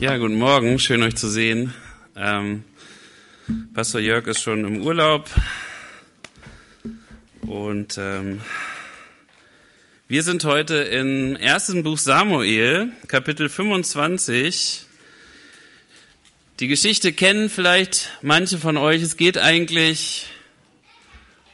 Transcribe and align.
Ja, 0.00 0.16
guten 0.16 0.36
Morgen, 0.36 0.78
schön 0.78 1.02
euch 1.02 1.16
zu 1.16 1.28
sehen. 1.28 1.74
Ähm, 2.16 2.64
Pastor 3.74 4.00
Jörg 4.00 4.26
ist 4.26 4.40
schon 4.40 4.64
im 4.64 4.82
Urlaub 4.82 5.28
und 7.42 7.98
ähm, 7.98 8.40
wir 10.08 10.22
sind 10.22 10.44
heute 10.44 10.76
im 10.76 11.36
ersten 11.36 11.82
Buch 11.82 11.98
Samuel, 11.98 12.92
Kapitel 13.06 13.50
25. 13.50 14.86
Die 16.60 16.68
Geschichte 16.68 17.12
kennen 17.12 17.50
vielleicht 17.50 18.10
manche 18.22 18.56
von 18.56 18.78
euch. 18.78 19.02
Es 19.02 19.18
geht 19.18 19.36
eigentlich 19.36 20.26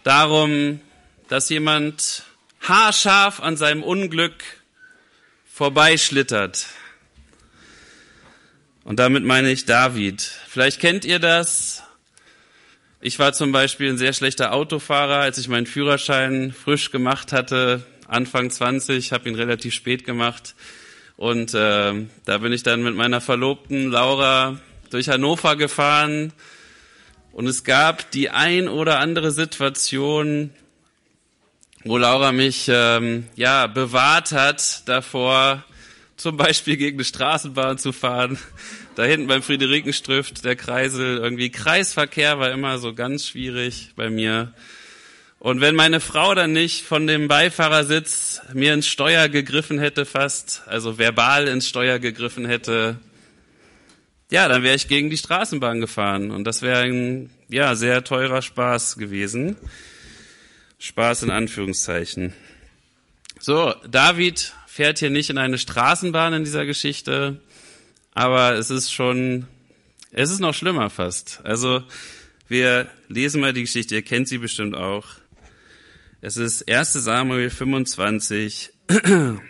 darum, 0.04 0.80
dass 1.28 1.48
jemand 1.48 2.22
haarscharf 2.60 3.40
an 3.40 3.56
seinem 3.56 3.82
Unglück 3.82 4.44
vorbeischlittert. 5.52 6.66
Und 8.84 8.98
damit 8.98 9.24
meine 9.24 9.50
ich 9.50 9.66
David. 9.66 10.22
Vielleicht 10.22 10.80
kennt 10.80 11.04
ihr 11.04 11.18
das. 11.18 11.82
Ich 13.00 13.18
war 13.18 13.32
zum 13.32 13.52
Beispiel 13.52 13.90
ein 13.90 13.98
sehr 13.98 14.12
schlechter 14.12 14.52
Autofahrer, 14.52 15.16
als 15.16 15.38
ich 15.38 15.48
meinen 15.48 15.66
Führerschein 15.66 16.52
frisch 16.52 16.90
gemacht 16.90 17.32
hatte, 17.32 17.86
Anfang 18.06 18.50
20, 18.50 19.12
habe 19.12 19.28
ihn 19.28 19.34
relativ 19.34 19.74
spät 19.74 20.04
gemacht. 20.04 20.54
Und 21.16 21.54
äh, 21.54 21.94
da 22.24 22.38
bin 22.38 22.52
ich 22.52 22.62
dann 22.62 22.82
mit 22.82 22.94
meiner 22.94 23.20
Verlobten 23.20 23.90
Laura 23.90 24.58
durch 24.90 25.08
Hannover 25.08 25.56
gefahren. 25.56 26.32
Und 27.32 27.46
es 27.46 27.64
gab 27.64 28.10
die 28.10 28.30
ein 28.30 28.68
oder 28.68 28.98
andere 28.98 29.30
Situation, 29.30 30.50
wo 31.84 31.96
Laura 31.96 32.32
mich 32.32 32.66
ähm, 32.68 33.28
ja 33.36 33.66
bewahrt 33.66 34.32
hat 34.32 34.88
davor, 34.88 35.64
zum 36.20 36.36
Beispiel 36.36 36.76
gegen 36.76 36.98
eine 36.98 37.04
Straßenbahn 37.04 37.78
zu 37.78 37.92
fahren. 37.92 38.38
Da 38.94 39.04
hinten 39.04 39.26
beim 39.26 39.42
Friederikenstrüft, 39.42 40.44
der 40.44 40.54
Kreisel, 40.54 41.16
irgendwie 41.16 41.50
Kreisverkehr 41.50 42.38
war 42.38 42.50
immer 42.50 42.78
so 42.78 42.92
ganz 42.92 43.26
schwierig 43.26 43.92
bei 43.96 44.10
mir. 44.10 44.52
Und 45.38 45.62
wenn 45.62 45.74
meine 45.74 46.00
Frau 46.00 46.34
dann 46.34 46.52
nicht 46.52 46.84
von 46.84 47.06
dem 47.06 47.26
Beifahrersitz 47.26 48.42
mir 48.52 48.74
ins 48.74 48.86
Steuer 48.86 49.30
gegriffen 49.30 49.78
hätte 49.78 50.04
fast, 50.04 50.62
also 50.66 50.98
verbal 50.98 51.48
ins 51.48 51.66
Steuer 51.66 51.98
gegriffen 51.98 52.44
hätte, 52.44 52.98
ja, 54.30 54.46
dann 54.46 54.62
wäre 54.62 54.76
ich 54.76 54.88
gegen 54.88 55.08
die 55.08 55.16
Straßenbahn 55.16 55.80
gefahren. 55.80 56.30
Und 56.30 56.44
das 56.44 56.60
wäre 56.60 56.82
ein, 56.82 57.30
ja, 57.48 57.74
sehr 57.74 58.04
teurer 58.04 58.42
Spaß 58.42 58.98
gewesen. 58.98 59.56
Spaß 60.78 61.22
in 61.22 61.30
Anführungszeichen. 61.30 62.34
So, 63.38 63.74
David 63.90 64.52
fährt 64.80 64.98
hier 64.98 65.10
nicht 65.10 65.28
in 65.28 65.36
eine 65.36 65.58
Straßenbahn 65.58 66.32
in 66.32 66.44
dieser 66.44 66.64
Geschichte, 66.64 67.38
aber 68.14 68.54
es 68.54 68.70
ist 68.70 68.90
schon, 68.90 69.46
es 70.10 70.30
ist 70.30 70.40
noch 70.40 70.54
schlimmer 70.54 70.88
fast. 70.88 71.42
Also 71.44 71.82
wir 72.48 72.88
lesen 73.08 73.42
mal 73.42 73.52
die 73.52 73.60
Geschichte, 73.60 73.94
ihr 73.94 74.00
kennt 74.00 74.26
sie 74.26 74.38
bestimmt 74.38 74.74
auch. 74.74 75.04
Es 76.22 76.38
ist 76.38 76.66
1 76.66 76.94
Samuel 76.94 77.50
25. 77.50 78.70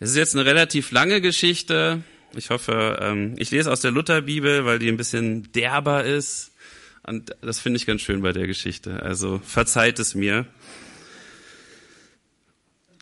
Es 0.00 0.10
ist 0.10 0.16
jetzt 0.16 0.34
eine 0.34 0.44
relativ 0.44 0.90
lange 0.90 1.20
Geschichte. 1.20 2.02
Ich 2.34 2.50
hoffe, 2.50 2.98
ähm, 3.00 3.34
ich 3.36 3.52
lese 3.52 3.70
aus 3.70 3.80
der 3.80 3.92
Lutherbibel, 3.92 4.64
weil 4.64 4.80
die 4.80 4.88
ein 4.88 4.96
bisschen 4.96 5.52
derber 5.52 6.04
ist. 6.04 6.50
Und 7.04 7.36
das 7.42 7.60
finde 7.60 7.76
ich 7.76 7.86
ganz 7.86 8.00
schön 8.00 8.22
bei 8.22 8.32
der 8.32 8.48
Geschichte. 8.48 9.04
Also 9.04 9.40
verzeiht 9.44 10.00
es 10.00 10.16
mir. 10.16 10.46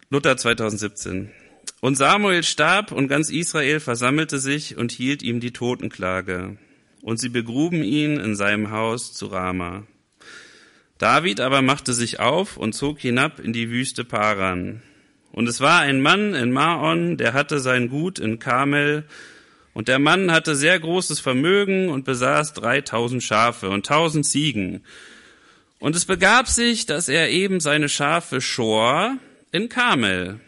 Luther 0.08 0.36
2017. 0.36 1.32
Und 1.80 1.96
Samuel 1.96 2.44
starb 2.44 2.92
und 2.92 3.08
ganz 3.08 3.28
Israel 3.28 3.80
versammelte 3.80 4.38
sich 4.38 4.76
und 4.76 4.92
hielt 4.92 5.24
ihm 5.24 5.40
die 5.40 5.52
Totenklage. 5.52 6.58
Und 7.02 7.18
sie 7.18 7.28
begruben 7.28 7.82
ihn 7.82 8.20
in 8.20 8.36
seinem 8.36 8.70
Haus 8.70 9.14
zu 9.14 9.26
Rama. 9.26 9.82
David 10.98 11.40
aber 11.40 11.60
machte 11.60 11.92
sich 11.92 12.20
auf 12.20 12.56
und 12.56 12.72
zog 12.72 13.00
hinab 13.00 13.40
in 13.40 13.52
die 13.52 13.68
Wüste 13.68 14.04
Paran. 14.04 14.80
Und 15.32 15.48
es 15.48 15.60
war 15.60 15.80
ein 15.80 16.00
Mann 16.00 16.34
in 16.34 16.52
Maon, 16.52 17.16
der 17.16 17.32
hatte 17.32 17.58
sein 17.58 17.88
Gut 17.88 18.20
in 18.20 18.38
Karmel, 18.38 19.04
und 19.74 19.88
der 19.88 19.98
Mann 19.98 20.30
hatte 20.30 20.54
sehr 20.54 20.78
großes 20.78 21.18
Vermögen 21.18 21.88
und 21.88 22.04
besaß 22.04 22.52
dreitausend 22.54 23.24
Schafe 23.24 23.70
und 23.70 23.86
tausend 23.86 24.24
Ziegen. 24.24 24.84
Und 25.80 25.96
es 25.96 26.04
begab 26.04 26.46
sich, 26.46 26.86
dass 26.86 27.08
er 27.08 27.28
eben 27.28 27.58
seine 27.58 27.88
Schafe 27.88 28.40
schor 28.40 29.18
in 29.56 29.70
Karmel. 29.70 30.38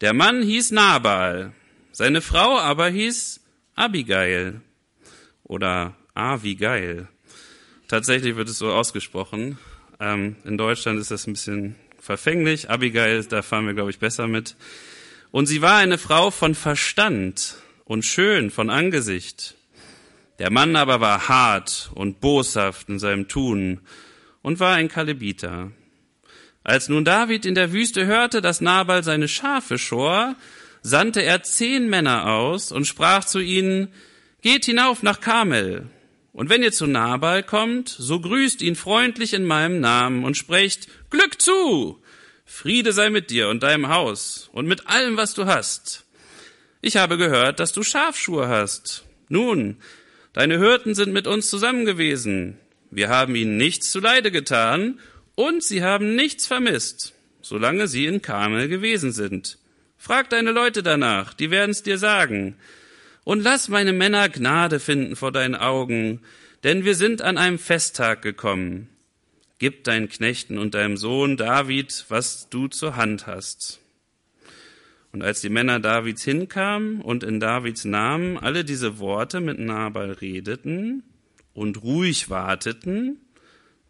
Der 0.00 0.14
Mann 0.14 0.42
hieß 0.42 0.70
Nabal, 0.70 1.52
seine 1.90 2.20
Frau 2.20 2.56
aber 2.58 2.88
hieß 2.88 3.40
Abigail 3.74 4.60
oder 5.42 5.96
Avigail. 6.14 7.08
Tatsächlich 7.88 8.36
wird 8.36 8.48
es 8.48 8.58
so 8.58 8.70
ausgesprochen. 8.70 9.58
Ähm, 9.98 10.36
in 10.44 10.56
Deutschland 10.56 11.00
ist 11.00 11.10
das 11.10 11.26
ein 11.26 11.32
bisschen 11.32 11.74
verfänglich. 11.98 12.70
Abigail, 12.70 13.24
da 13.24 13.42
fahren 13.42 13.66
wir, 13.66 13.74
glaube 13.74 13.90
ich, 13.90 13.98
besser 13.98 14.28
mit. 14.28 14.56
Und 15.32 15.46
sie 15.46 15.60
war 15.60 15.78
eine 15.78 15.98
Frau 15.98 16.30
von 16.30 16.54
Verstand 16.54 17.56
und 17.84 18.04
schön 18.04 18.50
von 18.50 18.70
Angesicht. 18.70 19.56
Der 20.38 20.52
Mann 20.52 20.76
aber 20.76 21.00
war 21.00 21.28
hart 21.28 21.90
und 21.94 22.20
boshaft 22.20 22.88
in 22.88 22.98
seinem 23.00 23.26
Tun 23.26 23.80
und 24.42 24.60
war 24.60 24.74
ein 24.76 24.88
Kalebiter. 24.88 25.72
Als 26.64 26.88
nun 26.88 27.04
David 27.04 27.44
in 27.44 27.54
der 27.54 27.72
Wüste 27.72 28.06
hörte, 28.06 28.40
dass 28.40 28.60
Nabal 28.60 29.02
seine 29.02 29.28
Schafe 29.28 29.78
schor, 29.78 30.36
sandte 30.82 31.22
er 31.22 31.42
zehn 31.42 31.88
Männer 31.88 32.26
aus 32.26 32.72
und 32.72 32.86
sprach 32.86 33.24
zu 33.24 33.40
ihnen, 33.40 33.88
Geht 34.42 34.64
hinauf 34.64 35.02
nach 35.02 35.20
Karmel, 35.20 35.88
und 36.32 36.48
wenn 36.48 36.62
ihr 36.62 36.72
zu 36.72 36.86
Nabal 36.86 37.42
kommt, 37.42 37.88
so 37.88 38.20
grüßt 38.20 38.62
ihn 38.62 38.74
freundlich 38.74 39.34
in 39.34 39.44
meinem 39.44 39.80
Namen 39.80 40.24
und 40.24 40.36
sprecht, 40.36 40.88
Glück 41.10 41.40
zu! 41.40 42.02
Friede 42.44 42.92
sei 42.92 43.10
mit 43.10 43.30
dir 43.30 43.48
und 43.48 43.62
deinem 43.62 43.88
Haus 43.88 44.48
und 44.52 44.66
mit 44.66 44.86
allem, 44.88 45.16
was 45.16 45.34
du 45.34 45.46
hast. 45.46 46.04
Ich 46.80 46.96
habe 46.96 47.16
gehört, 47.16 47.60
dass 47.60 47.72
du 47.72 47.82
Schafschuhe 47.82 48.48
hast. 48.48 49.04
Nun, 49.28 49.76
deine 50.32 50.58
Hirten 50.58 50.94
sind 50.94 51.12
mit 51.12 51.26
uns 51.26 51.48
zusammen 51.48 51.84
gewesen. 51.84 52.58
Wir 52.90 53.08
haben 53.08 53.36
ihnen 53.36 53.56
nichts 53.56 53.90
zuleide 53.90 54.30
getan 54.30 55.00
und 55.42 55.64
sie 55.64 55.82
haben 55.82 56.14
nichts 56.14 56.46
vermisst, 56.46 57.14
solange 57.40 57.88
sie 57.88 58.06
in 58.06 58.22
Karmel 58.22 58.68
gewesen 58.68 59.10
sind. 59.10 59.58
Frag 59.96 60.30
deine 60.30 60.52
Leute 60.52 60.84
danach, 60.84 61.34
die 61.34 61.50
werden 61.50 61.72
es 61.72 61.82
dir 61.82 61.98
sagen. 61.98 62.54
Und 63.24 63.42
lass 63.42 63.68
meine 63.68 63.92
Männer 63.92 64.28
Gnade 64.28 64.78
finden 64.78 65.16
vor 65.16 65.32
deinen 65.32 65.56
Augen, 65.56 66.20
denn 66.62 66.84
wir 66.84 66.94
sind 66.94 67.22
an 67.22 67.38
einem 67.38 67.58
Festtag 67.58 68.22
gekommen. 68.22 68.88
Gib 69.58 69.82
deinen 69.82 70.08
Knechten 70.08 70.58
und 70.58 70.74
deinem 70.74 70.96
Sohn 70.96 71.36
David, 71.36 72.04
was 72.08 72.48
du 72.48 72.68
zur 72.68 72.94
Hand 72.94 73.26
hast. 73.26 73.80
Und 75.10 75.22
als 75.22 75.40
die 75.40 75.50
Männer 75.50 75.80
Davids 75.80 76.22
hinkamen 76.22 77.00
und 77.00 77.24
in 77.24 77.40
Davids 77.40 77.84
Namen 77.84 78.38
alle 78.38 78.64
diese 78.64 79.00
Worte 79.00 79.40
mit 79.40 79.58
Nabal 79.58 80.12
redeten 80.12 81.02
und 81.52 81.82
ruhig 81.82 82.30
warteten, 82.30 83.18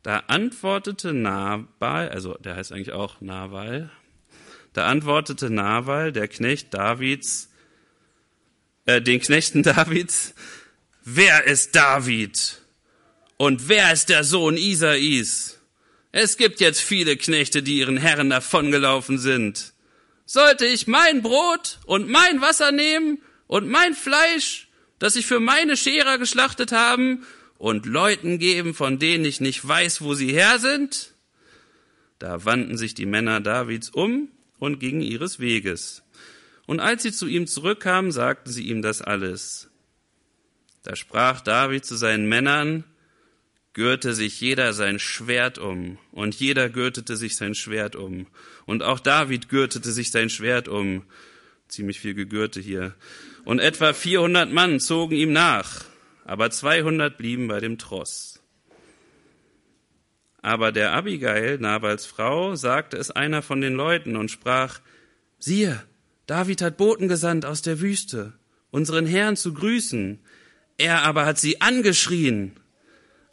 da 0.03 0.25
antwortete 0.27 1.13
Nabal, 1.13 2.09
also 2.09 2.35
der 2.35 2.57
heißt 2.57 2.73
eigentlich 2.73 2.93
auch 2.93 3.21
Nabal, 3.21 3.91
da 4.73 4.87
antwortete 4.87 5.51
Nabal, 5.51 6.13
der 6.13 6.29
Knecht 6.29 6.75
Davids, 6.75 7.51
äh, 8.87 9.01
den 9.01 9.21
Knechten 9.21 9.63
Davids, 9.63 10.35
wer 11.05 11.45
ist 11.45 11.75
David? 11.77 12.59
Und 13.37 13.69
wer 13.69 13.93
ist 13.93 14.09
der 14.09 14.25
Sohn 14.25 14.57
Isais? 14.57 15.59
Es 16.13 16.37
gibt 16.37 16.61
jetzt 16.61 16.81
viele 16.81 17.17
Knechte, 17.17 17.63
die 17.63 17.79
ihren 17.79 17.97
Herren 17.97 18.31
davongelaufen 18.31 19.19
sind. 19.19 19.73
Sollte 20.27 20.67
ich 20.67 20.87
mein 20.87 21.23
Brot 21.23 21.81
und 21.87 22.09
mein 22.09 22.41
Wasser 22.41 22.71
nehmen 22.71 23.21
und 23.47 23.69
mein 23.69 23.95
Fleisch, 23.95 24.69
das 24.99 25.17
ich 25.17 25.27
für 25.27 25.41
meine 25.41 25.77
Scherer 25.77 26.19
geschlachtet 26.19 26.71
haben, 26.71 27.27
und 27.63 27.87
Leuten 27.87 28.41
geben, 28.41 28.75
von 28.75 28.99
denen 28.99 29.25
ich 29.25 29.41
nicht 29.41 29.67
weiß, 29.67 30.01
wo 30.03 30.15
sie 30.15 30.33
her 30.33 30.59
sind? 30.59 31.15
Da 32.19 32.45
wandten 32.45 32.77
sich 32.77 32.95
die 32.95 33.07
Männer 33.07 33.41
Davids 33.41 33.89
um 33.89 34.31
und 34.59 34.81
gingen 34.81 35.01
ihres 35.01 35.39
Weges. 35.39 36.03
Und 36.67 36.81
als 36.81 37.05
sie 37.05 37.13
zu 37.13 37.29
ihm 37.29 37.47
zurückkamen, 37.47 38.11
sagten 38.11 38.51
sie 38.51 38.65
ihm 38.65 38.83
das 38.83 39.01
alles. 39.01 39.71
Da 40.83 40.97
sprach 40.97 41.41
David 41.41 41.85
zu 41.85 41.95
seinen 41.95 42.29
Männern, 42.29 42.83
gürte 43.75 44.13
sich 44.13 44.41
jeder 44.41 44.73
sein 44.73 44.99
Schwert 44.99 45.59
um, 45.59 45.99
und 46.11 46.35
jeder 46.35 46.69
gürtete 46.69 47.17
sich 47.17 47.37
sein 47.37 47.55
Schwert 47.55 47.95
um. 47.95 48.27
Und 48.67 48.83
auch 48.83 48.99
David 48.99 49.49
gürtete 49.49 49.93
sich 49.93 50.11
sein 50.11 50.31
Schwert 50.31 50.67
um. 50.67 51.05
Ziemlich 51.69 52.01
viel 52.01 52.15
Gegürte 52.15 52.59
hier. 52.59 52.97
Und 53.45 53.61
etwa 53.61 53.93
400 53.93 54.51
Mann 54.51 54.81
zogen 54.81 55.15
ihm 55.15 55.33
nach 55.33 55.92
aber 56.25 56.51
200 56.51 57.17
blieben 57.17 57.49
bei 57.49 57.61
dem 57.61 57.79
Tross. 57.79 58.43
Aber 60.43 60.73
der 60.73 60.93
Abigail, 60.93 61.59
Nabals 61.59 62.05
Frau, 62.07 62.57
sagte 62.57 62.97
es 62.97 63.11
einer 63.11 63.43
von 63.43 63.61
den 63.61 63.75
Leuten 63.75 64.17
und 64.17 64.31
sprach, 64.31 64.81
siehe, 65.39 65.83
David 66.27 66.63
hat 66.63 66.77
Boten 66.77 67.09
gesandt 67.09 67.45
aus 67.47 67.63
der 67.63 67.81
Wüste 67.81 68.33
unseren 68.73 69.07
Herrn 69.07 69.37
zu 69.37 69.55
grüßen. 69.55 70.19
Er 70.79 71.03
aber 71.03 71.27
hat 71.27 71.39
sie 71.39 71.61
angeschrien. 71.61 72.53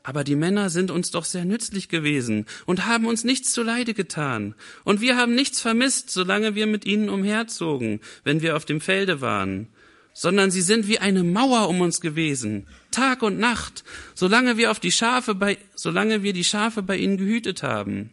Aber 0.03 0.23
die 0.23 0.35
Männer 0.35 0.69
sind 0.69 0.91
uns 0.91 1.11
doch 1.11 1.25
sehr 1.25 1.45
nützlich 1.45 1.89
gewesen 1.89 2.45
und 2.65 2.85
haben 2.85 3.05
uns 3.05 3.23
nichts 3.23 3.51
zuleide 3.51 3.93
getan. 3.93 4.55
Und 4.83 5.01
wir 5.01 5.17
haben 5.17 5.33
nichts 5.35 5.61
vermisst, 5.61 6.09
solange 6.09 6.55
wir 6.55 6.67
mit 6.67 6.85
ihnen 6.85 7.09
umherzogen, 7.09 7.99
wenn 8.23 8.41
wir 8.41 8.55
auf 8.55 8.65
dem 8.65 8.81
Felde 8.81 9.21
waren. 9.21 9.67
Sondern 10.13 10.51
sie 10.51 10.61
sind 10.61 10.87
wie 10.87 10.99
eine 10.99 11.23
Mauer 11.23 11.69
um 11.69 11.81
uns 11.81 12.01
gewesen, 12.01 12.67
Tag 12.91 13.21
und 13.23 13.39
Nacht, 13.39 13.83
solange 14.15 14.57
wir 14.57 14.71
auf 14.71 14.79
die 14.79 14.91
Schafe 14.91 15.35
bei, 15.35 15.57
solange 15.75 16.23
wir 16.23 16.33
die 16.33 16.43
Schafe 16.43 16.81
bei 16.81 16.97
ihnen 16.97 17.17
gehütet 17.17 17.63
haben. 17.63 18.11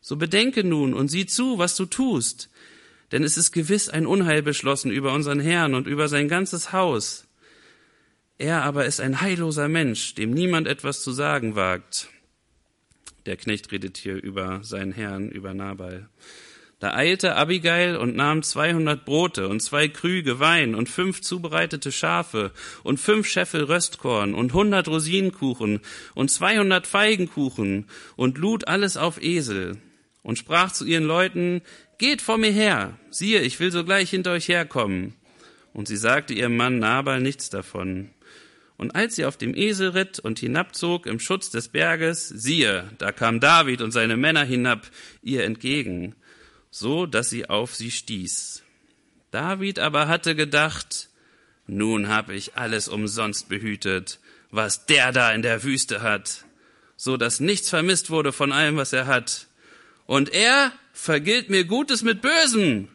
So 0.00 0.16
bedenke 0.16 0.64
nun 0.64 0.94
und 0.94 1.08
sieh 1.08 1.26
zu, 1.26 1.58
was 1.58 1.76
du 1.76 1.86
tust. 1.86 2.48
Denn 3.12 3.24
es 3.24 3.36
ist 3.36 3.52
gewiss 3.52 3.88
ein 3.88 4.06
Unheil 4.06 4.42
beschlossen 4.42 4.90
über 4.90 5.12
unseren 5.12 5.40
Herrn 5.40 5.74
und 5.74 5.86
über 5.86 6.08
sein 6.08 6.28
ganzes 6.28 6.72
Haus. 6.72 7.26
Er 8.38 8.62
aber 8.62 8.86
ist 8.86 9.00
ein 9.00 9.20
heilloser 9.20 9.68
Mensch, 9.68 10.14
dem 10.14 10.30
niemand 10.30 10.68
etwas 10.68 11.02
zu 11.02 11.10
sagen 11.10 11.56
wagt. 11.56 12.08
Der 13.26 13.36
Knecht 13.36 13.72
redet 13.72 13.96
hier 13.96 14.22
über 14.22 14.60
seinen 14.62 14.92
Herrn, 14.92 15.28
über 15.28 15.54
Nabal. 15.54 16.08
Da 16.80 16.94
eilte 16.94 17.34
Abigail 17.34 17.96
und 17.96 18.14
nahm 18.14 18.44
zweihundert 18.44 19.04
Brote 19.04 19.48
und 19.48 19.60
zwei 19.60 19.88
Krüge 19.88 20.38
Wein 20.38 20.76
und 20.76 20.88
fünf 20.88 21.20
zubereitete 21.20 21.90
Schafe 21.90 22.52
und 22.84 23.00
fünf 23.00 23.26
Scheffel 23.26 23.64
Röstkorn 23.64 24.32
und 24.32 24.52
hundert 24.52 24.86
Rosinenkuchen 24.86 25.80
und 26.14 26.30
zweihundert 26.30 26.86
Feigenkuchen 26.86 27.86
und 28.14 28.38
lud 28.38 28.68
alles 28.68 28.96
auf 28.96 29.20
Esel 29.20 29.78
und 30.22 30.38
sprach 30.38 30.70
zu 30.70 30.84
ihren 30.84 31.04
Leuten, 31.04 31.62
Geht 31.98 32.22
vor 32.22 32.38
mir 32.38 32.52
her, 32.52 32.96
siehe, 33.10 33.40
ich 33.40 33.58
will 33.58 33.72
sogleich 33.72 34.08
hinter 34.10 34.30
euch 34.30 34.46
herkommen. 34.46 35.14
Und 35.72 35.88
sie 35.88 35.96
sagte 35.96 36.32
ihrem 36.32 36.56
Mann 36.56 36.78
Nabal 36.78 37.20
nichts 37.20 37.50
davon. 37.50 38.10
Und 38.76 38.94
als 38.94 39.16
sie 39.16 39.24
auf 39.24 39.36
dem 39.36 39.52
Esel 39.56 39.90
ritt 39.90 40.20
und 40.20 40.38
hinabzog 40.38 41.06
im 41.06 41.18
Schutz 41.18 41.50
des 41.50 41.70
Berges, 41.70 42.28
siehe, 42.28 42.88
da 42.98 43.10
kam 43.10 43.40
David 43.40 43.82
und 43.82 43.90
seine 43.90 44.16
Männer 44.16 44.44
hinab 44.44 44.86
ihr 45.22 45.42
entgegen, 45.42 46.14
so 46.78 47.06
dass 47.06 47.30
sie 47.30 47.48
auf 47.48 47.74
sie 47.74 47.90
stieß. 47.90 48.62
David 49.30 49.78
aber 49.78 50.08
hatte 50.08 50.34
gedacht, 50.34 51.08
nun 51.66 52.08
hab 52.08 52.30
ich 52.30 52.56
alles 52.56 52.88
umsonst 52.88 53.48
behütet, 53.48 54.20
was 54.50 54.86
der 54.86 55.12
da 55.12 55.32
in 55.32 55.42
der 55.42 55.62
Wüste 55.64 56.00
hat, 56.00 56.44
so 56.96 57.16
dass 57.16 57.40
nichts 57.40 57.68
vermisst 57.68 58.10
wurde 58.10 58.32
von 58.32 58.52
allem, 58.52 58.76
was 58.76 58.92
er 58.92 59.06
hat. 59.06 59.46
Und 60.06 60.30
er 60.30 60.72
vergilt 60.92 61.50
mir 61.50 61.64
Gutes 61.64 62.02
mit 62.02 62.22
Bösem. 62.22 62.88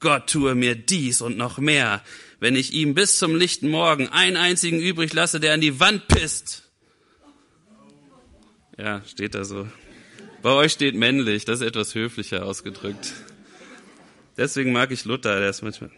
Gott 0.00 0.30
tue 0.30 0.54
mir 0.54 0.74
dies 0.74 1.20
und 1.20 1.36
noch 1.36 1.58
mehr, 1.58 2.02
wenn 2.40 2.56
ich 2.56 2.72
ihm 2.72 2.94
bis 2.94 3.18
zum 3.18 3.36
lichten 3.36 3.68
Morgen 3.68 4.08
einen 4.08 4.36
einzigen 4.36 4.80
übrig 4.80 5.12
lasse, 5.12 5.40
der 5.40 5.54
an 5.54 5.60
die 5.60 5.80
Wand 5.80 6.08
pisst. 6.08 6.68
Ja, 8.78 9.02
steht 9.06 9.34
da 9.34 9.44
so. 9.44 9.68
Bei 10.44 10.50
euch 10.50 10.72
steht 10.72 10.94
männlich, 10.94 11.46
das 11.46 11.62
ist 11.62 11.66
etwas 11.66 11.94
höflicher 11.94 12.44
ausgedrückt. 12.44 13.14
Deswegen 14.36 14.72
mag 14.72 14.90
ich 14.90 15.06
Luther, 15.06 15.40
der 15.40 15.48
ist 15.48 15.62
manchmal. 15.62 15.90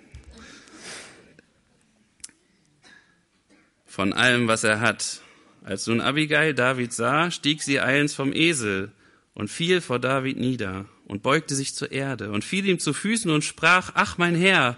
Von 3.87 4.13
allem, 4.13 4.47
was 4.47 4.63
er 4.63 4.79
hat. 4.79 5.21
Als 5.65 5.89
nun 5.89 6.01
Abigail 6.01 6.55
David 6.55 6.93
sah, 6.93 7.33
stieg 7.33 7.61
sie 7.61 7.81
eilends 7.81 8.15
vom 8.15 8.33
Esel 8.33 8.93
und 9.35 9.51
fiel 9.51 9.81
vor 9.81 9.99
David 9.99 10.37
nieder 10.37 10.85
und 11.07 11.25
beugte 11.25 11.57
sich 11.57 11.75
zur 11.75 11.91
Erde 11.91 12.31
und 12.31 12.45
fiel 12.45 12.67
ihm 12.67 12.79
zu 12.79 12.93
Füßen 12.93 13.33
und 13.33 13.43
sprach, 13.43 13.91
ach 13.95 14.17
mein 14.17 14.37
Herr, 14.37 14.77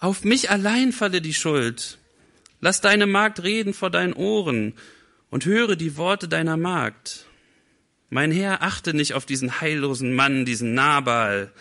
auf 0.00 0.24
mich 0.24 0.50
allein 0.50 0.90
falle 0.90 1.20
die 1.20 1.34
Schuld. 1.34 1.98
Lass 2.60 2.80
deine 2.80 3.06
Magd 3.06 3.44
reden 3.44 3.72
vor 3.72 3.90
deinen 3.90 4.14
Ohren 4.14 4.74
und 5.30 5.44
höre 5.44 5.76
die 5.76 5.96
Worte 5.96 6.26
deiner 6.26 6.56
Magd. 6.56 7.29
Mein 8.10 8.32
Herr, 8.32 8.62
achte 8.62 8.92
nicht 8.92 9.14
auf 9.14 9.24
diesen 9.24 9.60
heillosen 9.60 10.14
Mann, 10.14 10.44
diesen 10.44 10.74
Nabal, 10.74 11.52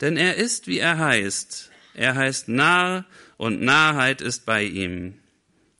denn 0.00 0.18
er 0.18 0.36
ist, 0.36 0.66
wie 0.66 0.78
er 0.78 0.98
heißt. 0.98 1.70
Er 1.94 2.14
heißt 2.14 2.48
Narr 2.48 3.06
und 3.38 3.62
Narrheit 3.62 4.20
ist 4.20 4.44
bei 4.44 4.64
ihm. 4.64 5.14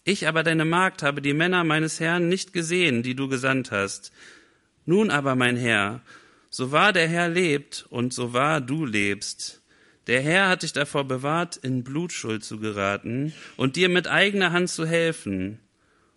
Ich 0.04 0.26
aber, 0.26 0.42
deine 0.42 0.64
Magd, 0.64 1.02
habe 1.02 1.20
die 1.20 1.34
Männer 1.34 1.64
meines 1.64 2.00
Herrn 2.00 2.28
nicht 2.28 2.52
gesehen, 2.52 3.02
die 3.02 3.14
du 3.14 3.28
gesandt 3.28 3.72
hast. 3.72 4.12
Nun 4.86 5.10
aber, 5.10 5.34
mein 5.34 5.56
Herr, 5.56 6.00
so 6.48 6.72
wahr 6.72 6.92
der 6.92 7.08
Herr 7.08 7.28
lebt 7.28 7.86
und 7.90 8.14
so 8.14 8.32
wahr 8.32 8.60
du 8.60 8.86
lebst, 8.86 9.60
der 10.06 10.20
Herr 10.20 10.48
hat 10.48 10.62
dich 10.62 10.72
davor 10.72 11.04
bewahrt, 11.04 11.56
in 11.56 11.82
Blutschuld 11.82 12.44
zu 12.44 12.58
geraten 12.58 13.32
und 13.56 13.76
dir 13.76 13.88
mit 13.88 14.06
eigener 14.06 14.52
Hand 14.52 14.70
zu 14.70 14.86
helfen. 14.86 15.58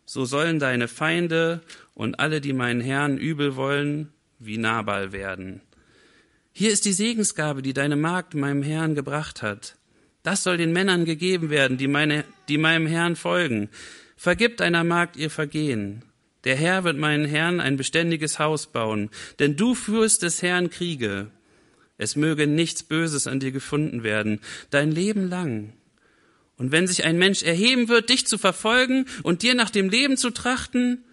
So 0.10 0.24
sollen 0.24 0.58
deine 0.58 0.88
Feinde 0.88 1.62
und 1.94 2.22
alle, 2.22 2.40
die 2.40 2.54
meinen 2.54 2.80
Herrn 2.80 3.18
übel 3.18 3.58
wollen, 3.58 4.14
wie 4.40 4.58
Nabal 4.58 5.12
werden. 5.12 5.62
Hier 6.54 6.72
ist 6.72 6.86
die 6.86 6.94
Segensgabe, 6.94 7.62
die 7.62 7.74
deine 7.74 7.98
Magd 7.98 8.34
meinem 8.34 8.64
Herrn 8.64 8.96
gebracht 8.96 9.42
hat. 9.42 9.76
Das 10.24 10.44
soll 10.44 10.56
den 10.56 10.72
Männern 10.72 11.04
gegeben 11.04 11.50
werden, 11.50 11.78
die, 11.78 11.90
meine, 11.90 12.24
die 12.48 12.58
meinem 12.58 12.88
Herrn 12.88 13.18
folgen. 13.18 13.70
Vergib 14.16 14.56
deiner 14.58 14.86
Magd 14.86 15.18
ihr 15.18 15.30
Vergehen. 15.30 16.04
Der 16.46 16.56
Herr 16.56 16.86
wird 16.86 16.98
meinen 16.98 17.26
Herrn 17.26 17.60
ein 17.60 17.76
beständiges 17.76 18.40
Haus 18.40 18.68
bauen, 18.68 19.10
denn 19.40 19.58
du 19.58 19.76
führst 19.76 20.24
des 20.24 20.42
Herrn 20.42 20.70
Kriege. 20.70 21.28
Es 21.98 22.16
möge 22.16 22.48
nichts 22.48 22.82
Böses 22.82 23.28
an 23.28 23.42
dir 23.42 23.52
gefunden 23.52 24.04
werden, 24.04 24.40
dein 24.70 24.90
Leben 24.90 25.28
lang. 25.30 25.74
Und 26.58 26.72
wenn 26.72 26.88
sich 26.88 27.06
ein 27.06 27.18
Mensch 27.18 27.44
erheben 27.44 27.88
wird, 27.88 28.10
dich 28.10 28.26
zu 28.26 28.38
verfolgen 28.38 29.06
und 29.24 29.44
dir 29.44 29.54
nach 29.54 29.70
dem 29.70 29.90
Leben 29.90 30.18
zu 30.18 30.32
trachten, 30.32 31.04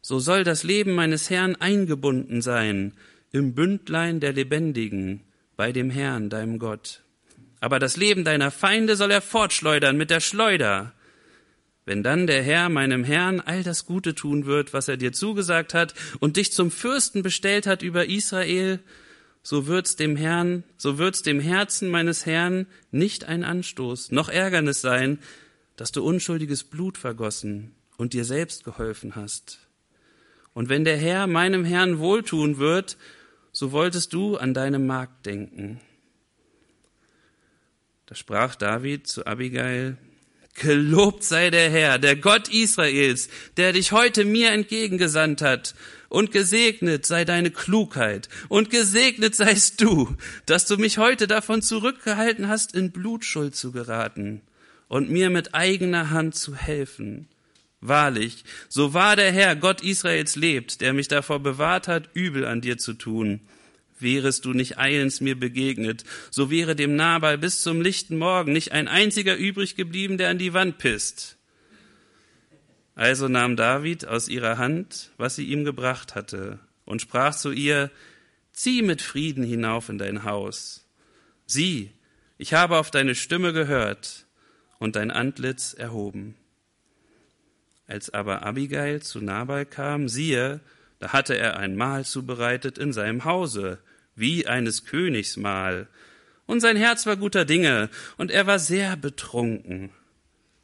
so 0.00 0.18
soll 0.18 0.44
das 0.44 0.64
Leben 0.64 0.92
meines 0.92 1.30
Herrn 1.30 1.56
eingebunden 1.56 2.42
sein 2.42 2.92
im 3.32 3.54
Bündlein 3.54 4.20
der 4.20 4.32
Lebendigen 4.32 5.20
bei 5.56 5.72
dem 5.72 5.90
Herrn, 5.90 6.30
deinem 6.30 6.58
Gott. 6.58 7.02
Aber 7.60 7.78
das 7.78 7.96
Leben 7.96 8.24
deiner 8.24 8.50
Feinde 8.50 8.94
soll 8.94 9.10
er 9.10 9.22
fortschleudern 9.22 9.96
mit 9.96 10.10
der 10.10 10.20
Schleuder. 10.20 10.92
Wenn 11.84 12.02
dann 12.02 12.26
der 12.26 12.42
Herr 12.42 12.68
meinem 12.68 13.04
Herrn 13.04 13.40
all 13.40 13.62
das 13.62 13.86
Gute 13.86 14.14
tun 14.14 14.46
wird, 14.46 14.72
was 14.72 14.88
er 14.88 14.96
dir 14.96 15.12
zugesagt 15.12 15.74
hat 15.74 15.94
und 16.20 16.36
dich 16.36 16.52
zum 16.52 16.70
Fürsten 16.70 17.22
bestellt 17.22 17.66
hat 17.66 17.82
über 17.82 18.06
Israel, 18.06 18.80
so 19.44 19.66
wird's 19.66 19.94
dem 19.94 20.16
Herrn, 20.16 20.64
so 20.78 20.96
wird's 20.98 21.22
dem 21.22 21.38
Herzen 21.38 21.90
meines 21.90 22.24
Herrn 22.24 22.66
nicht 22.90 23.24
ein 23.24 23.44
Anstoß, 23.44 24.10
noch 24.10 24.30
Ärgernis 24.30 24.80
sein, 24.80 25.18
dass 25.76 25.92
du 25.92 26.02
unschuldiges 26.02 26.64
Blut 26.64 26.96
vergossen 26.96 27.74
und 27.98 28.14
dir 28.14 28.24
selbst 28.24 28.64
geholfen 28.64 29.16
hast. 29.16 29.58
Und 30.54 30.70
wenn 30.70 30.84
der 30.84 30.96
Herr 30.96 31.26
meinem 31.26 31.64
Herrn 31.64 31.98
wohltun 31.98 32.58
wird, 32.58 32.96
so 33.52 33.70
wolltest 33.70 34.14
du 34.14 34.38
an 34.38 34.54
deine 34.54 34.78
Magd 34.78 35.26
denken. 35.26 35.80
Da 38.06 38.14
sprach 38.14 38.54
David 38.54 39.06
zu 39.06 39.26
Abigail, 39.26 39.98
Gelobt 40.54 41.24
sei 41.24 41.50
der 41.50 41.68
Herr, 41.68 41.98
der 41.98 42.14
Gott 42.14 42.48
Israels, 42.48 43.28
der 43.56 43.72
dich 43.72 43.90
heute 43.90 44.24
mir 44.24 44.52
entgegengesandt 44.52 45.42
hat 45.42 45.74
und 46.14 46.30
gesegnet 46.30 47.04
sei 47.06 47.24
deine 47.24 47.50
Klugheit 47.50 48.28
und 48.48 48.70
gesegnet 48.70 49.34
seist 49.34 49.80
du, 49.80 50.16
dass 50.46 50.64
du 50.64 50.76
mich 50.76 50.96
heute 50.96 51.26
davon 51.26 51.60
zurückgehalten 51.60 52.46
hast, 52.46 52.72
in 52.72 52.92
Blutschuld 52.92 53.56
zu 53.56 53.72
geraten 53.72 54.40
und 54.86 55.10
mir 55.10 55.28
mit 55.28 55.54
eigener 55.56 56.10
Hand 56.10 56.36
zu 56.36 56.54
helfen. 56.54 57.26
Wahrlich, 57.80 58.44
so 58.68 58.94
wahr 58.94 59.16
der 59.16 59.32
Herr, 59.32 59.56
Gott 59.56 59.82
Israels 59.82 60.36
lebt, 60.36 60.80
der 60.80 60.92
mich 60.92 61.08
davor 61.08 61.40
bewahrt 61.40 61.88
hat, 61.88 62.08
übel 62.14 62.46
an 62.46 62.60
dir 62.60 62.78
zu 62.78 62.94
tun. 62.94 63.40
Wärest 63.98 64.44
du 64.44 64.52
nicht 64.52 64.78
eilends 64.78 65.20
mir 65.20 65.38
begegnet, 65.38 66.04
so 66.30 66.48
wäre 66.48 66.76
dem 66.76 66.94
Nabal 66.94 67.38
bis 67.38 67.60
zum 67.60 67.82
lichten 67.82 68.18
Morgen 68.18 68.52
nicht 68.52 68.70
ein 68.70 68.86
einziger 68.86 69.36
übrig 69.36 69.74
geblieben, 69.74 70.16
der 70.16 70.30
an 70.30 70.38
die 70.38 70.54
Wand 70.54 70.78
pisst. 70.78 71.38
Also 72.94 73.28
nahm 73.28 73.56
David 73.56 74.06
aus 74.06 74.28
ihrer 74.28 74.58
Hand, 74.58 75.10
was 75.16 75.36
sie 75.36 75.46
ihm 75.46 75.64
gebracht 75.64 76.14
hatte, 76.14 76.60
und 76.84 77.02
sprach 77.02 77.34
zu 77.34 77.50
ihr, 77.50 77.90
Zieh 78.52 78.82
mit 78.82 79.02
Frieden 79.02 79.42
hinauf 79.42 79.88
in 79.88 79.98
dein 79.98 80.22
Haus. 80.22 80.86
Sieh, 81.44 81.90
ich 82.38 82.54
habe 82.54 82.78
auf 82.78 82.92
deine 82.92 83.16
Stimme 83.16 83.52
gehört 83.52 84.26
und 84.78 84.94
dein 84.94 85.10
Antlitz 85.10 85.74
erhoben. 85.74 86.36
Als 87.86 88.14
aber 88.14 88.44
Abigail 88.44 89.02
zu 89.02 89.20
Nabal 89.20 89.66
kam, 89.66 90.08
siehe, 90.08 90.60
da 91.00 91.12
hatte 91.12 91.36
er 91.36 91.56
ein 91.56 91.76
Mahl 91.76 92.04
zubereitet 92.04 92.78
in 92.78 92.92
seinem 92.92 93.24
Hause, 93.24 93.78
wie 94.14 94.46
eines 94.46 94.84
Königs 94.86 95.36
Mahl. 95.36 95.88
Und 96.46 96.60
sein 96.60 96.76
Herz 96.76 97.06
war 97.06 97.16
guter 97.16 97.44
Dinge, 97.44 97.90
und 98.16 98.30
er 98.30 98.46
war 98.46 98.60
sehr 98.60 98.96
betrunken. 98.96 99.90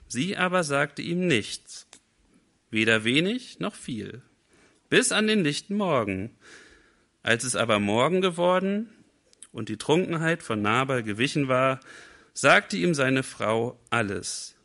Sie 0.06 0.36
aber 0.36 0.64
sagte 0.64 1.02
ihm 1.02 1.26
nichts, 1.26 1.86
weder 2.70 3.04
wenig 3.04 3.58
noch 3.58 3.74
viel, 3.74 4.22
bis 4.88 5.12
an 5.12 5.26
den 5.26 5.42
lichten 5.44 5.76
Morgen. 5.76 6.36
Als 7.22 7.44
es 7.44 7.56
aber 7.56 7.78
Morgen 7.78 8.20
geworden 8.20 8.88
und 9.52 9.68
die 9.68 9.76
Trunkenheit 9.76 10.42
von 10.42 10.62
Nabal 10.62 11.02
gewichen 11.02 11.48
war, 11.48 11.80
sagte 12.32 12.76
ihm 12.76 12.94
seine 12.94 13.22
Frau 13.22 13.78
alles 13.90 14.56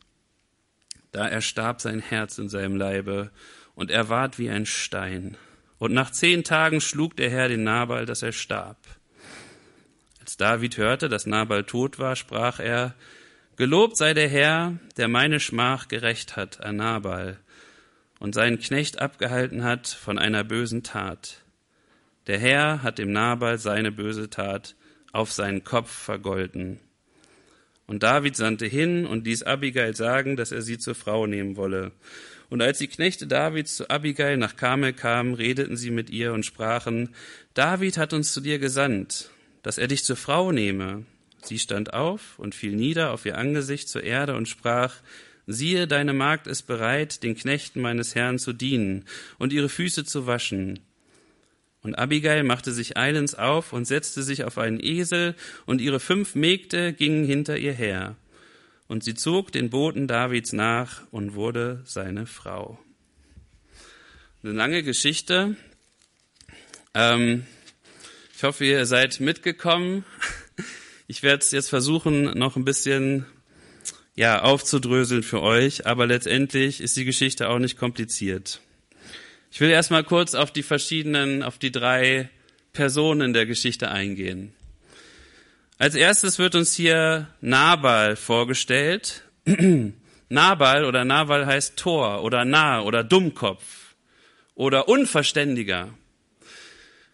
Da 1.12 1.28
erstarb 1.28 1.82
sein 1.82 2.00
Herz 2.00 2.38
in 2.38 2.50
seinem 2.50 2.76
Leibe, 2.76 3.32
und 3.74 3.92
er 3.92 4.08
ward 4.08 4.40
wie 4.40 4.50
ein 4.50 4.66
Stein. 4.66 5.36
Und 5.80 5.94
nach 5.94 6.12
zehn 6.12 6.46
Tagen 6.46 6.80
schlug 6.80 7.18
der 7.18 7.30
Herr 7.30 7.50
den 7.50 7.66
Nabal, 7.66 8.06
dass 8.06 8.22
er 8.22 8.32
starb. 8.32 8.78
Als 10.22 10.38
David 10.38 10.78
hörte, 10.78 11.10
dass 11.10 11.26
Nabal 11.26 11.66
tot 11.66 12.00
war, 12.00 12.16
sprach 12.16 12.60
er, 12.60 12.96
Gelobt 13.58 13.98
sei 13.98 14.14
der 14.14 14.30
Herr, 14.30 14.78
der 14.98 15.08
meine 15.10 15.40
Schmach 15.42 15.88
gerecht 15.88 16.36
hat 16.36 16.62
an 16.62 16.78
Nabal 16.78 17.40
und 18.20 18.34
seinen 18.34 18.60
Knecht 18.60 19.00
abgehalten 19.00 19.64
hat 19.64 19.88
von 19.88 20.18
einer 20.18 20.44
bösen 20.44 20.84
Tat. 20.84 21.42
Der 22.28 22.40
Herr 22.40 22.82
hat 22.82 22.98
dem 22.98 23.12
Nabal 23.12 23.60
seine 23.60 23.92
böse 23.92 24.30
Tat 24.30 24.76
auf 25.12 25.32
seinen 25.32 25.64
Kopf 25.64 25.92
vergolten. 25.92 26.80
Und 27.88 28.04
David 28.04 28.36
sandte 28.36 28.66
hin 28.66 29.06
und 29.06 29.26
ließ 29.26 29.44
Abigail 29.44 29.96
sagen, 29.96 30.36
dass 30.36 30.52
er 30.52 30.62
sie 30.62 30.78
zur 30.78 30.96
Frau 30.96 31.28
nehmen 31.28 31.56
wolle. 31.56 31.92
Und 32.50 32.62
als 32.62 32.80
die 32.80 32.88
Knechte 32.88 33.28
Davids 33.28 33.76
zu 33.76 33.90
Abigail 33.90 34.38
nach 34.38 34.56
Karmel 34.56 34.94
kamen, 34.94 35.34
redeten 35.34 35.78
sie 35.78 35.92
mit 35.92 36.10
ihr 36.10 36.34
und 36.34 36.46
sprachen, 36.46 37.10
David 37.54 37.98
hat 37.98 38.14
uns 38.14 38.34
zu 38.34 38.42
dir 38.42 38.60
gesandt, 38.60 39.30
dass 39.62 39.78
er 39.78 39.88
dich 39.88 40.04
zur 40.04 40.16
Frau 40.16 40.52
nehme. 40.52 41.06
Sie 41.44 41.60
stand 41.60 41.94
auf 41.94 42.40
und 42.40 42.56
fiel 42.56 42.76
nieder 42.76 43.12
auf 43.12 43.26
ihr 43.26 43.38
Angesicht 43.38 43.88
zur 43.88 44.04
Erde 44.04 44.36
und 44.36 44.48
sprach, 44.48 44.96
siehe, 45.48 45.88
deine 45.88 46.14
Magd 46.14 46.48
ist 46.48 46.64
bereit, 46.64 47.24
den 47.24 47.36
Knechten 47.36 47.82
meines 47.82 48.16
Herrn 48.16 48.40
zu 48.40 48.54
dienen 48.54 49.06
und 49.38 49.54
ihre 49.54 49.70
Füße 49.70 50.06
zu 50.06 50.28
waschen. 50.28 50.80
Und 51.82 52.00
Abigail 52.00 52.44
machte 52.44 52.72
sich 52.72 52.98
eilends 52.98 53.36
auf 53.36 53.72
und 53.72 53.86
setzte 53.86 54.24
sich 54.24 54.44
auf 54.44 54.58
einen 54.58 54.80
Esel, 54.84 55.36
und 55.68 55.82
ihre 55.82 56.00
fünf 56.00 56.34
Mägde 56.34 56.94
gingen 56.94 57.26
hinter 57.26 57.58
ihr 57.58 57.74
her. 57.74 58.16
Und 58.88 59.04
sie 59.04 59.14
zog 59.14 59.52
den 59.52 59.70
Boten 59.70 60.08
Davids 60.08 60.52
nach 60.52 61.04
und 61.12 61.36
wurde 61.36 61.82
seine 61.86 62.26
Frau. 62.26 62.80
Eine 64.42 64.54
lange 64.54 64.82
Geschichte. 64.82 65.56
Ähm, 66.96 67.46
ich 68.36 68.44
hoffe, 68.44 68.66
ihr 68.66 68.86
seid 68.86 69.20
mitgekommen. 69.20 70.06
Ich 71.08 71.22
werde 71.22 71.44
es 71.44 71.52
jetzt 71.52 71.70
versuchen, 71.70 72.38
noch 72.38 72.56
ein 72.56 72.66
bisschen 72.66 73.28
ja, 74.16 74.42
aufzudröseln 74.42 75.24
für 75.24 75.42
euch, 75.42 75.86
aber 75.86 76.08
letztendlich 76.08 76.82
ist 76.82 76.96
die 76.96 77.06
Geschichte 77.06 77.50
auch 77.50 77.60
nicht 77.60 77.78
kompliziert. 77.78 78.62
Ich 79.52 79.62
will 79.62 79.70
erstmal 79.70 80.04
kurz 80.04 80.36
auf 80.36 80.52
die 80.52 80.64
verschiedenen, 80.64 81.44
auf 81.44 81.58
die 81.58 81.72
drei 81.72 82.30
Personen 82.74 83.34
der 83.34 83.46
Geschichte 83.46 83.90
eingehen. 83.90 84.54
Als 85.78 85.96
erstes 85.96 86.40
wird 86.40 86.56
uns 86.56 86.74
hier 86.74 87.28
Nabal 87.42 88.16
vorgestellt. 88.16 89.24
Nabal 90.30 90.86
oder 90.86 91.04
Nabal 91.06 91.46
heißt 91.46 91.78
Tor 91.78 92.24
oder 92.24 92.46
Narr 92.46 92.86
oder 92.86 93.04
Dummkopf 93.04 93.96
oder 94.56 94.88
Unverständiger. 94.88 95.94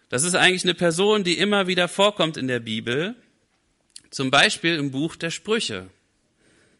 Das 0.08 0.24
ist 0.24 0.34
eigentlich 0.34 0.64
eine 0.64 0.74
Person, 0.74 1.24
die 1.24 1.38
immer 1.38 1.66
wieder 1.66 1.88
vorkommt 1.88 2.36
in 2.36 2.46
der 2.46 2.60
Bibel 2.60 3.16
zum 4.10 4.30
Beispiel 4.30 4.76
im 4.76 4.90
Buch 4.90 5.16
der 5.16 5.30
Sprüche. 5.30 5.88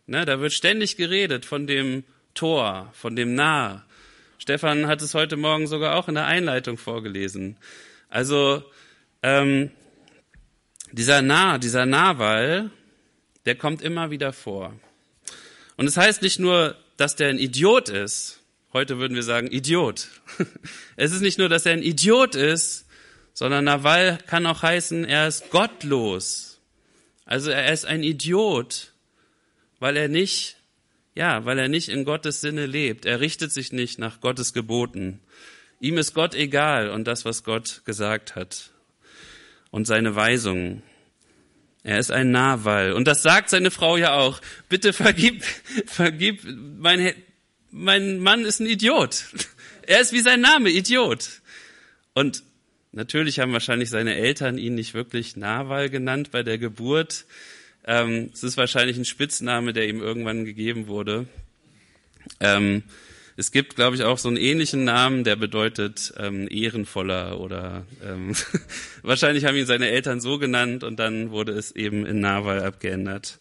Ne, 0.06 0.24
da 0.24 0.40
wird 0.40 0.52
ständig 0.52 0.96
geredet 0.96 1.44
von 1.44 1.66
dem 1.66 2.04
Tor, 2.34 2.90
von 2.92 3.14
dem 3.14 3.34
Nah. 3.34 3.84
Stefan 4.38 4.88
hat 4.88 5.00
es 5.00 5.14
heute 5.14 5.36
Morgen 5.36 5.68
sogar 5.68 5.96
auch 5.96 6.08
in 6.08 6.16
der 6.16 6.26
Einleitung 6.26 6.76
vorgelesen. 6.76 7.56
Also 8.08 8.64
ähm, 9.22 9.70
dieser 10.90 11.22
Nah, 11.22 11.58
dieser 11.58 11.86
Nahwall, 11.86 12.70
der 13.46 13.54
kommt 13.54 13.80
immer 13.82 14.10
wieder 14.10 14.32
vor. 14.32 14.74
Und 15.76 15.86
es 15.86 15.94
das 15.94 16.04
heißt 16.04 16.22
nicht 16.22 16.40
nur, 16.40 16.76
dass 16.96 17.16
der 17.16 17.28
ein 17.28 17.38
Idiot 17.38 17.88
ist. 17.88 18.40
Heute 18.72 18.98
würden 18.98 19.14
wir 19.14 19.22
sagen 19.22 19.50
Idiot. 19.50 20.08
Es 20.96 21.12
ist 21.12 21.20
nicht 21.20 21.38
nur, 21.38 21.48
dass 21.48 21.66
er 21.66 21.72
ein 21.72 21.82
Idiot 21.82 22.34
ist, 22.34 22.86
sondern 23.32 23.64
Nawal 23.64 24.18
kann 24.26 24.46
auch 24.46 24.62
heißen, 24.62 25.04
er 25.04 25.28
ist 25.28 25.50
gottlos. 25.50 26.60
Also 27.24 27.50
er 27.50 27.72
ist 27.72 27.86
ein 27.86 28.02
Idiot, 28.02 28.91
weil 29.82 29.96
er 29.96 30.06
nicht, 30.06 30.58
ja, 31.16 31.44
weil 31.44 31.58
er 31.58 31.66
nicht 31.66 31.88
in 31.88 32.04
Gottes 32.04 32.40
Sinne 32.40 32.66
lebt. 32.66 33.04
Er 33.04 33.18
richtet 33.18 33.52
sich 33.52 33.72
nicht 33.72 33.98
nach 33.98 34.20
Gottes 34.20 34.52
Geboten. 34.52 35.18
Ihm 35.80 35.98
ist 35.98 36.14
Gott 36.14 36.36
egal 36.36 36.88
und 36.88 37.04
das, 37.08 37.24
was 37.24 37.42
Gott 37.42 37.82
gesagt 37.84 38.36
hat 38.36 38.70
und 39.72 39.88
seine 39.88 40.14
Weisungen. 40.14 40.84
Er 41.82 41.98
ist 41.98 42.12
ein 42.12 42.30
Nahwall. 42.30 42.92
Und 42.92 43.08
das 43.08 43.22
sagt 43.22 43.50
seine 43.50 43.72
Frau 43.72 43.96
ja 43.96 44.12
auch. 44.12 44.40
Bitte 44.68 44.92
vergib, 44.92 45.42
vergib, 45.86 46.44
mein, 46.78 47.12
mein 47.72 48.20
Mann 48.20 48.44
ist 48.44 48.60
ein 48.60 48.66
Idiot. 48.66 49.24
Er 49.84 50.00
ist 50.00 50.12
wie 50.12 50.20
sein 50.20 50.40
Name, 50.40 50.70
Idiot. 50.70 51.28
Und 52.14 52.44
Natürlich 52.94 53.40
haben 53.40 53.54
wahrscheinlich 53.54 53.88
seine 53.88 54.16
Eltern 54.16 54.58
ihn 54.58 54.74
nicht 54.74 54.92
wirklich 54.92 55.34
Nawal 55.34 55.88
genannt 55.88 56.30
bei 56.30 56.42
der 56.42 56.58
Geburt. 56.58 57.24
Ähm, 57.84 58.30
es 58.32 58.42
ist 58.42 58.56
wahrscheinlich 58.56 58.96
ein 58.96 59.04
Spitzname, 59.04 59.72
der 59.72 59.88
ihm 59.88 60.00
irgendwann 60.00 60.44
gegeben 60.44 60.86
wurde. 60.86 61.26
Ähm, 62.40 62.82
es 63.36 63.50
gibt, 63.50 63.76
glaube 63.76 63.96
ich, 63.96 64.02
auch 64.02 64.18
so 64.18 64.28
einen 64.28 64.36
ähnlichen 64.36 64.84
Namen, 64.84 65.24
der 65.24 65.36
bedeutet 65.36 66.12
ähm, 66.18 66.46
ehrenvoller 66.50 67.40
oder 67.40 67.86
ähm, 68.04 68.34
wahrscheinlich 69.02 69.46
haben 69.46 69.56
ihn 69.56 69.66
seine 69.66 69.88
Eltern 69.88 70.20
so 70.20 70.38
genannt 70.38 70.84
und 70.84 70.98
dann 70.98 71.30
wurde 71.30 71.52
es 71.52 71.72
eben 71.72 72.04
in 72.04 72.20
Nawal 72.20 72.62
abgeändert. 72.62 73.40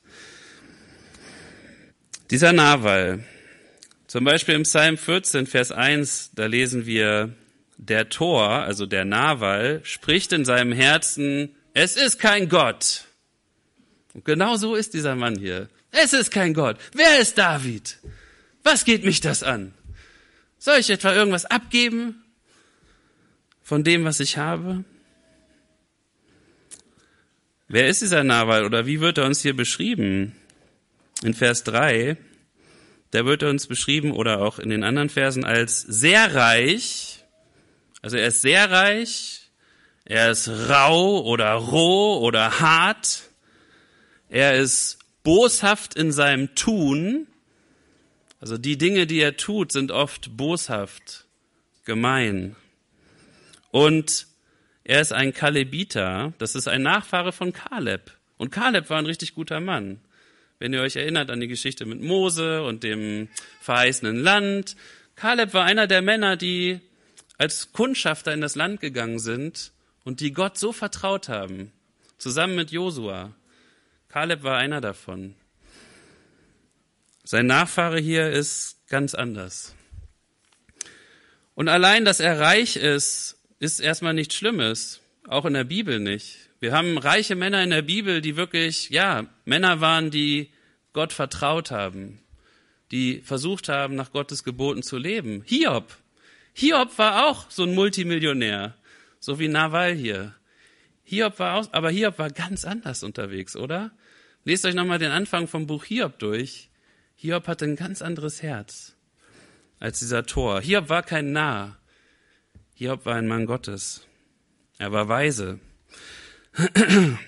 Dieser 2.32 2.54
Nawal, 2.54 3.26
zum 4.08 4.24
Beispiel 4.24 4.56
im 4.56 4.64
Psalm 4.64 4.98
14, 4.98 5.46
Vers 5.46 5.72
1, 5.72 6.32
da 6.34 6.46
lesen 6.46 6.86
wir, 6.86 7.36
der 7.78 8.10
Tor, 8.10 8.50
also 8.50 8.86
der 8.86 9.06
Nawal, 9.06 9.82
spricht 9.84 10.34
in 10.34 10.46
seinem 10.46 10.72
Herzen, 10.72 11.56
es 11.74 11.98
ist 11.98 12.20
kein 12.20 12.48
Gott. 12.48 13.06
Und 14.14 14.26
genau 14.26 14.58
so 14.58 14.76
ist 14.76 14.94
dieser 14.94 15.16
Mann 15.16 15.38
hier. 15.38 15.70
Es 15.92 16.14
ist 16.14 16.32
kein 16.32 16.54
Gott. 16.54 16.78
Wer 16.94 17.20
ist 17.20 17.38
David? 17.38 17.98
Was 18.64 18.86
geht 18.86 19.04
mich 19.06 19.22
das 19.22 19.44
an? 19.44 19.74
Soll 20.58 20.78
ich 20.78 20.90
etwa 20.90 21.14
irgendwas 21.14 21.46
abgeben 21.46 22.24
von 23.64 23.84
dem, 23.84 24.06
was 24.06 24.20
ich 24.20 24.38
habe? 24.38 24.84
Wer 27.68 27.88
ist 27.88 28.02
dieser 28.02 28.24
Nawal 28.24 28.66
oder 28.66 28.86
wie 28.86 29.00
wird 29.00 29.18
er 29.18 29.26
uns 29.26 29.42
hier 29.42 29.56
beschrieben? 29.56 30.36
In 31.24 31.34
Vers 31.34 31.64
3, 31.64 32.18
da 33.12 33.26
wird 33.26 33.44
er 33.44 33.50
uns 33.50 33.68
beschrieben 33.68 34.12
oder 34.12 34.42
auch 34.42 34.60
in 34.60 34.70
den 34.70 34.84
anderen 34.84 35.10
Versen 35.10 35.46
als 35.46 35.82
sehr 35.82 36.34
reich, 36.36 37.24
also 38.02 38.18
er 38.18 38.28
ist 38.28 38.42
sehr 38.42 38.70
reich, 38.72 39.52
er 40.04 40.32
ist 40.32 40.50
rau 40.50 41.22
oder 41.22 41.54
roh 41.54 42.20
oder 42.20 42.60
hart, 42.60 43.30
er 44.32 44.56
ist 44.56 44.98
boshaft 45.24 45.96
in 45.96 46.14
seinem 46.14 46.56
Tun. 46.56 47.28
Also 48.40 48.58
die 48.58 48.78
Dinge, 48.78 49.06
die 49.06 49.20
er 49.20 49.36
tut, 49.36 49.74
sind 49.74 49.92
oft 49.92 50.38
boshaft, 50.38 51.26
gemein. 51.84 52.56
Und 53.72 54.28
er 54.86 55.02
ist 55.02 55.12
ein 55.12 55.34
Kalebiter, 55.34 56.34
das 56.38 56.56
ist 56.56 56.70
ein 56.70 56.82
Nachfahre 56.82 57.34
von 57.34 57.52
Kaleb. 57.52 58.12
Und 58.38 58.52
Kaleb 58.52 58.90
war 58.90 59.00
ein 59.00 59.06
richtig 59.06 59.36
guter 59.36 59.60
Mann. 59.60 60.00
Wenn 60.60 60.74
ihr 60.74 60.82
euch 60.82 60.96
erinnert 60.96 61.30
an 61.30 61.42
die 61.42 61.50
Geschichte 61.50 61.86
mit 61.86 62.02
Mose 62.02 62.64
und 62.64 62.84
dem 62.84 63.28
verheißenen 63.60 64.18
Land. 64.18 64.78
Kaleb 65.16 65.54
war 65.54 65.66
einer 65.66 65.88
der 65.88 66.02
Männer, 66.02 66.38
die 66.38 66.80
als 67.38 67.74
Kundschafter 67.74 68.34
in 68.34 68.40
das 68.40 68.56
Land 68.56 68.80
gegangen 68.80 69.20
sind 69.20 69.74
und 70.06 70.22
die 70.22 70.32
Gott 70.32 70.58
so 70.58 70.72
vertraut 70.72 71.28
haben, 71.28 71.74
zusammen 72.18 72.56
mit 72.56 72.72
Josua. 72.72 73.34
Kaleb 74.12 74.44
war 74.44 74.58
einer 74.58 74.82
davon. 74.82 75.36
Sein 77.24 77.48
Nachfahre 77.48 77.98
hier 78.00 78.30
ist 78.30 78.88
ganz 78.90 79.16
anders. 79.16 79.74
Und 81.56 81.70
allein, 81.70 82.04
dass 82.04 82.20
er 82.20 82.40
reich 82.40 82.76
ist, 82.76 83.38
ist 83.60 83.80
erstmal 83.80 84.14
nichts 84.14 84.36
Schlimmes. 84.36 85.00
Auch 85.28 85.46
in 85.46 85.54
der 85.54 85.64
Bibel 85.64 86.00
nicht. 86.00 86.50
Wir 86.60 86.74
haben 86.74 86.98
reiche 86.98 87.36
Männer 87.36 87.64
in 87.64 87.70
der 87.70 87.84
Bibel, 87.84 88.20
die 88.20 88.36
wirklich, 88.36 88.90
ja, 88.90 89.28
Männer 89.46 89.80
waren, 89.80 90.12
die 90.12 90.52
Gott 90.92 91.14
vertraut 91.14 91.72
haben, 91.72 92.20
die 92.92 93.22
versucht 93.22 93.70
haben, 93.70 93.96
nach 93.96 94.12
Gottes 94.12 94.44
Geboten 94.44 94.84
zu 94.84 94.98
leben. 94.98 95.44
Hiob 95.46 95.98
Hiob 96.54 96.98
war 96.98 97.28
auch 97.28 97.50
so 97.50 97.64
ein 97.64 97.74
Multimillionär, 97.74 98.76
so 99.20 99.40
wie 99.40 99.48
Nawal 99.48 99.94
hier. 99.94 100.36
Hiob 101.04 101.40
war 101.40 101.58
auch, 101.58 101.72
aber 101.72 101.90
Hiob 101.90 102.20
war 102.20 102.30
ganz 102.30 102.66
anders 102.66 103.04
unterwegs, 103.04 103.56
oder? 103.56 103.92
Lest 104.44 104.66
euch 104.66 104.76
nochmal 104.76 105.00
den 105.00 105.12
Anfang 105.12 105.48
vom 105.48 105.68
Buch 105.68 105.86
Hiob 105.86 106.18
durch. 106.20 106.70
Hiob 107.16 107.48
hatte 107.48 107.66
ein 107.66 107.76
ganz 107.76 108.02
anderes 108.02 108.42
Herz 108.42 108.96
als 109.82 110.00
dieser 110.00 110.26
Tor. 110.26 110.62
Hiob 110.62 110.90
war 110.90 111.04
kein 111.04 111.34
Narr. 111.34 111.78
Hiob 112.76 113.06
war 113.06 113.16
ein 113.16 113.28
Mann 113.28 113.46
Gottes. 113.46 114.08
Er 114.78 114.92
war 114.92 115.08
weise. 115.10 115.60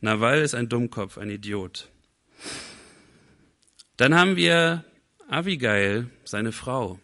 Nawal 0.00 0.40
ist 0.40 0.54
ein 0.54 0.68
Dummkopf, 0.68 1.18
ein 1.18 1.30
Idiot. 1.30 1.90
Dann 3.96 4.14
haben 4.14 4.36
wir 4.36 4.84
Abigail, 5.28 6.10
seine 6.24 6.52
Frau. 6.52 6.98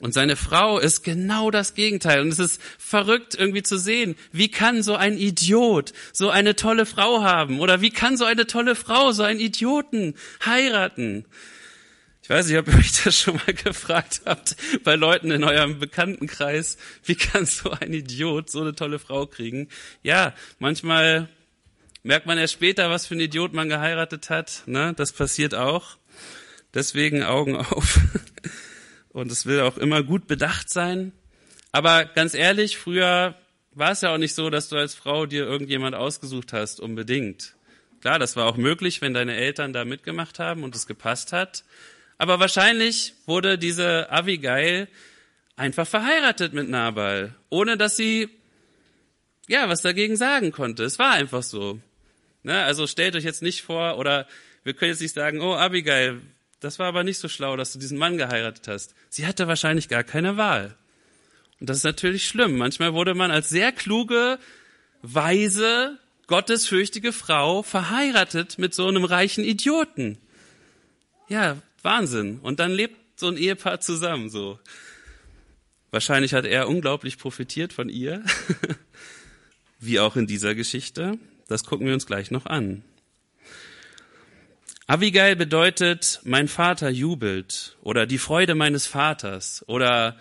Und 0.00 0.12
seine 0.12 0.34
Frau 0.34 0.78
ist 0.78 1.04
genau 1.04 1.50
das 1.50 1.74
Gegenteil. 1.74 2.20
Und 2.20 2.28
es 2.28 2.40
ist 2.40 2.60
verrückt 2.78 3.34
irgendwie 3.34 3.62
zu 3.62 3.78
sehen, 3.78 4.16
wie 4.32 4.50
kann 4.50 4.82
so 4.82 4.96
ein 4.96 5.16
Idiot 5.16 5.92
so 6.12 6.30
eine 6.30 6.56
tolle 6.56 6.84
Frau 6.84 7.22
haben? 7.22 7.60
Oder 7.60 7.80
wie 7.80 7.90
kann 7.90 8.16
so 8.16 8.24
eine 8.24 8.46
tolle 8.46 8.74
Frau 8.74 9.12
so 9.12 9.22
einen 9.22 9.38
Idioten 9.38 10.14
heiraten? 10.44 11.24
Ich 12.24 12.30
weiß 12.30 12.48
nicht, 12.48 12.58
ob 12.58 12.68
ihr 12.68 12.74
euch 12.78 13.04
das 13.04 13.18
schon 13.18 13.36
mal 13.36 13.54
gefragt 13.54 14.22
habt 14.24 14.56
bei 14.82 14.96
Leuten 14.96 15.30
in 15.30 15.44
eurem 15.44 15.78
Bekanntenkreis. 15.78 16.76
Wie 17.04 17.14
kann 17.14 17.46
so 17.46 17.70
ein 17.70 17.92
Idiot 17.92 18.50
so 18.50 18.62
eine 18.62 18.74
tolle 18.74 18.98
Frau 18.98 19.26
kriegen? 19.26 19.68
Ja, 20.02 20.34
manchmal 20.58 21.28
merkt 22.02 22.26
man 22.26 22.38
erst 22.38 22.54
später, 22.54 22.90
was 22.90 23.06
für 23.06 23.14
ein 23.14 23.20
Idiot 23.20 23.52
man 23.52 23.68
geheiratet 23.68 24.28
hat. 24.28 24.64
Ne? 24.66 24.92
Das 24.96 25.12
passiert 25.12 25.54
auch. 25.54 25.98
Deswegen 26.72 27.22
Augen 27.22 27.56
auf. 27.56 28.00
Und 29.14 29.30
es 29.30 29.46
will 29.46 29.60
auch 29.60 29.78
immer 29.78 30.02
gut 30.02 30.26
bedacht 30.26 30.68
sein. 30.68 31.12
Aber 31.70 32.04
ganz 32.04 32.34
ehrlich, 32.34 32.76
früher 32.76 33.36
war 33.70 33.92
es 33.92 34.00
ja 34.00 34.12
auch 34.12 34.18
nicht 34.18 34.34
so, 34.34 34.50
dass 34.50 34.68
du 34.68 34.76
als 34.76 34.94
Frau 34.96 35.24
dir 35.24 35.44
irgendjemand 35.44 35.94
ausgesucht 35.94 36.52
hast, 36.52 36.80
unbedingt. 36.80 37.54
Klar, 38.00 38.18
das 38.18 38.34
war 38.34 38.46
auch 38.46 38.56
möglich, 38.56 39.00
wenn 39.00 39.14
deine 39.14 39.36
Eltern 39.36 39.72
da 39.72 39.84
mitgemacht 39.84 40.40
haben 40.40 40.64
und 40.64 40.74
es 40.74 40.88
gepasst 40.88 41.32
hat. 41.32 41.64
Aber 42.18 42.40
wahrscheinlich 42.40 43.14
wurde 43.24 43.56
diese 43.56 44.10
Abigail 44.10 44.88
einfach 45.54 45.86
verheiratet 45.86 46.52
mit 46.52 46.68
Nabal, 46.68 47.36
ohne 47.50 47.76
dass 47.76 47.96
sie 47.96 48.28
ja 49.46 49.68
was 49.68 49.82
dagegen 49.82 50.16
sagen 50.16 50.50
konnte. 50.50 50.82
Es 50.82 50.98
war 50.98 51.12
einfach 51.12 51.44
so. 51.44 51.78
Ne? 52.42 52.64
Also 52.64 52.88
stellt 52.88 53.14
euch 53.14 53.24
jetzt 53.24 53.42
nicht 53.42 53.62
vor, 53.62 53.96
oder 53.96 54.26
wir 54.64 54.74
können 54.74 54.90
jetzt 54.90 55.02
nicht 55.02 55.14
sagen, 55.14 55.40
oh 55.40 55.54
Abigail, 55.54 56.20
das 56.64 56.78
war 56.78 56.86
aber 56.86 57.04
nicht 57.04 57.18
so 57.18 57.28
schlau, 57.28 57.56
dass 57.56 57.72
du 57.72 57.78
diesen 57.78 57.98
Mann 57.98 58.16
geheiratet 58.16 58.68
hast. 58.68 58.94
Sie 59.10 59.26
hatte 59.26 59.46
wahrscheinlich 59.46 59.88
gar 59.88 60.02
keine 60.02 60.36
Wahl. 60.36 60.74
Und 61.60 61.68
das 61.68 61.78
ist 61.78 61.84
natürlich 61.84 62.26
schlimm. 62.26 62.56
Manchmal 62.56 62.94
wurde 62.94 63.14
man 63.14 63.30
als 63.30 63.50
sehr 63.50 63.70
kluge, 63.70 64.38
weise, 65.02 65.98
gottesfürchtige 66.26 67.12
Frau 67.12 67.62
verheiratet 67.62 68.58
mit 68.58 68.74
so 68.74 68.88
einem 68.88 69.04
reichen 69.04 69.44
Idioten. 69.44 70.18
Ja, 71.28 71.58
Wahnsinn. 71.82 72.38
Und 72.40 72.60
dann 72.60 72.72
lebt 72.72 72.96
so 73.20 73.28
ein 73.28 73.36
Ehepaar 73.36 73.80
zusammen 73.80 74.30
so. 74.30 74.58
Wahrscheinlich 75.90 76.32
hat 76.32 76.46
er 76.46 76.68
unglaublich 76.68 77.18
profitiert 77.18 77.72
von 77.72 77.88
ihr, 77.88 78.24
wie 79.80 80.00
auch 80.00 80.16
in 80.16 80.26
dieser 80.26 80.54
Geschichte. 80.54 81.18
Das 81.46 81.64
gucken 81.64 81.86
wir 81.86 81.94
uns 81.94 82.06
gleich 82.06 82.30
noch 82.30 82.46
an. 82.46 82.82
Abigail 84.86 85.34
bedeutet, 85.34 86.20
mein 86.24 86.46
Vater 86.46 86.90
jubelt 86.90 87.78
oder 87.80 88.04
die 88.04 88.18
Freude 88.18 88.54
meines 88.54 88.86
Vaters 88.86 89.64
oder 89.66 90.18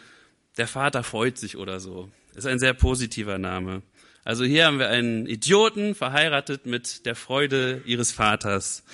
der 0.56 0.68
Vater 0.68 1.04
freut 1.04 1.38
sich 1.38 1.58
oder 1.58 1.82
so. 1.82 2.10
Ist 2.34 2.48
ein 2.48 2.60
sehr 2.60 2.74
positiver 2.74 3.38
Name. 3.38 3.82
Also 4.24 4.46
hier 4.46 4.66
haben 4.66 4.80
wir 4.80 4.88
einen 4.88 5.26
Idioten 5.26 5.96
verheiratet 5.96 6.66
mit 6.66 7.06
der 7.06 7.16
Freude 7.16 7.82
ihres 7.86 8.14
Vaters. 8.14 8.86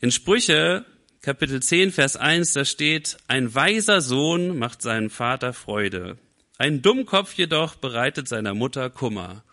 In 0.00 0.10
Sprüche 0.10 0.86
Kapitel 1.20 1.60
10, 1.62 1.92
Vers 1.92 2.16
1, 2.16 2.54
da 2.54 2.64
steht, 2.64 3.18
ein 3.28 3.54
weiser 3.54 4.00
Sohn 4.00 4.58
macht 4.58 4.80
seinem 4.80 5.10
Vater 5.10 5.52
Freude. 5.52 6.16
Ein 6.56 6.80
Dummkopf 6.80 7.34
jedoch 7.34 7.74
bereitet 7.74 8.28
seiner 8.28 8.54
Mutter 8.54 8.88
Kummer. 8.88 9.44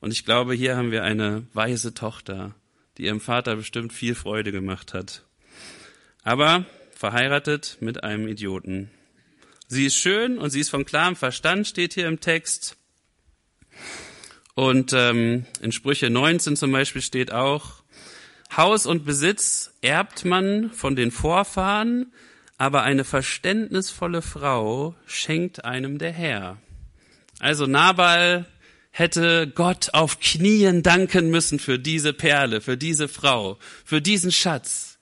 Und 0.00 0.12
ich 0.12 0.26
glaube, 0.26 0.52
hier 0.52 0.76
haben 0.76 0.90
wir 0.90 1.02
eine 1.02 1.46
weise 1.54 1.94
Tochter 1.94 2.54
die 2.98 3.04
ihrem 3.04 3.20
Vater 3.20 3.56
bestimmt 3.56 3.92
viel 3.92 4.14
Freude 4.14 4.52
gemacht 4.52 4.94
hat. 4.94 5.22
Aber 6.22 6.64
verheiratet 6.92 7.78
mit 7.80 8.02
einem 8.04 8.26
Idioten. 8.26 8.90
Sie 9.68 9.86
ist 9.86 9.96
schön 9.96 10.38
und 10.38 10.50
sie 10.50 10.60
ist 10.60 10.70
von 10.70 10.84
klarem 10.84 11.16
Verstand, 11.16 11.66
steht 11.66 11.94
hier 11.94 12.08
im 12.08 12.20
Text. 12.20 12.76
Und 14.54 14.92
ähm, 14.94 15.44
in 15.60 15.72
Sprüche 15.72 16.08
19 16.08 16.56
zum 16.56 16.72
Beispiel 16.72 17.02
steht 17.02 17.32
auch, 17.32 17.82
Haus 18.56 18.86
und 18.86 19.04
Besitz 19.04 19.74
erbt 19.82 20.24
man 20.24 20.70
von 20.70 20.96
den 20.96 21.10
Vorfahren, 21.10 22.12
aber 22.58 22.82
eine 22.82 23.04
verständnisvolle 23.04 24.22
Frau 24.22 24.94
schenkt 25.06 25.64
einem 25.64 25.98
der 25.98 26.12
Herr. 26.12 26.56
Also 27.38 27.66
Nabal 27.66 28.46
hätte 28.98 29.46
Gott 29.54 29.90
auf 29.92 30.20
Knien 30.20 30.82
danken 30.82 31.28
müssen 31.30 31.58
für 31.58 31.78
diese 31.78 32.14
Perle, 32.14 32.62
für 32.62 32.78
diese 32.78 33.08
Frau, 33.08 33.58
für 33.84 34.00
diesen 34.00 34.32
Schatz. 34.32 34.98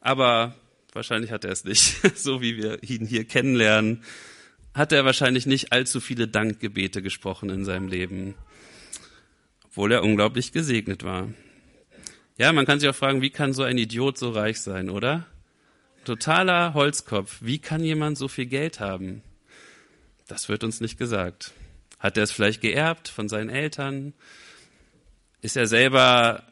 Aber 0.00 0.54
wahrscheinlich 0.92 1.32
hat 1.32 1.44
er 1.44 1.50
es 1.50 1.64
nicht, 1.64 1.96
so 2.16 2.40
wie 2.40 2.56
wir 2.56 2.80
ihn 2.84 3.04
hier 3.04 3.24
kennenlernen, 3.24 4.04
hat 4.74 4.92
er 4.92 5.04
wahrscheinlich 5.04 5.44
nicht 5.44 5.72
allzu 5.72 6.00
viele 6.00 6.28
Dankgebete 6.28 7.02
gesprochen 7.02 7.50
in 7.50 7.64
seinem 7.64 7.88
Leben, 7.88 8.36
obwohl 9.64 9.90
er 9.90 10.04
unglaublich 10.04 10.52
gesegnet 10.52 11.02
war. 11.02 11.28
Ja, 12.36 12.52
man 12.52 12.64
kann 12.64 12.78
sich 12.78 12.88
auch 12.88 12.94
fragen, 12.94 13.22
wie 13.22 13.30
kann 13.30 13.54
so 13.54 13.64
ein 13.64 13.76
Idiot 13.76 14.18
so 14.18 14.30
reich 14.30 14.60
sein, 14.60 14.88
oder? 14.88 15.26
Totaler 16.04 16.74
Holzkopf. 16.74 17.38
Wie 17.40 17.58
kann 17.58 17.82
jemand 17.82 18.16
so 18.16 18.28
viel 18.28 18.46
Geld 18.46 18.78
haben? 18.78 19.22
Das 20.28 20.48
wird 20.48 20.62
uns 20.62 20.80
nicht 20.80 20.96
gesagt. 20.96 21.52
Hat 21.98 22.16
er 22.16 22.22
es 22.22 22.32
vielleicht 22.32 22.60
geerbt 22.60 23.08
von 23.08 23.28
seinen 23.28 23.50
Eltern? 23.50 24.12
Ist 25.40 25.56
er 25.56 25.66
selber, 25.66 26.44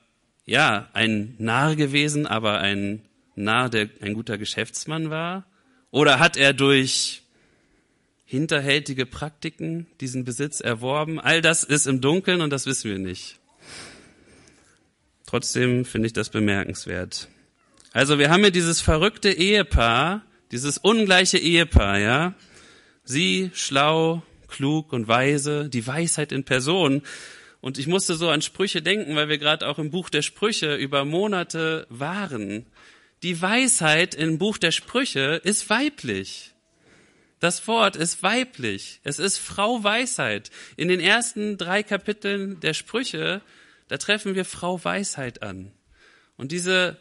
ja, 0.44 0.88
ein 0.92 1.34
Narr 1.38 1.76
gewesen, 1.76 2.26
aber 2.26 2.58
ein 2.58 3.02
Narr, 3.34 3.68
der 3.68 3.88
ein 4.00 4.14
guter 4.14 4.38
Geschäftsmann 4.38 5.10
war? 5.10 5.44
Oder 5.90 6.18
hat 6.18 6.36
er 6.36 6.52
durch 6.52 7.22
hinterhältige 8.24 9.06
Praktiken 9.06 9.86
diesen 10.00 10.24
Besitz 10.24 10.60
erworben? 10.60 11.20
All 11.20 11.40
das 11.40 11.62
ist 11.64 11.86
im 11.86 12.00
Dunkeln 12.00 12.40
und 12.40 12.50
das 12.50 12.66
wissen 12.66 12.90
wir 12.90 12.98
nicht. 12.98 13.38
Trotzdem 15.26 15.84
finde 15.84 16.06
ich 16.06 16.12
das 16.12 16.30
bemerkenswert. 16.30 17.28
Also 17.92 18.18
wir 18.18 18.30
haben 18.30 18.42
hier 18.42 18.50
dieses 18.50 18.80
verrückte 18.80 19.30
Ehepaar, 19.30 20.22
dieses 20.50 20.78
ungleiche 20.78 21.38
Ehepaar, 21.38 21.98
ja. 21.98 22.34
Sie 23.04 23.50
schlau, 23.54 24.22
klug 24.56 24.92
und 24.92 25.06
weise, 25.06 25.68
die 25.68 25.86
Weisheit 25.86 26.32
in 26.32 26.44
Person. 26.44 27.02
Und 27.60 27.78
ich 27.78 27.86
musste 27.86 28.14
so 28.14 28.30
an 28.30 28.42
Sprüche 28.42 28.80
denken, 28.80 29.14
weil 29.16 29.28
wir 29.28 29.38
gerade 29.38 29.68
auch 29.68 29.78
im 29.78 29.90
Buch 29.90 30.08
der 30.08 30.22
Sprüche 30.22 30.76
über 30.76 31.04
Monate 31.04 31.86
waren. 31.90 32.66
Die 33.22 33.40
Weisheit 33.40 34.14
im 34.14 34.38
Buch 34.38 34.56
der 34.56 34.72
Sprüche 34.72 35.40
ist 35.44 35.68
weiblich. 35.68 36.54
Das 37.38 37.68
Wort 37.68 37.96
ist 37.96 38.22
weiblich. 38.22 39.00
Es 39.04 39.18
ist 39.18 39.38
Frau 39.38 39.84
Weisheit. 39.84 40.50
In 40.76 40.88
den 40.88 41.00
ersten 41.00 41.58
drei 41.58 41.82
Kapiteln 41.82 42.58
der 42.60 42.72
Sprüche, 42.72 43.42
da 43.88 43.98
treffen 43.98 44.34
wir 44.34 44.46
Frau 44.46 44.82
Weisheit 44.82 45.42
an. 45.42 45.72
Und 46.38 46.50
diese 46.50 46.96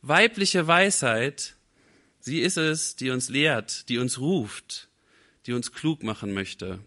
weibliche 0.00 0.66
Weisheit, 0.66 1.56
sie 2.20 2.40
ist 2.40 2.56
es, 2.56 2.96
die 2.96 3.10
uns 3.10 3.28
lehrt, 3.28 3.88
die 3.90 3.98
uns 3.98 4.18
ruft, 4.18 4.88
die 5.46 5.52
uns 5.52 5.72
klug 5.72 6.02
machen 6.02 6.32
möchte. 6.32 6.80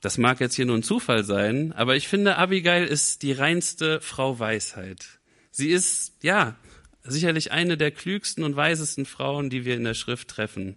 Das 0.00 0.16
mag 0.16 0.40
jetzt 0.40 0.54
hier 0.54 0.64
nur 0.64 0.76
ein 0.76 0.82
Zufall 0.82 1.24
sein, 1.24 1.72
aber 1.72 1.94
ich 1.94 2.08
finde, 2.08 2.36
Abigail 2.36 2.86
ist 2.86 3.22
die 3.22 3.32
reinste 3.32 4.00
Frau 4.00 4.38
Weisheit. 4.38 5.20
Sie 5.50 5.70
ist, 5.70 6.14
ja, 6.22 6.56
sicherlich 7.04 7.52
eine 7.52 7.76
der 7.76 7.90
klügsten 7.90 8.44
und 8.44 8.56
weisesten 8.56 9.04
Frauen, 9.04 9.50
die 9.50 9.64
wir 9.64 9.76
in 9.76 9.84
der 9.84 9.94
Schrift 9.94 10.28
treffen. 10.28 10.76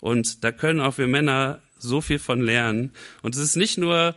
Und 0.00 0.42
da 0.42 0.52
können 0.52 0.80
auch 0.80 0.98
wir 0.98 1.06
Männer 1.06 1.60
so 1.78 2.00
viel 2.00 2.18
von 2.18 2.40
lernen. 2.40 2.92
Und 3.22 3.34
es 3.36 3.40
ist 3.40 3.56
nicht 3.56 3.78
nur, 3.78 4.16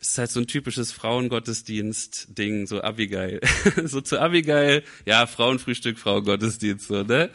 es 0.00 0.10
ist 0.10 0.18
halt 0.18 0.30
so 0.30 0.40
ein 0.40 0.46
typisches 0.46 0.92
Frauengottesdienst-Ding, 0.92 2.66
so 2.66 2.82
Abigail. 2.82 3.40
so 3.84 4.00
zu 4.00 4.20
Abigail, 4.20 4.82
ja, 5.04 5.26
Frauenfrühstück, 5.26 5.98
Frauengottesdienst, 5.98 6.86
so, 6.86 7.02
ne? 7.02 7.30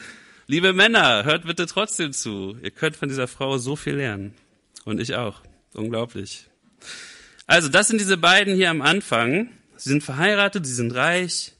Liebe 0.51 0.73
Männer, 0.73 1.23
hört 1.23 1.45
bitte 1.45 1.65
trotzdem 1.65 2.11
zu. 2.11 2.57
Ihr 2.61 2.71
könnt 2.71 2.97
von 2.97 3.07
dieser 3.07 3.29
Frau 3.29 3.57
so 3.57 3.77
viel 3.77 3.95
lernen. 3.95 4.33
Und 4.83 4.99
ich 4.99 5.15
auch. 5.15 5.39
Unglaublich. 5.73 6.43
Also, 7.47 7.69
das 7.69 7.87
sind 7.87 8.01
diese 8.01 8.17
beiden 8.17 8.55
hier 8.55 8.69
am 8.69 8.81
Anfang. 8.81 9.49
Sie 9.77 9.87
sind 9.87 10.03
verheiratet, 10.03 10.65
sie 10.65 10.73
sind 10.73 10.93
reich. 10.93 11.53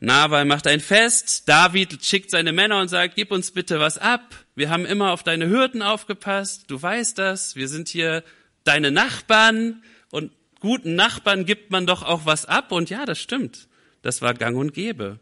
Nabal 0.00 0.44
macht 0.44 0.66
ein 0.66 0.80
Fest. 0.80 1.48
David 1.48 2.04
schickt 2.04 2.30
seine 2.30 2.52
Männer 2.52 2.78
und 2.78 2.88
sagt, 2.88 3.14
gib 3.14 3.32
uns 3.32 3.52
bitte 3.52 3.80
was 3.80 3.96
ab. 3.96 4.34
Wir 4.54 4.68
haben 4.68 4.84
immer 4.84 5.12
auf 5.12 5.22
deine 5.22 5.48
Hürden 5.48 5.80
aufgepasst. 5.80 6.64
Du 6.66 6.82
weißt 6.82 7.16
das. 7.16 7.56
Wir 7.56 7.68
sind 7.68 7.88
hier 7.88 8.22
deine 8.64 8.90
Nachbarn. 8.90 9.82
Und 10.10 10.30
guten 10.60 10.94
Nachbarn 10.94 11.46
gibt 11.46 11.70
man 11.70 11.86
doch 11.86 12.02
auch 12.02 12.26
was 12.26 12.44
ab. 12.44 12.70
Und 12.70 12.90
ja, 12.90 13.06
das 13.06 13.18
stimmt. 13.18 13.66
Das 14.02 14.20
war 14.20 14.34
gang 14.34 14.58
und 14.58 14.74
gäbe. 14.74 15.20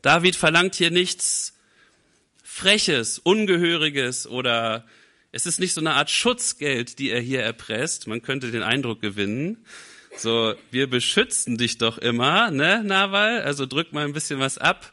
David 0.00 0.36
verlangt 0.36 0.74
hier 0.74 0.90
nichts 0.90 1.57
Freches, 2.50 3.18
Ungehöriges 3.18 4.26
oder 4.26 4.84
es 5.30 5.46
ist 5.46 5.60
nicht 5.60 5.74
so 5.74 5.80
eine 5.80 5.92
Art 5.92 6.10
Schutzgeld, 6.10 6.98
die 6.98 7.10
er 7.10 7.20
hier 7.20 7.42
erpresst. 7.42 8.08
Man 8.08 8.22
könnte 8.22 8.50
den 8.50 8.62
Eindruck 8.62 9.00
gewinnen. 9.00 9.64
So, 10.16 10.54
wir 10.70 10.88
beschützen 10.88 11.58
dich 11.58 11.78
doch 11.78 11.98
immer, 11.98 12.50
ne, 12.50 12.82
Nawal? 12.82 13.42
Also 13.42 13.66
drück 13.66 13.92
mal 13.92 14.06
ein 14.06 14.14
bisschen 14.14 14.40
was 14.40 14.58
ab. 14.58 14.92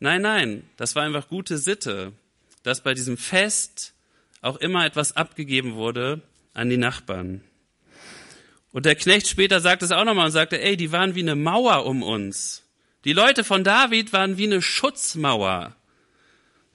Nein, 0.00 0.22
nein, 0.22 0.64
das 0.76 0.96
war 0.96 1.04
einfach 1.04 1.28
gute 1.28 1.56
Sitte, 1.56 2.12
dass 2.62 2.82
bei 2.82 2.92
diesem 2.92 3.16
Fest 3.16 3.94
auch 4.42 4.56
immer 4.56 4.84
etwas 4.84 5.16
abgegeben 5.16 5.76
wurde 5.76 6.20
an 6.52 6.68
die 6.68 6.76
Nachbarn. 6.76 7.42
Und 8.72 8.84
der 8.84 8.96
Knecht 8.96 9.28
später 9.28 9.60
sagt 9.60 9.82
es 9.82 9.92
auch 9.92 10.04
nochmal 10.04 10.26
und 10.26 10.32
sagte, 10.32 10.60
ey, 10.60 10.76
die 10.76 10.92
waren 10.92 11.14
wie 11.14 11.22
eine 11.22 11.36
Mauer 11.36 11.86
um 11.86 12.02
uns. 12.02 12.64
Die 13.04 13.14
Leute 13.14 13.44
von 13.44 13.64
David 13.64 14.12
waren 14.12 14.36
wie 14.36 14.44
eine 14.46 14.60
Schutzmauer. 14.60 15.76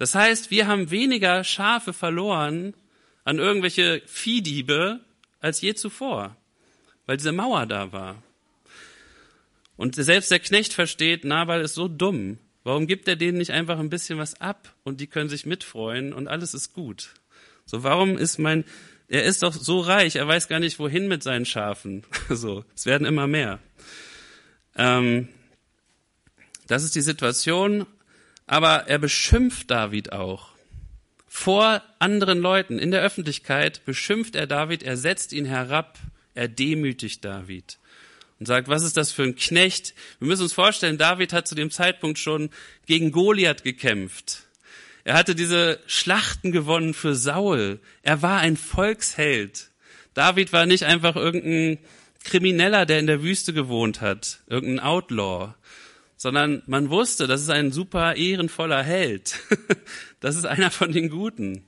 Das 0.04 0.16
heißt, 0.16 0.52
wir 0.52 0.68
haben 0.68 0.92
weniger 0.92 1.46
Schafe 1.46 1.94
verloren 1.94 2.74
an 3.24 3.40
irgendwelche 3.40 4.02
Viehdiebe 4.06 5.00
als 5.40 5.62
je 5.62 5.76
zuvor, 5.76 6.36
weil 7.06 7.16
diese 7.16 7.32
Mauer 7.32 7.68
da 7.68 7.94
war. 7.94 8.22
Und 9.78 9.96
selbst 9.96 10.30
der 10.30 10.40
Knecht 10.40 10.74
versteht, 10.74 11.24
Nabal 11.24 11.62
ist 11.62 11.76
so 11.76 11.88
dumm. 11.88 12.38
Warum 12.66 12.86
gibt 12.86 13.08
er 13.08 13.16
denen 13.16 13.38
nicht 13.38 13.52
einfach 13.52 13.80
ein 13.80 13.90
bisschen 13.90 14.20
was 14.20 14.42
ab 14.42 14.76
und 14.84 15.00
die 15.00 15.08
können 15.08 15.30
sich 15.30 15.46
mitfreuen 15.46 16.12
und 16.12 16.28
alles 16.28 16.54
ist 16.54 16.74
gut? 16.74 17.14
So, 17.66 17.84
warum 17.84 18.18
ist 18.18 18.40
mein, 18.40 18.66
er 19.08 19.24
ist 19.24 19.42
doch 19.42 19.54
so 19.54 19.80
reich, 19.80 20.18
er 20.18 20.28
weiß 20.28 20.50
gar 20.50 20.60
nicht 20.60 20.80
wohin 20.80 21.08
mit 21.08 21.24
seinen 21.24 21.46
Schafen. 21.46 22.04
So, 22.30 22.66
es 22.76 22.86
werden 22.86 23.08
immer 23.08 23.28
mehr. 23.28 23.60
Ähm, 24.76 25.30
das 26.68 26.84
ist 26.84 26.94
die 26.94 27.00
Situation, 27.02 27.86
aber 28.48 28.88
er 28.88 29.00
beschimpft 29.00 29.72
David 29.72 30.12
auch. 30.12 30.50
Vor 31.28 31.82
anderen 32.00 32.40
Leuten 32.40 32.78
in 32.78 32.92
der 32.92 33.02
Öffentlichkeit 33.02 33.86
beschimpft 33.86 34.36
er 34.36 34.48
David, 34.48 34.84
er 34.84 34.98
setzt 34.98 35.34
ihn 35.34 35.46
herab, 35.46 35.98
er 36.36 36.48
demütigt 36.48 37.26
David 37.26 37.78
und 38.40 38.46
sagt, 38.46 38.68
was 38.68 38.84
ist 38.84 38.98
das 38.98 39.12
für 39.12 39.24
ein 39.24 39.36
Knecht? 39.36 39.94
Wir 40.20 40.28
müssen 40.28 40.44
uns 40.44 40.54
vorstellen, 40.54 40.98
David 40.98 41.34
hat 41.34 41.48
zu 41.48 41.56
dem 41.56 41.72
Zeitpunkt 41.72 42.20
schon 42.20 42.50
gegen 42.86 43.12
Goliath 43.12 43.64
gekämpft. 43.64 44.44
Er 45.06 45.16
hatte 45.16 45.34
diese 45.34 45.80
Schlachten 45.88 46.52
gewonnen 46.52 46.94
für 46.94 47.16
Saul. 47.16 47.80
Er 48.02 48.22
war 48.22 48.40
ein 48.40 48.58
Volksheld. 48.58 49.70
David 50.14 50.54
war 50.54 50.66
nicht 50.66 50.84
einfach 50.84 51.16
irgendein 51.16 51.80
Krimineller, 52.24 52.86
der 52.86 53.00
in 53.00 53.08
der 53.08 53.24
Wüste 53.24 53.54
gewohnt 53.54 54.02
hat, 54.02 54.40
irgendein 54.48 54.80
Outlaw, 54.82 55.54
sondern 56.16 56.64
man 56.68 56.90
wusste, 56.90 57.28
das 57.28 57.42
ist 57.42 57.50
ein 57.50 57.72
super 57.72 58.16
ehrenvoller 58.16 58.84
Held. 58.84 59.40
Das 60.20 60.38
ist 60.38 60.46
einer 60.46 60.72
von 60.72 60.94
den 60.94 61.10
Guten. 61.10 61.66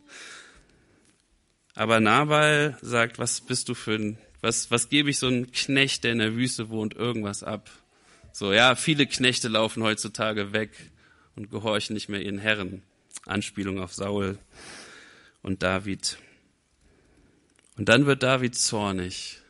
Aber 1.73 1.99
Nabal 1.99 2.77
sagt, 2.81 3.19
was 3.19 3.41
bist 3.41 3.67
du 3.67 3.73
für 3.73 3.95
ein, 3.95 4.17
was, 4.39 4.71
was 4.71 4.87
gebe 4.87 5.09
ich 5.09 5.19
so 5.19 5.27
einem 5.27 5.51
Knecht, 5.51 6.05
der 6.05 6.13
in 6.13 6.19
der 6.19 6.35
Wüste 6.35 6.69
wohnt, 6.69 6.93
irgendwas 6.93 7.43
ab? 7.43 7.69
So, 8.31 8.53
ja, 8.53 8.75
viele 8.75 9.07
Knechte 9.07 9.49
laufen 9.49 9.83
heutzutage 9.83 10.53
weg 10.53 10.71
und 11.35 11.51
gehorchen 11.51 11.95
nicht 11.95 12.07
mehr 12.07 12.21
ihren 12.21 12.37
Herren. 12.37 12.81
Anspielung 13.25 13.79
auf 13.79 13.93
Saul 13.93 14.37
und 15.41 15.63
David. 15.63 16.17
Und 17.77 17.89
dann 17.89 18.05
wird 18.05 18.23
David 18.23 18.55
zornig. 18.55 19.41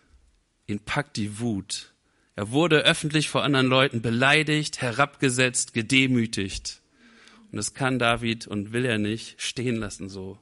Ihn 0.68 0.80
packt 0.80 1.18
die 1.18 1.40
Wut. 1.40 1.94
Er 2.36 2.52
wurde 2.52 2.84
öffentlich 2.84 3.30
vor 3.30 3.44
anderen 3.44 3.68
Leuten 3.68 4.02
beleidigt, 4.02 4.82
herabgesetzt, 4.82 5.74
gedemütigt. 5.74 6.82
Und 7.52 7.58
das 7.58 7.74
kann 7.74 8.00
David 8.00 8.48
und 8.48 8.74
will 8.74 8.86
er 8.86 8.98
nicht 8.98 9.42
stehen 9.42 9.78
lassen 9.78 10.10
so. 10.10 10.38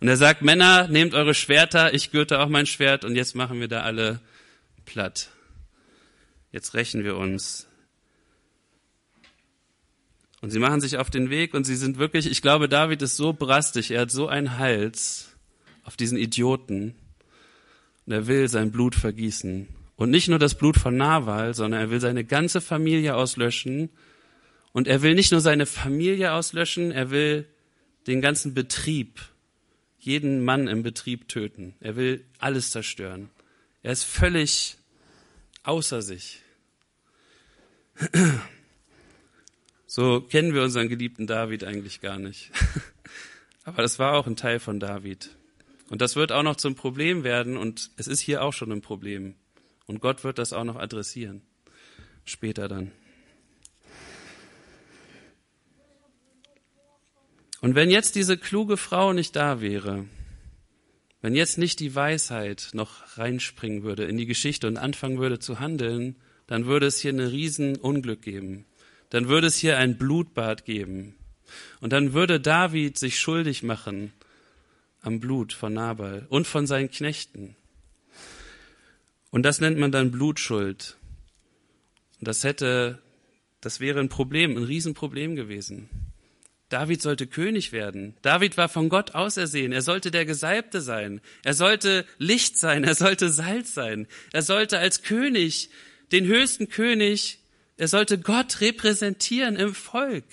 Und 0.00 0.08
er 0.08 0.16
sagt, 0.16 0.42
Männer, 0.42 0.88
nehmt 0.88 1.14
eure 1.14 1.34
Schwerter, 1.34 1.94
ich 1.94 2.10
gürte 2.10 2.40
auch 2.40 2.48
mein 2.48 2.66
Schwert 2.66 3.04
und 3.04 3.14
jetzt 3.14 3.36
machen 3.36 3.60
wir 3.60 3.68
da 3.68 3.82
alle 3.82 4.20
platt. 4.84 5.30
Jetzt 6.50 6.74
rächen 6.74 7.04
wir 7.04 7.16
uns. 7.16 7.68
Und 10.40 10.50
sie 10.50 10.58
machen 10.58 10.80
sich 10.80 10.96
auf 10.96 11.10
den 11.10 11.30
Weg 11.30 11.54
und 11.54 11.64
sie 11.64 11.76
sind 11.76 11.98
wirklich, 11.98 12.26
ich 12.28 12.42
glaube, 12.42 12.68
David 12.68 13.02
ist 13.02 13.16
so 13.16 13.32
brastig, 13.32 13.90
er 13.90 14.00
hat 14.00 14.10
so 14.10 14.26
einen 14.26 14.58
Hals 14.58 15.36
auf 15.84 15.96
diesen 15.96 16.18
Idioten 16.18 16.94
und 18.06 18.12
er 18.12 18.26
will 18.26 18.48
sein 18.48 18.72
Blut 18.72 18.94
vergießen. 18.94 19.68
Und 20.00 20.08
nicht 20.08 20.28
nur 20.28 20.38
das 20.38 20.54
Blut 20.54 20.78
von 20.78 20.96
Nawal, 20.96 21.52
sondern 21.52 21.78
er 21.78 21.90
will 21.90 22.00
seine 22.00 22.24
ganze 22.24 22.62
Familie 22.62 23.16
auslöschen. 23.16 23.90
Und 24.72 24.88
er 24.88 25.02
will 25.02 25.14
nicht 25.14 25.30
nur 25.30 25.42
seine 25.42 25.66
Familie 25.66 26.32
auslöschen, 26.32 26.90
er 26.90 27.10
will 27.10 27.46
den 28.06 28.22
ganzen 28.22 28.54
Betrieb, 28.54 29.20
jeden 29.98 30.42
Mann 30.42 30.68
im 30.68 30.82
Betrieb 30.82 31.28
töten. 31.28 31.74
Er 31.80 31.96
will 31.96 32.24
alles 32.38 32.70
zerstören. 32.70 33.28
Er 33.82 33.92
ist 33.92 34.04
völlig 34.04 34.78
außer 35.64 36.00
sich. 36.00 36.40
So 39.86 40.22
kennen 40.22 40.54
wir 40.54 40.62
unseren 40.62 40.88
geliebten 40.88 41.26
David 41.26 41.62
eigentlich 41.62 42.00
gar 42.00 42.18
nicht. 42.18 42.52
Aber 43.64 43.82
das 43.82 43.98
war 43.98 44.14
auch 44.14 44.26
ein 44.26 44.36
Teil 44.36 44.60
von 44.60 44.80
David. 44.80 45.28
Und 45.90 46.00
das 46.00 46.16
wird 46.16 46.32
auch 46.32 46.42
noch 46.42 46.56
zum 46.56 46.74
Problem 46.74 47.22
werden 47.22 47.58
und 47.58 47.90
es 47.98 48.06
ist 48.06 48.20
hier 48.20 48.42
auch 48.42 48.54
schon 48.54 48.72
ein 48.72 48.80
Problem. 48.80 49.34
Und 49.90 50.00
Gott 50.00 50.22
wird 50.22 50.38
das 50.38 50.52
auch 50.52 50.62
noch 50.62 50.76
adressieren. 50.76 51.42
Später 52.24 52.68
dann. 52.68 52.92
Und 57.60 57.74
wenn 57.74 57.90
jetzt 57.90 58.14
diese 58.14 58.38
kluge 58.38 58.76
Frau 58.76 59.12
nicht 59.12 59.34
da 59.34 59.60
wäre, 59.60 60.04
wenn 61.22 61.34
jetzt 61.34 61.58
nicht 61.58 61.80
die 61.80 61.92
Weisheit 61.92 62.68
noch 62.72 63.18
reinspringen 63.18 63.82
würde 63.82 64.04
in 64.04 64.16
die 64.16 64.26
Geschichte 64.26 64.68
und 64.68 64.76
anfangen 64.76 65.18
würde 65.18 65.40
zu 65.40 65.58
handeln, 65.58 66.14
dann 66.46 66.66
würde 66.66 66.86
es 66.86 67.00
hier 67.00 67.12
ein 67.12 67.18
Riesenunglück 67.18 68.22
geben. 68.22 68.66
Dann 69.08 69.26
würde 69.26 69.48
es 69.48 69.56
hier 69.56 69.76
ein 69.76 69.98
Blutbad 69.98 70.64
geben. 70.64 71.16
Und 71.80 71.92
dann 71.92 72.12
würde 72.12 72.38
David 72.38 72.96
sich 72.96 73.18
schuldig 73.18 73.64
machen 73.64 74.12
am 75.02 75.18
Blut 75.18 75.52
von 75.52 75.74
Nabal 75.74 76.26
und 76.28 76.46
von 76.46 76.68
seinen 76.68 76.92
Knechten. 76.92 77.56
Und 79.30 79.44
das 79.44 79.60
nennt 79.60 79.78
man 79.78 79.92
dann 79.92 80.10
Blutschuld. 80.10 80.96
Und 82.18 82.28
das 82.28 82.44
hätte, 82.44 83.00
das 83.60 83.80
wäre 83.80 84.00
ein 84.00 84.08
Problem, 84.08 84.56
ein 84.56 84.64
Riesenproblem 84.64 85.36
gewesen. 85.36 85.88
David 86.68 87.02
sollte 87.02 87.26
König 87.26 87.72
werden. 87.72 88.14
David 88.22 88.56
war 88.56 88.68
von 88.68 88.88
Gott 88.88 89.14
ausersehen. 89.14 89.72
Er 89.72 89.82
sollte 89.82 90.10
der 90.12 90.24
Gesalbte 90.24 90.80
sein. 90.80 91.20
Er 91.42 91.54
sollte 91.54 92.06
Licht 92.18 92.56
sein. 92.58 92.84
Er 92.84 92.94
sollte 92.94 93.30
Salz 93.30 93.74
sein. 93.74 94.06
Er 94.32 94.42
sollte 94.42 94.78
als 94.78 95.02
König, 95.02 95.70
den 96.12 96.26
höchsten 96.26 96.68
König, 96.68 97.40
er 97.76 97.88
sollte 97.88 98.18
Gott 98.18 98.60
repräsentieren 98.60 99.56
im 99.56 99.74
Volk. 99.74 100.24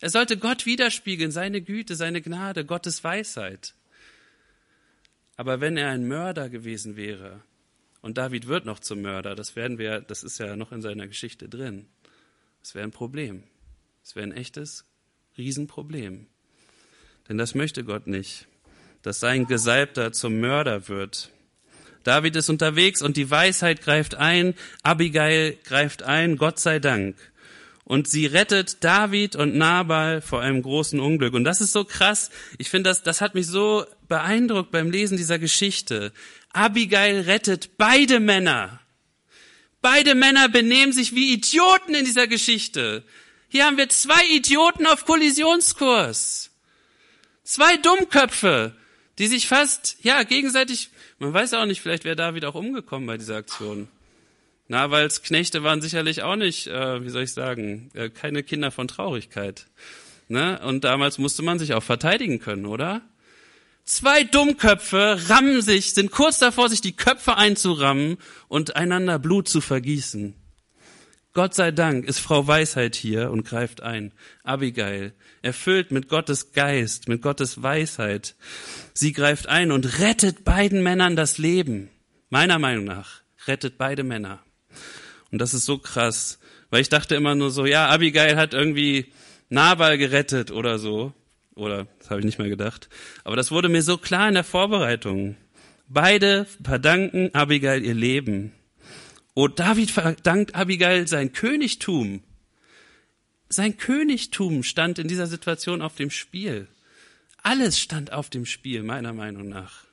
Er 0.00 0.08
sollte 0.08 0.36
Gott 0.36 0.66
widerspiegeln, 0.66 1.32
seine 1.32 1.60
Güte, 1.60 1.96
seine 1.96 2.22
Gnade, 2.22 2.64
Gottes 2.64 3.02
Weisheit. 3.02 3.74
Aber 5.36 5.60
wenn 5.60 5.76
er 5.76 5.90
ein 5.90 6.06
Mörder 6.06 6.48
gewesen 6.48 6.96
wäre, 6.96 7.42
und 8.06 8.18
David 8.18 8.46
wird 8.46 8.66
noch 8.66 8.78
zum 8.78 9.02
Mörder. 9.02 9.34
Das 9.34 9.56
werden 9.56 9.78
wir, 9.78 10.00
das 10.00 10.22
ist 10.22 10.38
ja 10.38 10.54
noch 10.54 10.70
in 10.70 10.80
seiner 10.80 11.08
Geschichte 11.08 11.48
drin. 11.48 11.86
Das 12.62 12.76
wäre 12.76 12.86
ein 12.86 12.92
Problem. 12.92 13.42
Das 14.04 14.14
wäre 14.14 14.24
ein 14.24 14.32
echtes 14.32 14.84
Riesenproblem. 15.36 16.28
Denn 17.28 17.36
das 17.36 17.56
möchte 17.56 17.82
Gott 17.82 18.06
nicht, 18.06 18.46
dass 19.02 19.18
sein 19.18 19.48
Gesalbter 19.48 20.12
zum 20.12 20.38
Mörder 20.38 20.86
wird. 20.86 21.32
David 22.04 22.36
ist 22.36 22.48
unterwegs 22.48 23.02
und 23.02 23.16
die 23.16 23.28
Weisheit 23.28 23.82
greift 23.82 24.14
ein, 24.14 24.54
Abigail 24.84 25.58
greift 25.64 26.04
ein, 26.04 26.36
Gott 26.36 26.60
sei 26.60 26.78
Dank. 26.78 27.16
Und 27.86 28.08
sie 28.08 28.26
rettet 28.26 28.82
David 28.82 29.36
und 29.36 29.54
Nabal 29.54 30.20
vor 30.20 30.40
einem 30.40 30.60
großen 30.60 30.98
Unglück. 30.98 31.34
Und 31.34 31.44
das 31.44 31.60
ist 31.60 31.70
so 31.70 31.84
krass. 31.84 32.30
Ich 32.58 32.68
finde, 32.68 32.90
das, 32.90 33.04
das 33.04 33.20
hat 33.20 33.36
mich 33.36 33.46
so 33.46 33.86
beeindruckt 34.08 34.72
beim 34.72 34.90
Lesen 34.90 35.16
dieser 35.16 35.38
Geschichte. 35.38 36.12
Abigail 36.52 37.20
rettet 37.20 37.78
beide 37.78 38.18
Männer. 38.18 38.80
Beide 39.82 40.16
Männer 40.16 40.48
benehmen 40.48 40.92
sich 40.92 41.14
wie 41.14 41.32
Idioten 41.32 41.94
in 41.94 42.04
dieser 42.04 42.26
Geschichte. 42.26 43.04
Hier 43.48 43.66
haben 43.66 43.76
wir 43.76 43.88
zwei 43.88 44.26
Idioten 44.32 44.84
auf 44.86 45.04
Kollisionskurs. 45.04 46.50
Zwei 47.44 47.76
Dummköpfe, 47.76 48.74
die 49.20 49.28
sich 49.28 49.46
fast, 49.46 49.96
ja, 50.02 50.24
gegenseitig, 50.24 50.90
man 51.20 51.32
weiß 51.32 51.54
auch 51.54 51.66
nicht, 51.66 51.82
vielleicht 51.82 52.02
wäre 52.02 52.16
David 52.16 52.46
auch 52.46 52.56
umgekommen 52.56 53.06
bei 53.06 53.16
dieser 53.16 53.36
Aktion. 53.36 53.86
Na, 54.68 54.90
weil's 54.90 55.22
Knechte 55.22 55.62
waren 55.62 55.80
sicherlich 55.80 56.22
auch 56.22 56.36
nicht, 56.36 56.66
äh, 56.66 57.04
wie 57.04 57.10
soll 57.10 57.22
ich 57.22 57.32
sagen, 57.32 57.90
äh, 57.94 58.10
keine 58.10 58.42
Kinder 58.42 58.70
von 58.70 58.88
Traurigkeit. 58.88 59.66
Ne? 60.28 60.60
Und 60.64 60.84
damals 60.84 61.18
musste 61.18 61.42
man 61.42 61.58
sich 61.58 61.74
auch 61.74 61.82
verteidigen 61.82 62.40
können, 62.40 62.66
oder? 62.66 63.02
Zwei 63.84 64.24
Dummköpfe 64.24 65.16
rammen 65.28 65.62
sich, 65.62 65.94
sind 65.94 66.10
kurz 66.10 66.40
davor, 66.40 66.68
sich 66.68 66.80
die 66.80 66.96
Köpfe 66.96 67.36
einzurammen 67.36 68.16
und 68.48 68.74
einander 68.74 69.20
Blut 69.20 69.48
zu 69.48 69.60
vergießen. 69.60 70.34
Gott 71.32 71.54
sei 71.54 71.70
Dank 71.70 72.04
ist 72.04 72.18
Frau 72.18 72.48
Weisheit 72.48 72.96
hier 72.96 73.30
und 73.30 73.44
greift 73.44 73.82
ein. 73.82 74.12
Abigail, 74.42 75.12
erfüllt 75.42 75.92
mit 75.92 76.08
Gottes 76.08 76.52
Geist, 76.52 77.08
mit 77.08 77.22
Gottes 77.22 77.62
Weisheit. 77.62 78.34
Sie 78.94 79.12
greift 79.12 79.46
ein 79.46 79.70
und 79.70 80.00
rettet 80.00 80.44
beiden 80.44 80.82
Männern 80.82 81.14
das 81.14 81.38
Leben. 81.38 81.90
Meiner 82.30 82.58
Meinung 82.58 82.86
nach 82.86 83.20
rettet 83.46 83.78
beide 83.78 84.02
Männer. 84.02 84.45
Und 85.36 85.40
das 85.40 85.52
ist 85.52 85.66
so 85.66 85.76
krass, 85.76 86.38
weil 86.70 86.80
ich 86.80 86.88
dachte 86.88 87.14
immer 87.14 87.34
nur 87.34 87.50
so, 87.50 87.66
ja, 87.66 87.88
Abigail 87.88 88.36
hat 88.36 88.54
irgendwie 88.54 89.12
Nabal 89.50 89.98
gerettet 89.98 90.50
oder 90.50 90.78
so. 90.78 91.12
Oder, 91.54 91.88
das 91.98 92.08
habe 92.08 92.20
ich 92.20 92.24
nicht 92.24 92.38
mehr 92.38 92.48
gedacht. 92.48 92.88
Aber 93.22 93.36
das 93.36 93.50
wurde 93.50 93.68
mir 93.68 93.82
so 93.82 93.98
klar 93.98 94.28
in 94.28 94.32
der 94.32 94.44
Vorbereitung. 94.44 95.36
Beide 95.88 96.46
verdanken 96.64 97.34
Abigail 97.34 97.84
ihr 97.84 97.92
Leben. 97.92 98.52
Oh, 99.34 99.46
David 99.46 99.90
verdankt 99.90 100.54
Abigail 100.54 101.06
sein 101.06 101.34
Königtum. 101.34 102.22
Sein 103.50 103.76
Königtum 103.76 104.62
stand 104.62 104.98
in 104.98 105.06
dieser 105.06 105.26
Situation 105.26 105.82
auf 105.82 105.96
dem 105.96 106.08
Spiel. 106.08 106.66
Alles 107.42 107.78
stand 107.78 108.10
auf 108.10 108.30
dem 108.30 108.46
Spiel, 108.46 108.82
meiner 108.82 109.12
Meinung 109.12 109.50
nach. 109.50 109.84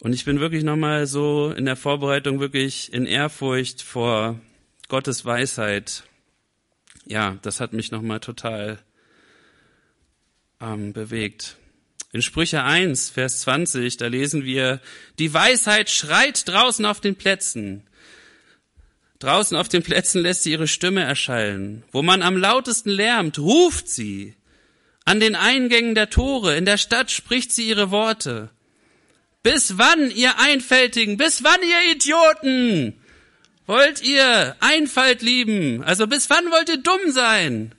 Und 0.00 0.14
ich 0.14 0.24
bin 0.24 0.40
wirklich 0.40 0.64
nochmal 0.64 1.06
so 1.06 1.52
in 1.52 1.66
der 1.66 1.76
Vorbereitung 1.76 2.40
wirklich 2.40 2.92
in 2.92 3.04
Ehrfurcht 3.04 3.82
vor 3.82 4.40
Gottes 4.88 5.26
Weisheit. 5.26 6.04
Ja, 7.04 7.38
das 7.42 7.60
hat 7.60 7.74
mich 7.74 7.90
nochmal 7.90 8.20
total 8.20 8.78
ähm, 10.58 10.94
bewegt. 10.94 11.56
In 12.12 12.22
Sprüche 12.22 12.64
1, 12.64 13.10
Vers 13.10 13.40
20, 13.40 13.98
da 13.98 14.06
lesen 14.06 14.42
wir, 14.44 14.80
die 15.18 15.32
Weisheit 15.32 15.90
schreit 15.90 16.48
draußen 16.48 16.86
auf 16.86 17.00
den 17.00 17.16
Plätzen. 17.16 17.86
Draußen 19.18 19.56
auf 19.56 19.68
den 19.68 19.82
Plätzen 19.82 20.22
lässt 20.22 20.44
sie 20.44 20.52
ihre 20.52 20.66
Stimme 20.66 21.02
erschallen. 21.02 21.84
Wo 21.92 22.02
man 22.02 22.22
am 22.22 22.38
lautesten 22.38 22.88
lärmt, 22.88 23.38
ruft 23.38 23.86
sie. 23.86 24.34
An 25.04 25.20
den 25.20 25.34
Eingängen 25.34 25.94
der 25.94 26.08
Tore, 26.08 26.56
in 26.56 26.64
der 26.64 26.78
Stadt 26.78 27.10
spricht 27.10 27.52
sie 27.52 27.68
ihre 27.68 27.90
Worte. 27.90 28.50
Bis 29.42 29.78
wann, 29.78 30.10
ihr 30.10 30.38
Einfältigen, 30.38 31.16
bis 31.16 31.42
wann, 31.42 31.60
ihr 31.62 31.94
Idioten? 31.94 33.00
Wollt 33.66 34.02
ihr 34.02 34.56
Einfalt 34.60 35.22
lieben? 35.22 35.82
Also 35.82 36.06
bis 36.06 36.28
wann 36.28 36.50
wollt 36.50 36.68
ihr 36.68 36.82
dumm 36.82 37.10
sein? 37.10 37.74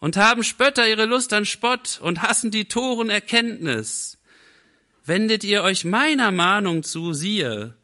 Und 0.00 0.16
haben 0.16 0.42
Spötter 0.42 0.88
ihre 0.88 1.04
Lust 1.04 1.32
an 1.32 1.46
Spott 1.46 2.00
und 2.02 2.22
hassen 2.22 2.50
die 2.50 2.64
Toren 2.64 3.10
Erkenntnis. 3.10 4.18
Wendet 5.04 5.44
ihr 5.44 5.62
euch 5.62 5.84
meiner 5.84 6.32
Mahnung 6.32 6.82
zu, 6.82 7.12
siehe, 7.12 7.74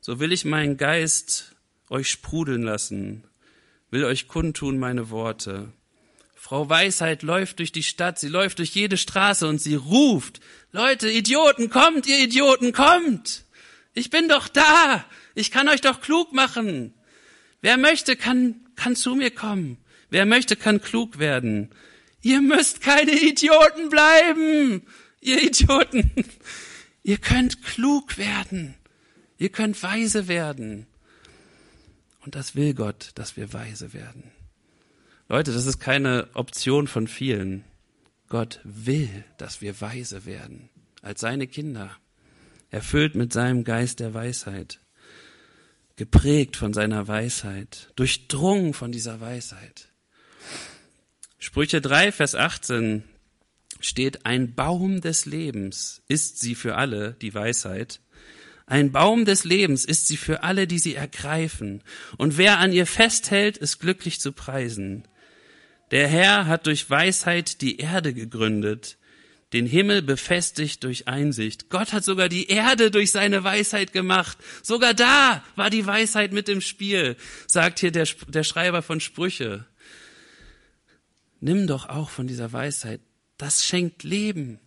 so 0.00 0.20
will 0.20 0.32
ich 0.32 0.46
meinen 0.46 0.78
Geist 0.78 1.54
euch 1.90 2.10
sprudeln 2.10 2.62
lassen, 2.62 3.24
will 3.90 4.04
euch 4.04 4.28
kundtun 4.28 4.78
meine 4.78 5.10
Worte. 5.10 5.72
Frau 6.48 6.66
Weisheit 6.66 7.22
läuft 7.22 7.58
durch 7.58 7.72
die 7.72 7.82
Stadt, 7.82 8.18
sie 8.18 8.28
läuft 8.28 8.58
durch 8.58 8.70
jede 8.70 8.96
Straße 8.96 9.46
und 9.46 9.60
sie 9.60 9.74
ruft, 9.74 10.40
Leute, 10.72 11.10
Idioten, 11.10 11.68
kommt, 11.68 12.06
ihr 12.06 12.20
Idioten, 12.20 12.72
kommt! 12.72 13.44
Ich 13.92 14.08
bin 14.08 14.30
doch 14.30 14.48
da! 14.48 15.04
Ich 15.34 15.50
kann 15.50 15.68
euch 15.68 15.82
doch 15.82 16.00
klug 16.00 16.32
machen! 16.32 16.94
Wer 17.60 17.76
möchte, 17.76 18.16
kann, 18.16 18.62
kann 18.76 18.96
zu 18.96 19.14
mir 19.14 19.30
kommen. 19.30 19.76
Wer 20.08 20.24
möchte, 20.24 20.56
kann 20.56 20.80
klug 20.80 21.18
werden. 21.18 21.68
Ihr 22.22 22.40
müsst 22.40 22.80
keine 22.80 23.12
Idioten 23.12 23.90
bleiben! 23.90 24.86
Ihr 25.20 25.42
Idioten! 25.42 26.10
Ihr 27.02 27.18
könnt 27.18 27.62
klug 27.62 28.16
werden. 28.16 28.74
Ihr 29.36 29.50
könnt 29.50 29.82
weise 29.82 30.28
werden. 30.28 30.86
Und 32.24 32.36
das 32.36 32.56
will 32.56 32.72
Gott, 32.72 33.10
dass 33.16 33.36
wir 33.36 33.52
weise 33.52 33.92
werden. 33.92 34.37
Leute, 35.30 35.52
das 35.52 35.66
ist 35.66 35.78
keine 35.78 36.26
Option 36.32 36.86
von 36.86 37.06
vielen. 37.06 37.62
Gott 38.30 38.60
will, 38.64 39.24
dass 39.36 39.60
wir 39.60 39.78
weise 39.82 40.24
werden, 40.24 40.70
als 41.02 41.20
seine 41.20 41.46
Kinder, 41.46 41.90
erfüllt 42.70 43.14
mit 43.14 43.34
seinem 43.34 43.62
Geist 43.62 44.00
der 44.00 44.14
Weisheit, 44.14 44.80
geprägt 45.96 46.56
von 46.56 46.72
seiner 46.72 47.08
Weisheit, 47.08 47.92
durchdrungen 47.94 48.72
von 48.72 48.90
dieser 48.90 49.20
Weisheit. 49.20 49.88
Sprüche 51.38 51.82
3, 51.82 52.10
Vers 52.10 52.34
18 52.34 53.04
steht, 53.80 54.24
ein 54.24 54.54
Baum 54.54 55.02
des 55.02 55.26
Lebens 55.26 56.02
ist 56.08 56.40
sie 56.40 56.54
für 56.54 56.76
alle, 56.76 57.12
die 57.12 57.34
Weisheit, 57.34 58.00
ein 58.64 58.92
Baum 58.92 59.26
des 59.26 59.44
Lebens 59.44 59.84
ist 59.84 60.08
sie 60.08 60.16
für 60.16 60.42
alle, 60.42 60.66
die 60.66 60.78
sie 60.78 60.94
ergreifen, 60.94 61.82
und 62.16 62.38
wer 62.38 62.58
an 62.58 62.72
ihr 62.72 62.86
festhält, 62.86 63.58
ist 63.58 63.78
glücklich 63.78 64.20
zu 64.20 64.32
preisen. 64.32 65.04
Der 65.90 66.08
Herr 66.08 66.46
hat 66.46 66.66
durch 66.66 66.88
Weisheit 66.90 67.60
die 67.60 67.78
Erde 67.78 68.12
gegründet, 68.12 68.98
den 69.54 69.66
Himmel 69.66 70.02
befestigt 70.02 70.84
durch 70.84 71.08
Einsicht. 71.08 71.70
Gott 71.70 71.94
hat 71.94 72.04
sogar 72.04 72.28
die 72.28 72.48
Erde 72.48 72.90
durch 72.90 73.10
seine 73.10 73.44
Weisheit 73.44 73.94
gemacht. 73.94 74.36
Sogar 74.62 74.92
da 74.92 75.42
war 75.56 75.70
die 75.70 75.86
Weisheit 75.86 76.32
mit 76.32 76.50
im 76.50 76.60
Spiel, 76.60 77.16
sagt 77.46 77.78
hier 77.78 77.90
der, 77.90 78.06
der 78.28 78.44
Schreiber 78.44 78.82
von 78.82 79.00
Sprüche. 79.00 79.64
Nimm 81.40 81.66
doch 81.66 81.88
auch 81.88 82.10
von 82.10 82.26
dieser 82.26 82.52
Weisheit. 82.52 83.00
Das 83.38 83.64
schenkt 83.64 84.02
Leben. 84.02 84.58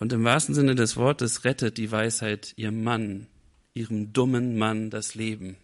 Und 0.00 0.12
im 0.12 0.24
wahrsten 0.24 0.54
Sinne 0.54 0.74
des 0.74 0.96
Wortes 0.96 1.44
rettet 1.44 1.78
die 1.78 1.92
Weisheit 1.92 2.52
ihrem 2.56 2.82
Mann, 2.82 3.28
ihrem 3.74 4.12
dummen 4.12 4.58
Mann 4.58 4.90
das 4.90 5.14
Leben. 5.14 5.56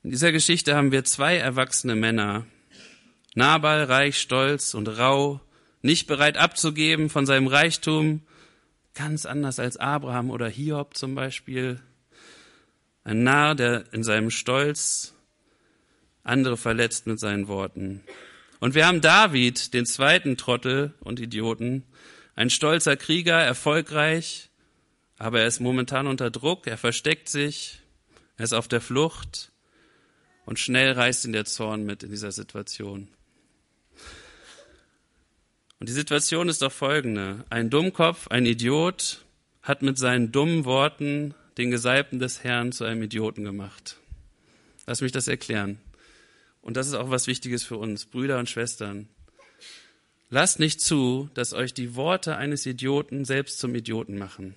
In 0.04 0.10
dieser 0.10 0.32
Geschichte 0.32 0.76
haben 0.76 0.92
wir 0.92 1.04
zwei 1.04 1.38
erwachsene 1.38 1.96
Männer. 1.96 2.44
Nabal, 3.34 3.84
reich, 3.84 4.18
stolz 4.18 4.74
und 4.74 4.86
rau, 4.86 5.40
nicht 5.80 6.06
bereit 6.06 6.36
abzugeben 6.36 7.08
von 7.08 7.24
seinem 7.24 7.46
Reichtum, 7.46 8.20
ganz 8.92 9.24
anders 9.24 9.58
als 9.58 9.78
Abraham 9.78 10.28
oder 10.28 10.46
Hiob 10.46 10.94
zum 10.94 11.14
Beispiel. 11.14 11.80
Ein 13.02 13.22
Narr, 13.22 13.54
der 13.54 13.94
in 13.94 14.04
seinem 14.04 14.28
Stolz 14.28 15.14
andere 16.22 16.58
verletzt 16.58 17.06
mit 17.06 17.18
seinen 17.18 17.48
Worten. 17.48 18.02
Und 18.60 18.74
wir 18.74 18.86
haben 18.86 19.00
David, 19.00 19.72
den 19.72 19.86
zweiten 19.86 20.36
Trottel 20.36 20.92
und 21.00 21.18
Idioten, 21.18 21.82
ein 22.36 22.50
stolzer 22.50 22.98
Krieger, 22.98 23.40
erfolgreich, 23.40 24.50
aber 25.16 25.40
er 25.40 25.46
ist 25.46 25.60
momentan 25.60 26.06
unter 26.06 26.30
Druck, 26.30 26.66
er 26.66 26.76
versteckt 26.76 27.30
sich, 27.30 27.80
er 28.36 28.44
ist 28.44 28.52
auf 28.52 28.68
der 28.68 28.82
Flucht, 28.82 29.50
und 30.46 30.58
schnell 30.58 30.92
reißt 30.92 31.24
ihn 31.24 31.32
der 31.32 31.44
Zorn 31.44 31.84
mit 31.84 32.02
in 32.02 32.10
dieser 32.10 32.32
Situation. 32.32 33.08
Und 35.80 35.88
die 35.88 35.94
Situation 35.94 36.48
ist 36.48 36.62
doch 36.62 36.72
folgende. 36.72 37.44
Ein 37.50 37.70
Dummkopf, 37.70 38.28
ein 38.28 38.46
Idiot, 38.46 39.24
hat 39.62 39.82
mit 39.82 39.98
seinen 39.98 40.32
dummen 40.32 40.64
Worten 40.64 41.34
den 41.58 41.70
Gesalbten 41.70 42.18
des 42.18 42.44
Herrn 42.44 42.72
zu 42.72 42.84
einem 42.84 43.02
Idioten 43.02 43.44
gemacht. 43.44 43.98
Lass 44.86 45.00
mich 45.00 45.12
das 45.12 45.28
erklären. 45.28 45.78
Und 46.62 46.76
das 46.76 46.86
ist 46.86 46.94
auch 46.94 47.10
was 47.10 47.26
Wichtiges 47.26 47.62
für 47.64 47.76
uns, 47.76 48.06
Brüder 48.06 48.38
und 48.38 48.48
Schwestern. 48.48 49.08
Lasst 50.30 50.58
nicht 50.58 50.80
zu, 50.80 51.28
dass 51.34 51.52
euch 51.52 51.74
die 51.74 51.94
Worte 51.94 52.36
eines 52.36 52.66
Idioten 52.66 53.24
selbst 53.24 53.58
zum 53.58 53.74
Idioten 53.74 54.18
machen. 54.18 54.54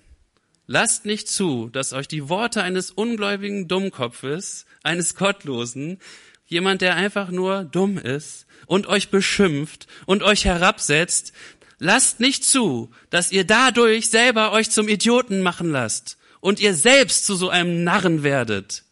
Lasst 0.70 1.06
nicht 1.06 1.28
zu, 1.28 1.70
dass 1.70 1.94
euch 1.94 2.08
die 2.08 2.28
Worte 2.28 2.62
eines 2.62 2.90
ungläubigen 2.90 3.68
Dummkopfes, 3.68 4.66
eines 4.82 5.14
Gottlosen, 5.14 5.98
jemand, 6.44 6.82
der 6.82 6.94
einfach 6.94 7.30
nur 7.30 7.64
dumm 7.64 7.96
ist 7.96 8.46
und 8.66 8.86
euch 8.86 9.08
beschimpft 9.08 9.86
und 10.04 10.22
euch 10.22 10.44
herabsetzt, 10.44 11.32
lasst 11.78 12.20
nicht 12.20 12.44
zu, 12.44 12.90
dass 13.08 13.32
ihr 13.32 13.44
dadurch 13.44 14.10
selber 14.10 14.52
euch 14.52 14.70
zum 14.70 14.88
Idioten 14.88 15.40
machen 15.40 15.70
lasst 15.70 16.18
und 16.40 16.60
ihr 16.60 16.74
selbst 16.74 17.24
zu 17.24 17.34
so 17.34 17.48
einem 17.48 17.82
Narren 17.82 18.22
werdet 18.22 18.84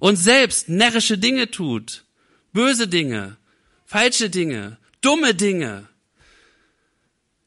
und 0.00 0.16
selbst 0.16 0.68
närrische 0.68 1.16
Dinge 1.16 1.50
tut, 1.50 2.04
böse 2.52 2.86
Dinge, 2.86 3.38
falsche 3.86 4.28
Dinge, 4.28 4.76
dumme 5.00 5.34
Dinge. 5.34 5.88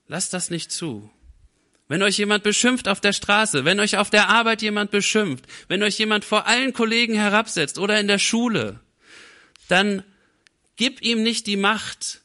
Lasst 0.08 0.34
das 0.34 0.50
nicht 0.50 0.72
zu. 0.72 1.12
Wenn 1.88 2.04
euch 2.04 2.18
jemand 2.18 2.44
beschimpft 2.44 2.88
auf 2.88 3.00
der 3.00 3.14
Straße, 3.14 3.64
wenn 3.64 3.80
euch 3.80 3.98
auf 3.98 4.10
der 4.10 4.30
Arbeit 4.30 4.62
jemand 4.62 4.92
beschimpft, 4.92 5.46
wenn 5.70 5.84
euch 5.84 5.98
jemand 5.98 6.26
vor 6.26 6.46
allen 6.46 6.74
Kollegen 6.74 7.16
herabsetzt 7.16 7.80
oder 7.80 8.00
in 8.00 8.08
der 8.08 8.20
Schule, 8.20 8.80
dann 9.70 10.04
gib 10.76 11.02
ihm 11.02 11.24
nicht 11.24 11.48
die 11.48 11.56
Macht, 11.56 12.22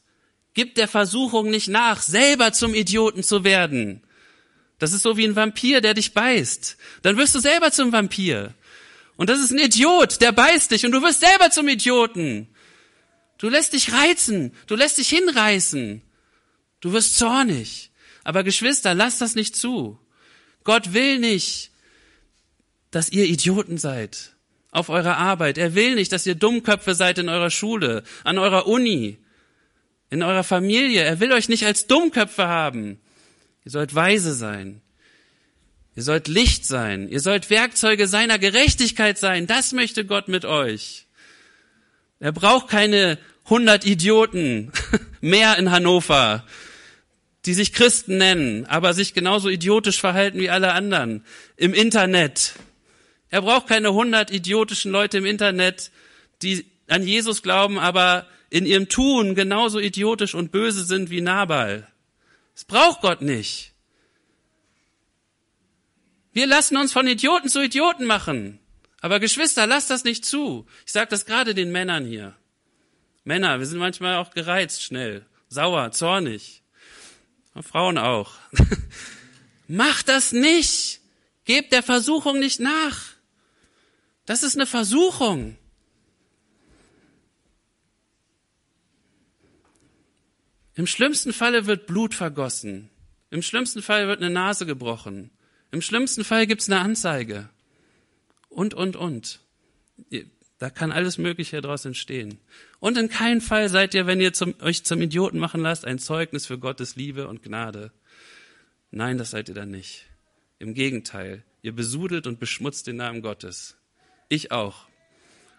gib 0.53 0.75
der 0.75 0.87
Versuchung 0.87 1.49
nicht 1.49 1.69
nach, 1.69 2.01
selber 2.01 2.51
zum 2.51 2.73
Idioten 2.73 3.23
zu 3.23 3.43
werden. 3.45 4.01
Das 4.79 4.91
ist 4.91 5.03
so 5.03 5.15
wie 5.15 5.25
ein 5.25 5.37
Vampir, 5.37 5.79
der 5.79 5.93
dich 5.93 6.13
beißt. 6.13 6.77
Dann 7.03 7.15
wirst 7.15 7.33
du 7.35 7.39
selber 7.39 7.71
zum 7.71 7.93
Vampir. 7.93 8.53
Und 9.15 9.29
das 9.29 9.39
ist 9.39 9.51
ein 9.51 9.59
Idiot, 9.59 10.19
der 10.19 10.33
beißt 10.33 10.71
dich 10.71 10.85
und 10.85 10.91
du 10.91 11.01
wirst 11.01 11.21
selber 11.21 11.51
zum 11.51 11.69
Idioten. 11.69 12.49
Du 13.37 13.47
lässt 13.47 13.73
dich 13.73 13.93
reizen, 13.93 14.53
du 14.67 14.75
lässt 14.75 14.97
dich 14.97 15.07
hinreißen. 15.07 16.01
Du 16.81 16.91
wirst 16.91 17.17
zornig. 17.17 17.91
Aber 18.23 18.43
Geschwister, 18.43 18.93
lasst 18.93 19.21
das 19.21 19.35
nicht 19.35 19.55
zu. 19.55 19.99
Gott 20.63 20.93
will 20.93 21.19
nicht, 21.19 21.71
dass 22.91 23.09
ihr 23.09 23.25
Idioten 23.25 23.77
seid 23.77 24.33
auf 24.71 24.89
eurer 24.89 25.17
Arbeit. 25.17 25.57
Er 25.57 25.75
will 25.75 25.95
nicht, 25.95 26.11
dass 26.11 26.25
ihr 26.25 26.35
Dummköpfe 26.35 26.95
seid 26.95 27.17
in 27.17 27.29
eurer 27.29 27.51
Schule, 27.51 28.03
an 28.23 28.37
eurer 28.37 28.67
Uni, 28.67 29.19
in 30.09 30.23
eurer 30.23 30.43
Familie. 30.43 31.01
Er 31.03 31.19
will 31.19 31.31
euch 31.31 31.49
nicht 31.49 31.65
als 31.65 31.87
Dummköpfe 31.87 32.47
haben. 32.47 32.99
Ihr 33.65 33.71
sollt 33.71 33.93
weise 33.93 34.33
sein. 34.33 34.81
Ihr 35.95 36.03
sollt 36.03 36.27
Licht 36.27 36.65
sein. 36.65 37.07
Ihr 37.07 37.19
sollt 37.19 37.49
Werkzeuge 37.49 38.07
seiner 38.07 38.39
Gerechtigkeit 38.39 39.17
sein. 39.17 39.47
Das 39.47 39.73
möchte 39.73 40.05
Gott 40.05 40.27
mit 40.27 40.43
euch. 40.43 41.07
Er 42.19 42.31
braucht 42.31 42.67
keine 42.67 43.19
hundert 43.49 43.85
Idioten 43.85 44.71
mehr 45.21 45.57
in 45.57 45.71
Hannover, 45.71 46.45
die 47.45 47.53
sich 47.53 47.73
Christen 47.73 48.17
nennen, 48.17 48.65
aber 48.65 48.93
sich 48.93 49.13
genauso 49.13 49.49
idiotisch 49.49 49.99
verhalten 49.99 50.39
wie 50.39 50.49
alle 50.49 50.73
anderen 50.73 51.25
im 51.57 51.73
Internet. 51.73 52.53
Er 53.29 53.41
braucht 53.41 53.67
keine 53.67 53.93
hundert 53.93 54.31
idiotischen 54.31 54.91
Leute 54.91 55.17
im 55.17 55.25
Internet, 55.25 55.91
die 56.41 56.65
an 56.87 57.05
Jesus 57.05 57.41
glauben, 57.41 57.79
aber 57.79 58.27
in 58.49 58.65
ihrem 58.65 58.87
Tun 58.87 59.35
genauso 59.35 59.79
idiotisch 59.79 60.35
und 60.35 60.51
böse 60.51 60.85
sind 60.85 61.09
wie 61.09 61.21
Nabal. 61.21 61.87
Das 62.53 62.65
braucht 62.65 63.01
Gott 63.01 63.21
nicht. 63.21 63.73
Wir 66.31 66.47
lassen 66.47 66.77
uns 66.77 66.91
von 66.91 67.07
Idioten 67.07 67.49
zu 67.49 67.61
Idioten 67.61 68.05
machen. 68.05 68.59
Aber 69.01 69.19
Geschwister, 69.19 69.67
lasst 69.67 69.89
das 69.89 70.03
nicht 70.03 70.23
zu. 70.25 70.65
Ich 70.85 70.91
sage 70.91 71.09
das 71.09 71.25
gerade 71.25 71.53
den 71.53 71.71
Männern 71.71 72.05
hier. 72.05 72.35
Männer, 73.23 73.59
wir 73.59 73.65
sind 73.65 73.79
manchmal 73.79 74.17
auch 74.17 74.31
gereizt 74.31 74.81
schnell, 74.81 75.25
sauer, 75.49 75.91
zornig. 75.91 76.62
Frauen 77.61 77.97
auch. 77.97 78.33
Macht 79.67 80.09
das 80.09 80.31
nicht. 80.31 81.01
Gebt 81.45 81.71
der 81.71 81.83
Versuchung 81.83 82.39
nicht 82.39 82.59
nach. 82.59 83.13
Das 84.25 84.43
ist 84.43 84.55
eine 84.55 84.65
Versuchung. 84.65 85.57
Im 90.75 90.87
schlimmsten 90.87 91.33
Falle 91.33 91.67
wird 91.67 91.85
Blut 91.85 92.15
vergossen. 92.15 92.89
Im 93.29 93.41
schlimmsten 93.41 93.81
Fall 93.81 94.07
wird 94.07 94.21
eine 94.21 94.29
Nase 94.29 94.65
gebrochen. 94.65 95.29
Im 95.71 95.81
schlimmsten 95.81 96.23
Fall 96.23 96.47
gibt's 96.47 96.69
eine 96.69 96.79
Anzeige. 96.79 97.49
Und, 98.49 98.73
und, 98.73 98.95
und. 98.95 99.39
Da 100.59 100.69
kann 100.69 100.91
alles 100.91 101.17
Mögliche 101.17 101.61
daraus 101.61 101.85
entstehen. 101.85 102.39
Und 102.83 102.97
in 102.97 103.07
keinem 103.07 103.39
Fall 103.39 103.69
seid 103.69 103.93
ihr, 103.93 104.07
wenn 104.07 104.19
ihr 104.19 104.33
zum, 104.33 104.55
euch 104.59 104.83
zum 104.83 105.01
Idioten 105.01 105.39
machen 105.39 105.61
lasst, 105.61 105.85
ein 105.85 105.99
Zeugnis 105.99 106.45
für 106.45 106.59
Gottes 106.59 106.97
Liebe 106.97 107.29
und 107.29 107.41
Gnade. 107.41 107.93
Nein, 108.91 109.17
das 109.17 109.31
seid 109.31 109.47
ihr 109.47 109.55
dann 109.55 109.71
nicht. 109.71 110.05
Im 110.59 110.73
Gegenteil, 110.73 111.45
ihr 111.61 111.71
besudelt 111.71 112.27
und 112.27 112.41
beschmutzt 112.41 112.87
den 112.87 112.97
Namen 112.97 113.21
Gottes. 113.21 113.77
Ich 114.27 114.51
auch. 114.51 114.87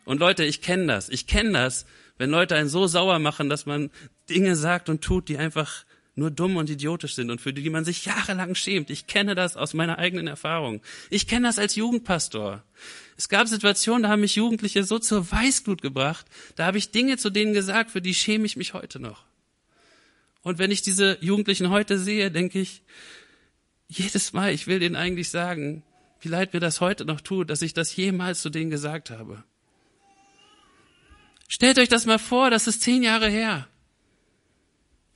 Und 0.04 0.20
Leute, 0.20 0.44
ich 0.44 0.60
kenne 0.60 0.86
das. 0.86 1.08
Ich 1.08 1.26
kenne 1.26 1.52
das, 1.52 1.86
wenn 2.18 2.28
Leute 2.28 2.56
einen 2.56 2.68
so 2.68 2.86
sauer 2.86 3.18
machen, 3.20 3.48
dass 3.48 3.64
man 3.64 3.90
Dinge 4.28 4.54
sagt 4.54 4.90
und 4.90 5.02
tut, 5.02 5.30
die 5.30 5.38
einfach 5.38 5.86
nur 6.16 6.30
dumm 6.30 6.58
und 6.58 6.68
idiotisch 6.68 7.14
sind 7.14 7.30
und 7.30 7.40
für 7.40 7.54
die 7.54 7.70
man 7.70 7.86
sich 7.86 8.04
jahrelang 8.04 8.54
schämt. 8.54 8.90
Ich 8.90 9.06
kenne 9.06 9.34
das 9.34 9.56
aus 9.56 9.72
meiner 9.72 9.98
eigenen 9.98 10.26
Erfahrung. 10.26 10.82
Ich 11.08 11.26
kenne 11.26 11.48
das 11.48 11.58
als 11.58 11.74
Jugendpastor. 11.74 12.62
Es 13.16 13.28
gab 13.28 13.46
Situationen, 13.46 14.02
da 14.02 14.08
haben 14.08 14.20
mich 14.20 14.34
Jugendliche 14.34 14.84
so 14.84 14.98
zur 14.98 15.30
Weißglut 15.30 15.82
gebracht, 15.82 16.26
da 16.56 16.66
habe 16.66 16.78
ich 16.78 16.90
Dinge 16.90 17.16
zu 17.16 17.30
denen 17.30 17.52
gesagt, 17.52 17.90
für 17.90 18.02
die 18.02 18.14
schäme 18.14 18.46
ich 18.46 18.56
mich 18.56 18.74
heute 18.74 18.98
noch. 18.98 19.24
Und 20.42 20.58
wenn 20.58 20.70
ich 20.70 20.82
diese 20.82 21.18
Jugendlichen 21.20 21.70
heute 21.70 21.98
sehe, 21.98 22.30
denke 22.30 22.60
ich, 22.60 22.82
jedes 23.88 24.32
Mal, 24.32 24.52
ich 24.52 24.66
will 24.66 24.78
denen 24.78 24.96
eigentlich 24.96 25.30
sagen, 25.30 25.82
wie 26.20 26.28
leid 26.28 26.52
mir 26.54 26.60
das 26.60 26.80
heute 26.80 27.04
noch 27.04 27.20
tut, 27.20 27.50
dass 27.50 27.62
ich 27.62 27.74
das 27.74 27.94
jemals 27.96 28.42
zu 28.42 28.50
denen 28.50 28.70
gesagt 28.70 29.10
habe. 29.10 29.44
Stellt 31.48 31.78
euch 31.78 31.88
das 31.88 32.06
mal 32.06 32.18
vor, 32.18 32.50
das 32.50 32.66
ist 32.66 32.82
zehn 32.82 33.02
Jahre 33.02 33.28
her. 33.28 33.68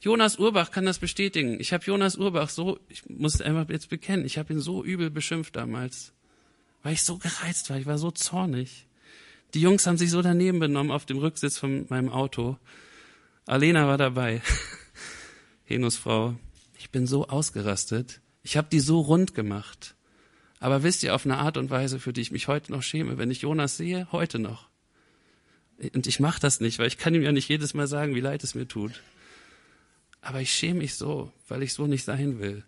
Jonas 0.01 0.39
Urbach 0.39 0.71
kann 0.71 0.87
das 0.87 0.99
bestätigen. 0.99 1.59
Ich 1.61 1.73
habe 1.73 1.85
Jonas 1.85 2.17
Urbach 2.17 2.51
so, 2.51 2.79
ich 2.89 3.09
muss 3.09 3.41
einfach 3.41 3.69
jetzt 3.69 3.89
bekennen, 3.89 4.25
ich 4.25 4.39
habe 4.39 4.53
ihn 4.53 4.61
so 4.61 4.85
übel 4.85 5.11
beschimpft 5.11 5.57
damals, 5.57 6.13
weil 6.89 6.95
ich 6.95 7.03
so 7.03 7.19
gereizt 7.19 7.69
war, 7.69 7.77
ich 7.77 7.85
war 7.85 7.99
so 7.99 8.11
zornig. 8.11 8.87
Die 9.53 9.61
Jungs 9.61 9.87
haben 9.87 9.99
sich 9.99 10.11
so 10.11 10.23
daneben 10.23 10.59
benommen 10.59 10.91
auf 10.91 11.05
dem 11.05 11.19
Rücksitz 11.19 11.59
von 11.59 11.85
meinem 11.91 12.09
Auto. 12.09 12.57
Alena 13.45 13.87
war 13.87 13.99
dabei, 13.99 14.41
Henus 15.65 15.99
Frau. 15.99 16.35
Ich 16.79 16.89
bin 16.89 17.07
so 17.07 17.29
ausgerastet. 17.29 18.23
Ich 18.43 18.57
habe 18.57 18.69
die 18.73 18.81
so 18.81 19.01
rund 19.01 19.35
gemacht. 19.35 19.97
Aber 20.61 20.83
wisst 20.83 21.03
ihr, 21.03 21.15
auf 21.15 21.27
eine 21.27 21.37
Art 21.37 21.59
und 21.59 21.69
Weise, 21.69 22.01
für 22.01 22.15
die 22.15 22.23
ich 22.23 22.31
mich 22.31 22.49
heute 22.49 22.73
noch 22.73 22.83
schäme, 22.83 23.19
wenn 23.19 23.31
ich 23.31 23.43
Jonas 23.43 23.77
sehe, 23.77 24.11
heute 24.11 24.39
noch. 24.39 24.71
Und 25.93 26.07
ich 26.07 26.21
mache 26.21 26.41
das 26.41 26.61
nicht, 26.61 26.79
weil 26.79 26.89
ich 26.89 26.97
kann 26.97 27.15
ihm 27.15 27.21
ja 27.21 27.33
nicht 27.33 27.51
jedes 27.51 27.75
Mal 27.75 27.87
sagen, 27.87 28.15
wie 28.15 28.21
leid 28.21 28.43
es 28.45 28.55
mir 28.55 28.67
tut. 28.67 29.03
Aber 30.23 30.41
ich 30.41 30.55
schäme 30.55 30.79
mich 30.79 30.95
so, 30.95 31.31
weil 31.49 31.63
ich 31.63 31.75
so 31.75 31.87
nicht 31.87 32.05
sein 32.05 32.39
will. 32.39 32.65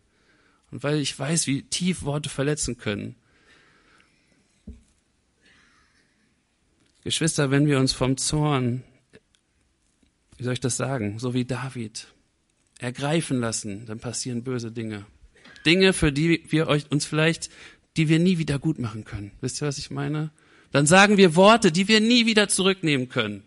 Und 0.71 0.83
weil 0.83 0.99
ich 0.99 1.19
weiß, 1.19 1.47
wie 1.47 1.63
tief 1.63 2.03
Worte 2.03 2.29
verletzen 2.29 2.77
können. 2.77 3.17
Geschwister, 7.05 7.51
wenn 7.51 7.67
wir 7.67 7.79
uns 7.79 7.93
vom 7.93 8.17
Zorn, 8.17 8.83
wie 10.37 10.45
soll 10.45 10.53
ich 10.53 10.61
das 10.61 10.77
sagen, 10.77 11.19
so 11.19 11.35
wie 11.35 11.45
David, 11.45 12.09
ergreifen 12.79 13.41
lassen, 13.41 13.87
dann 13.87 14.01
passieren 14.01 14.43
böse 14.43 14.73
Dinge. 14.73 15.07
Dinge, 15.67 15.93
für 15.93 16.13
die 16.13 16.45
wir 16.51 16.69
euch, 16.69 16.91
uns 16.91 17.05
vielleicht, 17.05 17.51
die 17.97 18.09
wir 18.09 18.19
nie 18.19 18.39
wieder 18.39 18.59
gut 18.59 18.79
machen 18.79 19.05
können. 19.05 19.33
Wisst 19.41 19.61
ihr, 19.63 19.67
was 19.67 19.79
ich 19.79 19.91
meine? 19.91 20.31
Dann 20.73 20.87
sagen 20.87 21.17
wir 21.17 21.35
Worte, 21.35 21.73
die 21.73 21.89
wir 21.89 22.01
nie 22.01 22.27
wieder 22.27 22.49
zurücknehmen 22.49 23.09
können. 23.09 23.43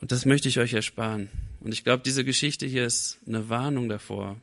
Und 0.00 0.12
das 0.12 0.24
möchte 0.24 0.48
ich 0.48 0.58
euch 0.58 0.72
ersparen. 0.72 1.28
Und 1.60 1.72
ich 1.72 1.82
glaube, 1.82 2.02
diese 2.04 2.24
Geschichte 2.24 2.66
hier 2.66 2.86
ist 2.86 3.18
eine 3.26 3.48
Warnung 3.48 3.88
davor. 3.88 4.40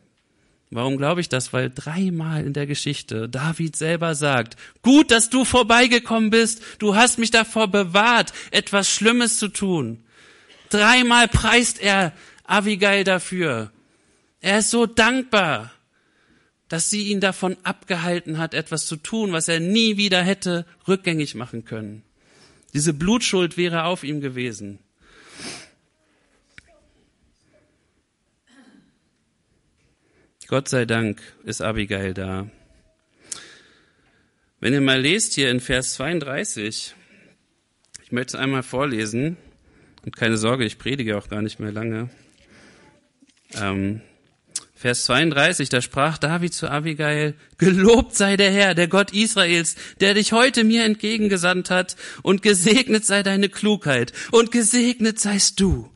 Warum 0.72 0.98
glaube 0.98 1.22
ich 1.22 1.30
das? 1.30 1.54
Weil 1.54 1.72
dreimal 1.74 2.46
in 2.46 2.54
der 2.54 2.66
Geschichte 2.66 3.30
David 3.30 3.76
selber 3.76 4.16
sagt, 4.16 4.58
gut, 4.82 5.12
dass 5.12 5.30
du 5.30 5.46
vorbeigekommen 5.46 6.30
bist, 6.30 6.62
du 6.80 6.96
hast 6.96 7.20
mich 7.20 7.32
davor 7.32 7.68
bewahrt, 7.68 8.34
etwas 8.52 8.90
Schlimmes 8.90 9.38
zu 9.38 9.48
tun. 9.48 10.04
Dreimal 10.70 11.28
preist 11.28 11.80
er 11.80 12.14
Abigail 12.44 13.04
dafür. 13.04 13.72
Er 14.42 14.60
ist 14.60 14.72
so 14.72 14.86
dankbar, 14.86 15.72
dass 16.68 16.90
sie 16.90 17.10
ihn 17.10 17.20
davon 17.20 17.58
abgehalten 17.64 18.38
hat, 18.38 18.54
etwas 18.54 18.88
zu 18.88 18.96
tun, 18.96 19.32
was 19.32 19.48
er 19.48 19.60
nie 19.60 19.98
wieder 19.98 20.22
hätte 20.24 20.66
rückgängig 20.88 21.36
machen 21.36 21.64
können. 21.66 22.04
Diese 22.74 22.94
Blutschuld 22.94 23.56
wäre 23.56 23.84
auf 23.86 24.04
ihm 24.04 24.20
gewesen. 24.20 24.80
Gott 30.48 30.70
sei 30.70 30.86
Dank 30.86 31.22
ist 31.44 31.64
Abigail 31.64 32.14
da. 32.14 32.48
Wenn 34.60 34.74
ihr 34.74 34.82
mal 34.82 35.02
lest 35.02 35.34
hier 35.34 35.50
in 35.50 35.60
Vers 35.60 35.96
32, 35.96 36.94
ich 38.04 38.12
möchte 38.12 38.38
es 38.38 38.44
einmal 38.44 38.62
vorlesen 38.62 39.38
und 40.06 40.16
keine 40.16 40.38
Sorge, 40.38 40.64
ich 40.66 40.78
predige 40.78 41.18
auch 41.18 41.30
gar 41.30 41.42
nicht 41.42 41.60
mehr 41.60 41.72
lange. 41.72 42.10
Ähm, 43.56 44.02
Vers 44.76 45.06
32, 45.06 45.70
da 45.70 45.82
sprach 45.82 46.20
David 46.20 46.54
zu 46.54 46.70
Abigail, 46.70 47.34
Gelobt 47.58 48.16
sei 48.16 48.38
der 48.38 48.52
Herr, 48.52 48.76
der 48.76 48.88
Gott 48.88 49.14
Israels, 49.14 49.76
der 50.00 50.14
dich 50.14 50.32
heute 50.32 50.64
mir 50.64 50.84
entgegengesandt 50.84 51.72
hat, 51.72 51.96
und 52.22 52.44
gesegnet 52.44 53.04
sei 53.04 53.24
deine 53.24 53.50
Klugheit, 53.50 54.14
und 54.32 54.52
gesegnet 54.52 55.20
seist 55.20 55.60
du 55.60 55.90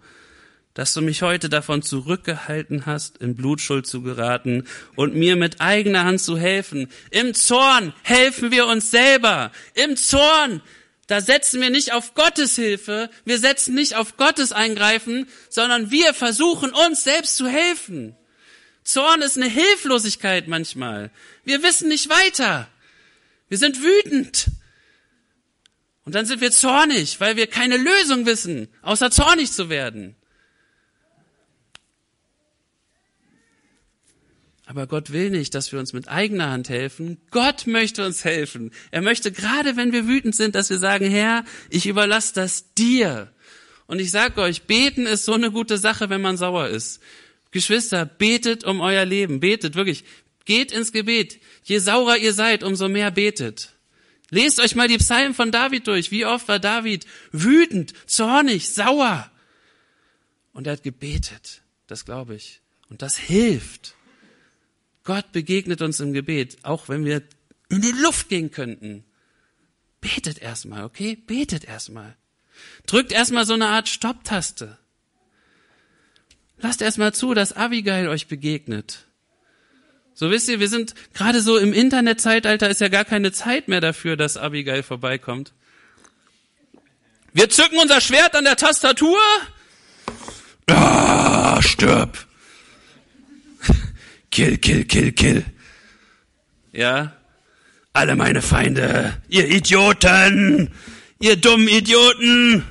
dass 0.79 0.93
du 0.93 1.01
mich 1.01 1.23
heute 1.23 1.49
davon 1.49 1.81
zurückgehalten 1.81 2.85
hast, 2.85 3.17
in 3.17 3.35
Blutschuld 3.35 3.85
zu 3.85 4.01
geraten 4.01 4.65
und 4.95 5.13
mir 5.13 5.35
mit 5.35 5.59
eigener 5.59 6.05
Hand 6.05 6.21
zu 6.21 6.37
helfen. 6.37 6.87
Im 7.11 7.33
Zorn 7.33 7.93
helfen 8.01 8.49
wir 8.51 8.65
uns 8.65 8.89
selber. 8.89 9.51
Im 9.73 9.97
Zorn, 9.97 10.61
da 11.07 11.19
setzen 11.19 11.59
wir 11.59 11.69
nicht 11.69 11.91
auf 11.91 12.13
Gottes 12.13 12.55
Hilfe, 12.55 13.09
wir 13.25 13.39
setzen 13.39 13.75
nicht 13.75 13.97
auf 13.97 14.15
Gottes 14.15 14.53
Eingreifen, 14.53 15.27
sondern 15.49 15.91
wir 15.91 16.13
versuchen 16.13 16.71
uns 16.71 17.03
selbst 17.03 17.35
zu 17.35 17.49
helfen. 17.49 18.15
Zorn 18.85 19.21
ist 19.21 19.35
eine 19.35 19.49
Hilflosigkeit 19.49 20.47
manchmal. 20.47 21.11
Wir 21.43 21.61
wissen 21.61 21.89
nicht 21.89 22.09
weiter. 22.09 22.69
Wir 23.49 23.57
sind 23.57 23.83
wütend. 23.83 24.45
Und 26.05 26.15
dann 26.15 26.25
sind 26.25 26.39
wir 26.39 26.51
zornig, 26.51 27.19
weil 27.19 27.35
wir 27.35 27.47
keine 27.47 27.75
Lösung 27.75 28.25
wissen, 28.25 28.69
außer 28.81 29.11
zornig 29.11 29.51
zu 29.51 29.69
werden. 29.69 30.15
Aber 34.69 34.85
Gott 34.85 35.11
will 35.11 35.31
nicht, 35.31 35.55
dass 35.55 35.71
wir 35.71 35.79
uns 35.79 35.93
mit 35.93 36.09
eigener 36.09 36.51
Hand 36.51 36.69
helfen. 36.69 37.19
Gott 37.31 37.65
möchte 37.65 38.05
uns 38.05 38.23
helfen. 38.23 38.69
Er 38.91 39.01
möchte 39.01 39.31
gerade, 39.31 39.77
wenn 39.77 39.93
wir 39.93 40.07
wütend 40.07 40.35
sind, 40.35 40.53
dass 40.53 40.69
wir 40.69 40.77
sagen, 40.77 41.09
Herr, 41.09 41.43
ich 41.71 41.87
überlasse 41.87 42.35
das 42.35 42.75
dir. 42.75 43.33
Und 43.87 43.97
ich 43.99 44.11
sage 44.11 44.39
euch, 44.39 44.67
beten 44.67 45.07
ist 45.07 45.25
so 45.25 45.33
eine 45.33 45.49
gute 45.49 45.79
Sache, 45.79 46.11
wenn 46.11 46.21
man 46.21 46.37
sauer 46.37 46.67
ist. 46.67 47.01
Geschwister, 47.49 48.05
betet 48.05 48.63
um 48.63 48.79
euer 48.79 49.05
Leben. 49.05 49.39
Betet 49.39 49.73
wirklich. 49.73 50.03
Geht 50.45 50.71
ins 50.71 50.91
Gebet. 50.91 51.39
Je 51.63 51.79
saurer 51.79 52.17
ihr 52.17 52.33
seid, 52.33 52.61
umso 52.61 52.89
mehr 52.89 53.09
betet. 53.09 53.73
Lest 54.29 54.59
euch 54.59 54.75
mal 54.75 54.87
die 54.87 54.99
Psalmen 54.99 55.33
von 55.33 55.51
David 55.51 55.87
durch. 55.87 56.11
Wie 56.11 56.27
oft 56.27 56.47
war 56.47 56.59
David 56.59 57.07
wütend, 57.31 57.95
zornig, 58.05 58.69
sauer? 58.69 59.31
Und 60.53 60.67
er 60.67 60.73
hat 60.73 60.83
gebetet. 60.83 61.63
Das 61.87 62.05
glaube 62.05 62.35
ich. 62.35 62.61
Und 62.87 63.01
das 63.01 63.17
hilft. 63.17 63.95
Gott 65.09 65.31
begegnet 65.31 65.81
uns 65.81 65.99
im 66.01 66.13
Gebet, 66.13 66.57
auch 66.61 66.87
wenn 66.87 67.03
wir 67.03 67.23
in 67.69 67.81
die 67.81 67.93
Luft 67.93 68.29
gehen 68.29 68.51
könnten. 68.51 69.03
Betet 70.01 70.37
erstmal, 70.37 70.83
okay? 70.83 71.15
Betet 71.15 71.63
erstmal. 71.63 72.15
Drückt 72.85 73.11
erstmal 73.11 73.43
so 73.47 73.55
eine 73.55 73.69
Art 73.69 73.89
Stopptaste. 73.89 74.77
Lasst 76.59 76.83
erstmal 76.83 77.11
zu, 77.11 77.33
dass 77.33 77.53
Abigail 77.53 78.07
euch 78.07 78.27
begegnet. 78.27 79.07
So 80.13 80.29
wisst 80.29 80.47
ihr, 80.47 80.59
wir 80.59 80.69
sind 80.69 80.93
gerade 81.15 81.41
so 81.41 81.57
im 81.57 81.73
Internetzeitalter 81.73 82.69
ist 82.69 82.79
ja 82.79 82.89
gar 82.89 83.03
keine 83.03 83.31
Zeit 83.31 83.67
mehr 83.67 83.81
dafür, 83.81 84.15
dass 84.15 84.37
Abigail 84.37 84.83
vorbeikommt. 84.83 85.53
Wir 87.33 87.49
zücken 87.49 87.79
unser 87.79 87.99
Schwert 87.99 88.35
an 88.35 88.43
der 88.43 88.57
Tastatur. 88.57 89.17
Ah, 90.67 91.59
stirb. 91.63 92.28
Kill, 94.31 94.57
kill, 94.57 94.85
kill, 94.85 95.11
kill. 95.11 95.45
Ja. 96.71 97.13
Alle 97.93 98.15
meine 98.15 98.41
Feinde, 98.41 99.17
ihr 99.29 99.49
Idioten, 99.49 100.69
ihr 101.19 101.35
dummen 101.35 101.67
Idioten, 101.67 102.63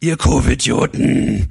ihr 0.00 0.16
Covid-Idioten, 0.16 1.48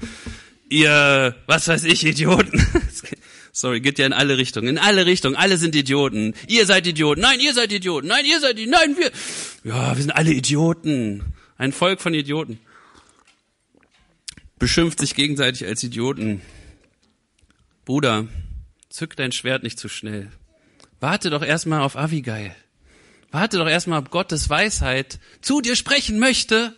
ihr, 0.69 1.35
was 1.45 1.67
weiß 1.67 1.83
ich, 1.83 2.05
Idioten. 2.05 2.65
Sorry, 3.51 3.81
geht 3.81 3.99
ja 3.99 4.05
in 4.05 4.13
alle 4.13 4.37
Richtungen, 4.37 4.69
in 4.69 4.77
alle 4.77 5.05
Richtungen, 5.05 5.35
alle 5.35 5.57
sind 5.57 5.75
Idioten. 5.75 6.33
Ihr 6.47 6.65
seid 6.65 6.87
Idioten, 6.87 7.21
nein, 7.21 7.39
ihr 7.39 7.53
seid 7.53 7.71
Idioten, 7.71 8.07
nein, 8.07 8.25
ihr 8.25 8.39
seid, 8.39 8.55
nein, 8.55 8.95
wir, 8.97 9.11
ja, 9.63 9.95
wir 9.95 10.01
sind 10.01 10.11
alle 10.11 10.31
Idioten. 10.31 11.33
Ein 11.57 11.71
Volk 11.71 12.01
von 12.01 12.13
Idioten. 12.13 12.59
Beschimpft 14.57 14.99
sich 14.99 15.13
gegenseitig 15.13 15.67
als 15.67 15.83
Idioten. 15.83 16.41
Bruder, 17.85 18.27
zück 18.93 19.15
dein 19.15 19.31
Schwert 19.31 19.63
nicht 19.63 19.79
zu 19.79 19.89
schnell. 19.89 20.31
Warte 20.99 21.31
doch 21.31 21.41
erstmal 21.41 21.81
auf 21.81 21.97
Avigail. 21.97 22.55
Warte 23.31 23.57
doch 23.57 23.67
erstmal, 23.67 23.99
ob 23.99 24.11
Gottes 24.11 24.49
Weisheit 24.49 25.19
zu 25.41 25.61
dir 25.61 25.75
sprechen 25.75 26.19
möchte 26.19 26.75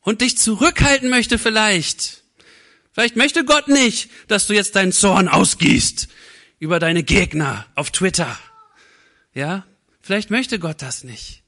und 0.00 0.20
dich 0.20 0.38
zurückhalten 0.38 1.10
möchte 1.10 1.38
vielleicht. 1.38 2.22
Vielleicht 2.92 3.16
möchte 3.16 3.44
Gott 3.44 3.66
nicht, 3.66 4.10
dass 4.28 4.46
du 4.46 4.54
jetzt 4.54 4.76
deinen 4.76 4.92
Zorn 4.92 5.26
ausgießt 5.26 6.08
über 6.60 6.78
deine 6.78 7.02
Gegner 7.02 7.66
auf 7.74 7.90
Twitter. 7.90 8.38
Ja? 9.34 9.66
Vielleicht 10.00 10.30
möchte 10.30 10.60
Gott 10.60 10.82
das 10.82 11.02
nicht. 11.02 11.42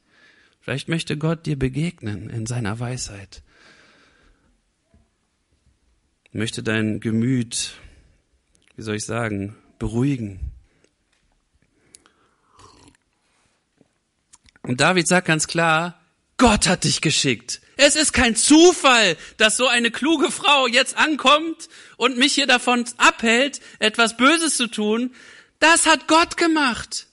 Vielleicht 0.61 0.89
möchte 0.89 1.17
Gott 1.17 1.47
dir 1.47 1.57
begegnen 1.57 2.29
in 2.29 2.47
seiner 2.47 2.81
Weisheit. 2.81 3.43
Möchte 6.33 6.65
dein 6.65 6.99
Gemüt, 6.99 7.75
wie 8.77 8.83
soll 8.83 8.97
ich 8.97 9.05
sagen, 9.05 9.57
beruhigen. 9.79 10.41
Und 14.62 14.81
David 14.81 15.07
sagt 15.07 15.27
ganz 15.27 15.47
klar, 15.47 16.01
Gott 16.37 16.68
hat 16.68 16.85
dich 16.85 17.01
geschickt. 17.01 17.61
Es 17.77 17.97
ist 17.97 18.12
kein 18.12 18.37
Zufall, 18.37 19.16
dass 19.37 19.57
so 19.57 19.66
eine 19.66 19.91
kluge 19.91 20.31
Frau 20.31 20.66
jetzt 20.66 20.97
ankommt 20.97 21.68
und 21.97 22.16
mich 22.16 22.35
hier 22.35 22.47
davon 22.47 22.85
abhält, 22.97 23.61
etwas 23.79 24.16
Böses 24.16 24.57
zu 24.57 24.68
tun. 24.68 25.14
Das 25.59 25.87
hat 25.87 26.09
Gott 26.09 26.37
gemacht. 26.37 27.09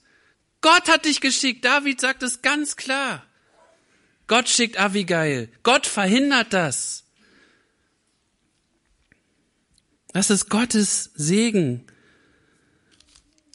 Gott 0.60 0.88
hat 0.88 1.04
dich 1.04 1.20
geschickt. 1.20 1.64
David 1.64 2.00
sagt 2.00 2.22
es 2.22 2.42
ganz 2.42 2.76
klar. 2.76 3.24
Gott 4.28 4.48
schickt 4.48 4.78
Abigail. 4.78 5.50
Gott 5.62 5.86
verhindert 5.86 6.52
das. 6.52 7.01
Das 10.12 10.28
ist 10.28 10.50
Gottes 10.50 11.10
Segen. 11.14 11.84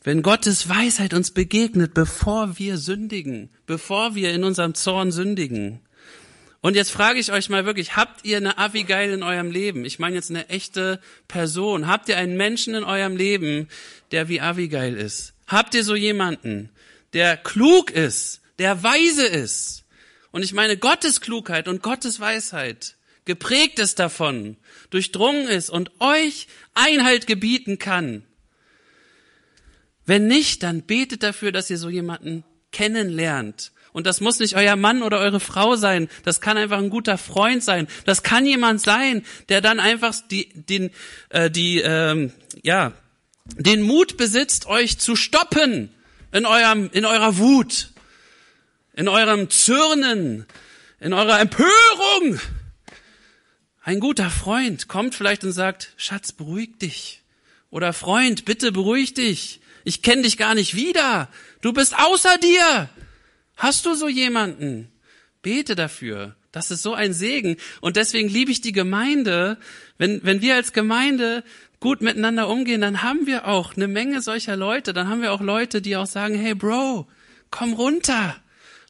Wenn 0.04 0.22
Gottes 0.24 0.70
Weisheit 0.70 1.14
uns 1.14 1.32
begegnet, 1.32 1.94
bevor 1.94 2.58
wir 2.58 2.78
sündigen, 2.78 3.50
bevor 3.66 4.16
wir 4.16 4.32
in 4.32 4.44
unserem 4.44 4.74
Zorn 4.74 5.12
sündigen. 5.12 5.82
Und 6.62 6.76
jetzt 6.76 6.92
frage 6.92 7.20
ich 7.20 7.32
euch 7.32 7.50
mal 7.50 7.66
wirklich, 7.66 7.96
habt 7.96 8.26
ihr 8.26 8.38
eine 8.38 8.58
Abigail 8.58 9.12
in 9.12 9.22
eurem 9.22 9.52
Leben? 9.52 9.86
Ich 9.86 10.00
meine 10.00 10.16
jetzt 10.16 10.32
eine 10.32 10.50
echte 10.50 11.00
Person. 11.28 11.88
Habt 11.88 12.10
ihr 12.10 12.18
einen 12.18 12.38
Menschen 12.38 12.74
in 12.74 12.84
eurem 12.84 13.16
Leben, 13.16 13.68
der 14.12 14.28
wie 14.28 14.42
Abigail 14.42 14.96
ist? 14.96 15.34
Habt 15.46 15.76
ihr 15.76 15.84
so 15.84 15.96
jemanden, 15.96 16.70
der 17.14 17.38
klug 17.38 17.92
ist, 17.92 18.42
der 18.58 18.82
weise 18.82 19.26
ist? 19.26 19.84
Und 20.32 20.44
ich 20.44 20.54
meine 20.54 20.78
Gottes 20.78 21.22
Klugheit 21.22 21.68
und 21.68 21.84
Gottes 21.84 22.20
Weisheit, 22.20 22.96
geprägt 23.26 23.78
ist 23.80 24.00
davon, 24.00 24.58
durchdrungen 24.90 25.48
ist 25.48 25.70
und 25.70 25.92
euch 26.00 26.48
Einhalt 26.74 27.28
gebieten 27.28 27.80
kann. 27.80 28.24
Wenn 30.06 30.28
nicht, 30.28 30.64
dann 30.64 30.84
betet 30.84 31.24
dafür, 31.24 31.52
dass 31.52 31.70
ihr 31.70 31.78
so 31.78 31.90
jemanden 31.90 32.44
kennenlernt. 32.72 33.72
Und 33.92 34.06
das 34.06 34.22
muss 34.22 34.40
nicht 34.40 34.56
euer 34.56 34.76
Mann 34.76 35.02
oder 35.02 35.20
eure 35.20 35.40
Frau 35.40 35.76
sein. 35.76 36.08
Das 36.24 36.40
kann 36.40 36.56
einfach 36.56 36.78
ein 36.78 36.90
guter 36.90 37.18
Freund 37.18 37.64
sein. 37.64 37.88
Das 38.06 38.22
kann 38.22 38.46
jemand 38.46 38.80
sein, 38.80 39.26
der 39.50 39.60
dann 39.60 39.80
einfach 39.80 40.16
die, 40.30 40.50
den, 40.54 40.92
äh, 41.30 41.50
die, 41.50 41.80
ähm, 41.80 42.32
ja, 42.62 42.94
den 43.56 43.82
Mut 43.82 44.18
besitzt, 44.18 44.68
euch 44.68 45.00
zu 45.00 45.16
stoppen 45.16 45.90
in 46.32 46.46
eurem, 46.46 46.90
in 46.94 47.06
eurer 47.06 47.38
Wut, 47.38 47.90
in 48.94 49.08
eurem 49.08 49.50
Zürnen, 49.50 50.46
in 51.00 51.14
eurer 51.14 51.40
Empörung. 51.40 52.40
Ein 53.88 54.02
guter 54.02 54.30
Freund 54.30 54.90
kommt 54.90 55.16
vielleicht 55.16 55.46
und 55.46 55.54
sagt, 55.54 55.94
Schatz, 55.96 56.34
beruhig 56.34 56.78
dich. 56.78 57.22
Oder 57.70 57.94
Freund, 57.94 58.44
bitte 58.44 58.74
beruhig 58.74 59.14
dich. 59.14 59.62
Ich 59.86 60.02
kenne 60.02 60.24
dich 60.24 60.36
gar 60.36 60.56
nicht 60.56 60.76
wieder. 60.76 61.30
Du 61.62 61.72
bist 61.72 61.98
außer 61.98 62.38
dir. 62.38 62.90
Hast 63.56 63.86
du 63.86 63.96
so 63.96 64.10
jemanden? 64.10 64.92
Bete 65.42 65.76
dafür. 65.76 66.36
Das 66.52 66.70
ist 66.70 66.84
so 66.84 66.96
ein 66.96 67.14
Segen. 67.14 67.56
Und 67.80 67.96
deswegen 67.96 68.28
liebe 68.28 68.52
ich 68.52 68.60
die 68.60 68.74
Gemeinde. 68.74 69.56
Wenn, 69.98 70.22
wenn 70.22 70.42
wir 70.42 70.56
als 70.56 70.74
Gemeinde 70.74 71.46
gut 71.80 72.02
miteinander 72.02 72.50
umgehen, 72.50 72.82
dann 72.82 73.04
haben 73.04 73.26
wir 73.26 73.48
auch 73.48 73.78
eine 73.78 73.88
Menge 73.88 74.22
solcher 74.22 74.58
Leute. 74.58 74.92
Dann 74.92 75.08
haben 75.08 75.22
wir 75.22 75.32
auch 75.32 75.40
Leute, 75.40 75.82
die 75.82 75.96
auch 75.96 76.08
sagen, 76.08 76.36
hey 76.36 76.56
Bro, 76.56 77.08
komm 77.52 77.72
runter. 77.72 78.36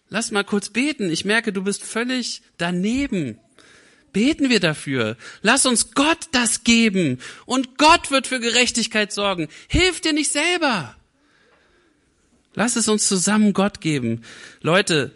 Lass 0.09 0.31
mal 0.31 0.43
kurz 0.43 0.69
beten. 0.69 1.11
Ich 1.11 1.23
merke, 1.23 1.53
du 1.53 1.63
bist 1.63 1.83
völlig 1.83 2.41
daneben. 2.57 3.37
Beten 4.13 4.49
wir 4.49 4.59
dafür. 4.59 5.17
Lass 5.41 5.65
uns 5.65 5.93
Gott 5.93 6.27
das 6.31 6.63
geben. 6.63 7.19
Und 7.45 7.77
Gott 7.77 8.11
wird 8.11 8.27
für 8.27 8.39
Gerechtigkeit 8.39 9.11
sorgen. 9.11 9.47
Hilf 9.67 10.01
dir 10.01 10.13
nicht 10.13 10.31
selber. 10.31 10.95
Lass 12.53 12.75
es 12.75 12.87
uns 12.87 13.07
zusammen 13.07 13.53
Gott 13.53 13.81
geben. 13.81 14.23
Leute, 14.61 15.11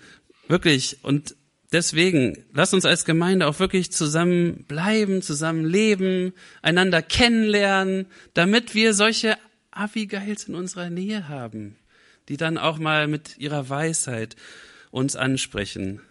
wirklich, 0.48 0.98
und 1.02 1.36
deswegen, 1.72 2.46
lass 2.54 2.74
uns 2.74 2.86
als 2.86 3.06
Gemeinde 3.06 3.48
auch 3.48 3.60
wirklich 3.60 3.92
zusammen 3.92 4.66
bleiben, 4.68 5.24
zusammen 5.24 5.66
leben, 5.66 6.34
einander 6.62 7.02
kennenlernen, 7.02 8.06
damit 8.36 8.76
wir 8.76 8.94
solche 8.94 9.38
Abigails 9.72 10.44
in 10.44 10.56
unserer 10.56 10.90
Nähe 10.90 11.30
haben, 11.30 11.78
die 12.30 12.38
dann 12.38 12.58
auch 12.60 12.78
mal 12.78 13.08
mit 13.08 13.38
ihrer 13.40 13.70
Weisheit 13.70 14.36
uns 14.92 15.16
ansprechen. 15.16 16.02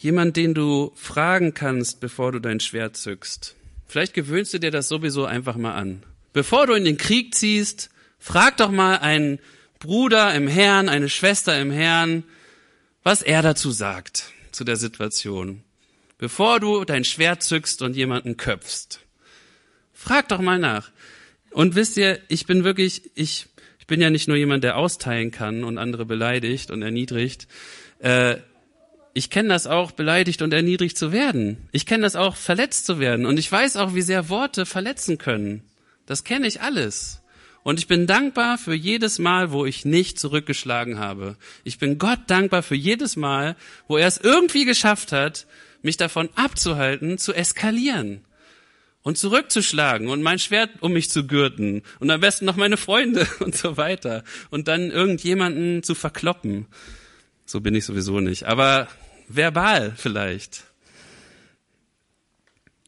Jemand, 0.00 0.38
den 0.38 0.54
du 0.54 0.92
fragen 0.94 1.52
kannst, 1.52 2.00
bevor 2.00 2.32
du 2.32 2.38
dein 2.38 2.58
Schwert 2.58 2.96
zückst. 2.96 3.54
Vielleicht 3.86 4.14
gewöhnst 4.14 4.54
du 4.54 4.58
dir 4.58 4.70
das 4.70 4.88
sowieso 4.88 5.26
einfach 5.26 5.56
mal 5.56 5.74
an. 5.74 6.02
Bevor 6.32 6.66
du 6.66 6.72
in 6.72 6.86
den 6.86 6.96
Krieg 6.96 7.34
ziehst, 7.34 7.90
frag 8.18 8.56
doch 8.56 8.70
mal 8.70 8.96
einen 8.96 9.40
Bruder 9.78 10.34
im 10.34 10.48
Herrn, 10.48 10.88
eine 10.88 11.10
Schwester 11.10 11.60
im 11.60 11.70
Herrn, 11.70 12.24
was 13.02 13.20
er 13.20 13.42
dazu 13.42 13.72
sagt, 13.72 14.30
zu 14.52 14.64
der 14.64 14.76
Situation. 14.76 15.64
Bevor 16.16 16.60
du 16.60 16.86
dein 16.86 17.04
Schwert 17.04 17.42
zückst 17.42 17.82
und 17.82 17.94
jemanden 17.94 18.38
köpfst. 18.38 19.00
Frag 19.92 20.30
doch 20.30 20.40
mal 20.40 20.58
nach. 20.58 20.90
Und 21.50 21.74
wisst 21.74 21.98
ihr, 21.98 22.20
ich 22.28 22.46
bin 22.46 22.64
wirklich, 22.64 23.10
ich, 23.16 23.48
ich 23.78 23.86
bin 23.86 24.00
ja 24.00 24.08
nicht 24.08 24.28
nur 24.28 24.38
jemand, 24.38 24.64
der 24.64 24.78
austeilen 24.78 25.30
kann 25.30 25.62
und 25.62 25.76
andere 25.76 26.06
beleidigt 26.06 26.70
und 26.70 26.80
erniedrigt. 26.80 27.48
Äh, 27.98 28.36
ich 29.12 29.30
kenne 29.30 29.48
das 29.48 29.66
auch, 29.66 29.90
beleidigt 29.90 30.42
und 30.42 30.52
erniedrigt 30.52 30.96
zu 30.96 31.12
werden. 31.12 31.68
Ich 31.72 31.86
kenne 31.86 32.04
das 32.04 32.16
auch, 32.16 32.36
verletzt 32.36 32.86
zu 32.86 33.00
werden. 33.00 33.26
Und 33.26 33.38
ich 33.38 33.50
weiß 33.50 33.76
auch, 33.76 33.94
wie 33.94 34.02
sehr 34.02 34.28
Worte 34.28 34.66
verletzen 34.66 35.18
können. 35.18 35.62
Das 36.06 36.24
kenne 36.24 36.46
ich 36.46 36.60
alles. 36.60 37.22
Und 37.62 37.78
ich 37.78 37.86
bin 37.86 38.06
dankbar 38.06 38.56
für 38.56 38.74
jedes 38.74 39.18
Mal, 39.18 39.52
wo 39.52 39.66
ich 39.66 39.84
nicht 39.84 40.18
zurückgeschlagen 40.18 40.98
habe. 40.98 41.36
Ich 41.64 41.78
bin 41.78 41.98
Gott 41.98 42.20
dankbar 42.28 42.62
für 42.62 42.74
jedes 42.74 43.16
Mal, 43.16 43.56
wo 43.86 43.96
er 43.96 44.06
es 44.06 44.18
irgendwie 44.18 44.64
geschafft 44.64 45.12
hat, 45.12 45.46
mich 45.82 45.96
davon 45.96 46.30
abzuhalten, 46.36 47.18
zu 47.18 47.34
eskalieren 47.34 48.24
und 49.02 49.18
zurückzuschlagen 49.18 50.08
und 50.08 50.22
mein 50.22 50.38
Schwert 50.38 50.70
um 50.80 50.92
mich 50.92 51.10
zu 51.10 51.26
gürten 51.26 51.82
und 51.98 52.10
am 52.10 52.20
besten 52.20 52.44
noch 52.44 52.56
meine 52.56 52.76
Freunde 52.76 53.26
und 53.40 53.56
so 53.56 53.76
weiter 53.76 54.24
und 54.50 54.68
dann 54.68 54.90
irgendjemanden 54.90 55.82
zu 55.82 55.94
verkloppen. 55.94 56.66
So 57.50 57.60
bin 57.60 57.74
ich 57.74 57.84
sowieso 57.84 58.20
nicht. 58.20 58.44
Aber 58.44 58.86
verbal 59.26 59.92
vielleicht. 59.96 60.62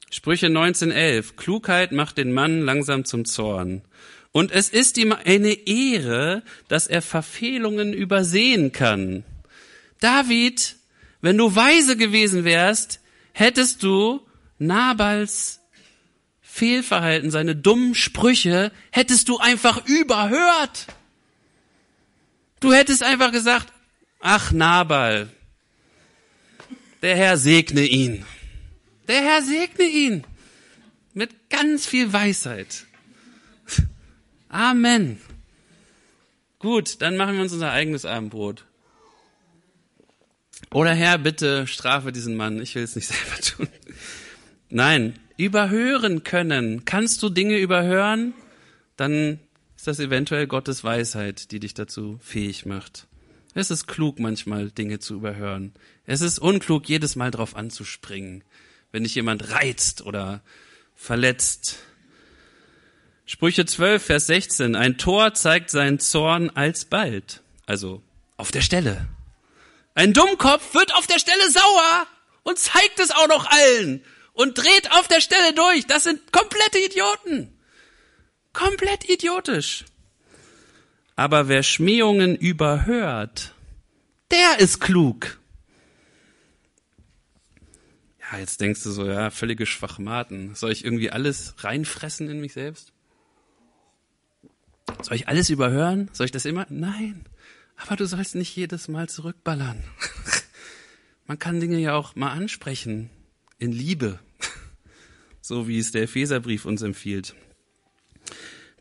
Sprüche 0.08 0.46
19.11. 0.46 1.34
Klugheit 1.34 1.90
macht 1.90 2.16
den 2.16 2.32
Mann 2.32 2.60
langsam 2.60 3.04
zum 3.04 3.24
Zorn. 3.24 3.82
Und 4.30 4.52
es 4.52 4.68
ist 4.68 4.98
ihm 4.98 5.10
eine 5.10 5.52
Ehre, 5.66 6.44
dass 6.68 6.86
er 6.86 7.02
Verfehlungen 7.02 7.92
übersehen 7.92 8.70
kann. 8.70 9.24
David, 9.98 10.76
wenn 11.22 11.38
du 11.38 11.56
weise 11.56 11.96
gewesen 11.96 12.44
wärst, 12.44 13.00
hättest 13.32 13.82
du 13.82 14.20
Nabals 14.60 15.58
Fehlverhalten, 16.40 17.32
seine 17.32 17.56
dummen 17.56 17.96
Sprüche, 17.96 18.70
hättest 18.92 19.28
du 19.28 19.38
einfach 19.38 19.84
überhört. 19.86 20.86
Du 22.60 22.72
hättest 22.72 23.02
einfach 23.02 23.32
gesagt, 23.32 23.71
ach 24.22 24.52
Nabal, 24.52 25.28
der 27.02 27.16
Herr 27.16 27.36
segne 27.36 27.82
ihn. 27.82 28.24
Der 29.08 29.22
Herr 29.22 29.42
segne 29.42 29.84
ihn. 29.84 30.24
Mit 31.12 31.50
ganz 31.50 31.84
viel 31.84 32.12
Weisheit. 32.12 32.86
Amen. 34.48 35.20
Gut, 36.58 37.02
dann 37.02 37.16
machen 37.16 37.34
wir 37.34 37.42
uns 37.42 37.52
unser 37.52 37.72
eigenes 37.72 38.04
Abendbrot. 38.04 38.64
Oder 40.70 40.94
Herr, 40.94 41.18
bitte 41.18 41.66
strafe 41.66 42.12
diesen 42.12 42.36
Mann. 42.36 42.62
Ich 42.62 42.74
will 42.74 42.84
es 42.84 42.96
nicht 42.96 43.08
selber 43.08 43.40
tun. 43.40 43.68
Nein, 44.70 45.18
überhören 45.36 46.22
können. 46.22 46.84
Kannst 46.84 47.22
du 47.22 47.28
Dinge 47.28 47.58
überhören? 47.58 48.32
Dann 48.96 49.40
ist 49.76 49.86
das 49.86 49.98
eventuell 49.98 50.46
Gottes 50.46 50.84
Weisheit, 50.84 51.50
die 51.50 51.60
dich 51.60 51.74
dazu 51.74 52.18
fähig 52.22 52.64
macht. 52.64 53.08
Es 53.54 53.70
ist 53.70 53.86
klug, 53.86 54.18
manchmal 54.18 54.70
Dinge 54.70 54.98
zu 54.98 55.14
überhören. 55.14 55.74
Es 56.06 56.20
ist 56.20 56.38
unklug, 56.38 56.88
jedes 56.88 57.16
Mal 57.16 57.30
drauf 57.30 57.54
anzuspringen, 57.54 58.44
wenn 58.92 59.04
dich 59.04 59.14
jemand 59.14 59.50
reizt 59.50 60.02
oder 60.02 60.42
verletzt. 60.94 61.78
Sprüche 63.26 63.66
12, 63.66 64.02
Vers 64.02 64.26
16. 64.26 64.74
Ein 64.74 64.98
Tor 64.98 65.34
zeigt 65.34 65.70
seinen 65.70 65.98
Zorn 65.98 66.50
alsbald. 66.50 67.42
Also 67.66 68.02
auf 68.36 68.50
der 68.50 68.62
Stelle. 68.62 69.06
Ein 69.94 70.14
Dummkopf 70.14 70.74
wird 70.74 70.94
auf 70.94 71.06
der 71.06 71.18
Stelle 71.18 71.50
sauer 71.50 72.06
und 72.42 72.58
zeigt 72.58 72.98
es 72.98 73.10
auch 73.10 73.28
noch 73.28 73.46
allen 73.46 74.02
und 74.32 74.56
dreht 74.56 74.90
auf 74.92 75.08
der 75.08 75.20
Stelle 75.20 75.52
durch. 75.52 75.86
Das 75.86 76.04
sind 76.04 76.32
komplette 76.32 76.78
Idioten. 76.78 77.58
Komplett 78.52 79.08
idiotisch. 79.08 79.84
Aber 81.22 81.46
wer 81.46 81.62
Schmähungen 81.62 82.34
überhört, 82.34 83.54
der 84.32 84.58
ist 84.58 84.80
klug. 84.80 85.38
Ja, 88.18 88.40
jetzt 88.40 88.60
denkst 88.60 88.82
du 88.82 88.90
so, 88.90 89.06
ja, 89.06 89.30
völlige 89.30 89.64
Schwachmaten. 89.64 90.56
Soll 90.56 90.72
ich 90.72 90.84
irgendwie 90.84 91.12
alles 91.12 91.54
reinfressen 91.58 92.28
in 92.28 92.40
mich 92.40 92.54
selbst? 92.54 92.92
Soll 95.00 95.14
ich 95.14 95.28
alles 95.28 95.48
überhören? 95.48 96.10
Soll 96.12 96.26
ich 96.26 96.32
das 96.32 96.44
immer? 96.44 96.66
Nein. 96.70 97.24
Aber 97.76 97.94
du 97.94 98.04
sollst 98.04 98.34
nicht 98.34 98.56
jedes 98.56 98.88
Mal 98.88 99.08
zurückballern. 99.08 99.80
Man 101.26 101.38
kann 101.38 101.60
Dinge 101.60 101.78
ja 101.78 101.94
auch 101.94 102.16
mal 102.16 102.32
ansprechen. 102.32 103.10
In 103.60 103.70
Liebe. 103.70 104.18
So 105.40 105.68
wie 105.68 105.78
es 105.78 105.92
der 105.92 106.02
Epheserbrief 106.02 106.64
uns 106.64 106.82
empfiehlt. 106.82 107.36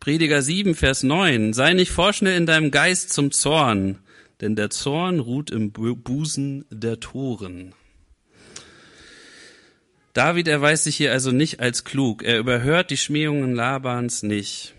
Prediger 0.01 0.41
7, 0.41 0.73
Vers 0.73 1.03
9. 1.03 1.53
Sei 1.53 1.73
nicht 1.73 1.91
vorschnell 1.91 2.35
in 2.35 2.47
deinem 2.47 2.71
Geist 2.71 3.13
zum 3.13 3.31
Zorn, 3.31 3.99
denn 4.41 4.55
der 4.55 4.71
Zorn 4.71 5.19
ruht 5.19 5.51
im 5.51 5.71
Busen 5.71 6.65
der 6.71 6.99
Toren. 6.99 7.75
David 10.13 10.47
erweist 10.47 10.85
sich 10.85 10.95
hier 10.95 11.11
also 11.11 11.29
nicht 11.31 11.59
als 11.59 11.83
klug. 11.83 12.23
Er 12.23 12.39
überhört 12.39 12.89
die 12.89 12.97
Schmähungen 12.97 13.53
Labans 13.53 14.23
nicht. 14.23 14.73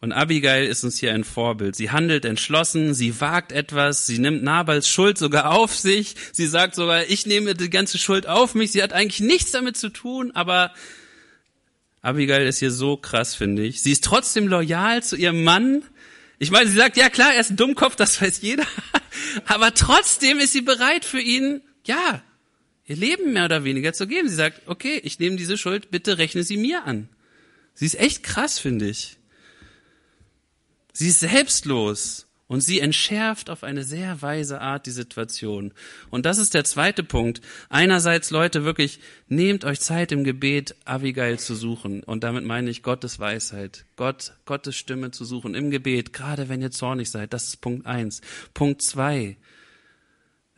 Und 0.00 0.10
Abigail 0.10 0.66
ist 0.66 0.82
uns 0.82 0.98
hier 0.98 1.14
ein 1.14 1.22
Vorbild. 1.22 1.76
Sie 1.76 1.92
handelt 1.92 2.24
entschlossen, 2.24 2.94
sie 2.94 3.20
wagt 3.20 3.52
etwas, 3.52 4.06
sie 4.06 4.18
nimmt 4.18 4.42
Nabals 4.42 4.88
Schuld 4.88 5.18
sogar 5.18 5.52
auf 5.52 5.78
sich. 5.78 6.16
Sie 6.32 6.48
sagt 6.48 6.74
sogar, 6.74 7.06
ich 7.06 7.26
nehme 7.26 7.54
die 7.54 7.70
ganze 7.70 7.96
Schuld 7.96 8.26
auf 8.26 8.56
mich. 8.56 8.72
Sie 8.72 8.82
hat 8.82 8.92
eigentlich 8.92 9.20
nichts 9.20 9.52
damit 9.52 9.76
zu 9.76 9.90
tun, 9.90 10.32
aber 10.34 10.72
Abigail 12.04 12.46
ist 12.46 12.58
hier 12.58 12.70
so 12.70 12.98
krass, 12.98 13.34
finde 13.34 13.64
ich. 13.64 13.82
Sie 13.82 13.90
ist 13.90 14.04
trotzdem 14.04 14.46
loyal 14.46 15.02
zu 15.02 15.16
ihrem 15.16 15.42
Mann. 15.42 15.82
Ich 16.38 16.50
meine, 16.50 16.68
sie 16.68 16.76
sagt, 16.76 16.98
ja 16.98 17.08
klar, 17.08 17.32
er 17.32 17.40
ist 17.40 17.50
ein 17.50 17.56
Dummkopf, 17.56 17.96
das 17.96 18.20
weiß 18.20 18.42
jeder. 18.42 18.66
Aber 19.46 19.72
trotzdem 19.72 20.38
ist 20.38 20.52
sie 20.52 20.60
bereit 20.60 21.06
für 21.06 21.20
ihn, 21.20 21.62
ja, 21.84 22.22
ihr 22.86 22.96
Leben 22.96 23.32
mehr 23.32 23.46
oder 23.46 23.64
weniger 23.64 23.94
zu 23.94 24.06
geben. 24.06 24.28
Sie 24.28 24.34
sagt, 24.34 24.68
okay, 24.68 25.00
ich 25.02 25.18
nehme 25.18 25.36
diese 25.36 25.56
Schuld, 25.56 25.90
bitte 25.90 26.18
rechne 26.18 26.42
sie 26.42 26.58
mir 26.58 26.84
an. 26.84 27.08
Sie 27.72 27.86
ist 27.86 27.98
echt 27.98 28.22
krass, 28.22 28.58
finde 28.58 28.86
ich. 28.88 29.16
Sie 30.92 31.08
ist 31.08 31.20
selbstlos 31.20 32.26
und 32.46 32.60
sie 32.60 32.80
entschärft 32.80 33.48
auf 33.48 33.64
eine 33.64 33.84
sehr 33.84 34.20
weise 34.20 34.60
Art 34.60 34.86
die 34.86 34.90
Situation. 34.90 35.72
Und 36.10 36.26
das 36.26 36.38
ist 36.38 36.52
der 36.54 36.64
zweite 36.64 37.02
Punkt. 37.02 37.40
Einerseits, 37.70 38.30
Leute, 38.30 38.64
wirklich, 38.64 39.00
nehmt 39.28 39.64
euch 39.64 39.80
Zeit 39.80 40.12
im 40.12 40.24
Gebet, 40.24 40.76
Abigail 40.84 41.38
zu 41.38 41.54
suchen. 41.54 42.02
Und 42.02 42.22
damit 42.22 42.44
meine 42.44 42.70
ich 42.70 42.82
Gottes 42.82 43.18
Weisheit, 43.18 43.86
Gott, 43.96 44.34
Gottes 44.44 44.76
Stimme 44.76 45.10
zu 45.10 45.24
suchen 45.24 45.54
im 45.54 45.70
Gebet, 45.70 46.12
gerade 46.12 46.48
wenn 46.48 46.60
ihr 46.60 46.70
zornig 46.70 47.10
seid. 47.10 47.32
Das 47.32 47.44
ist 47.48 47.60
Punkt 47.62 47.86
eins. 47.86 48.20
Punkt 48.52 48.82
zwei, 48.82 49.38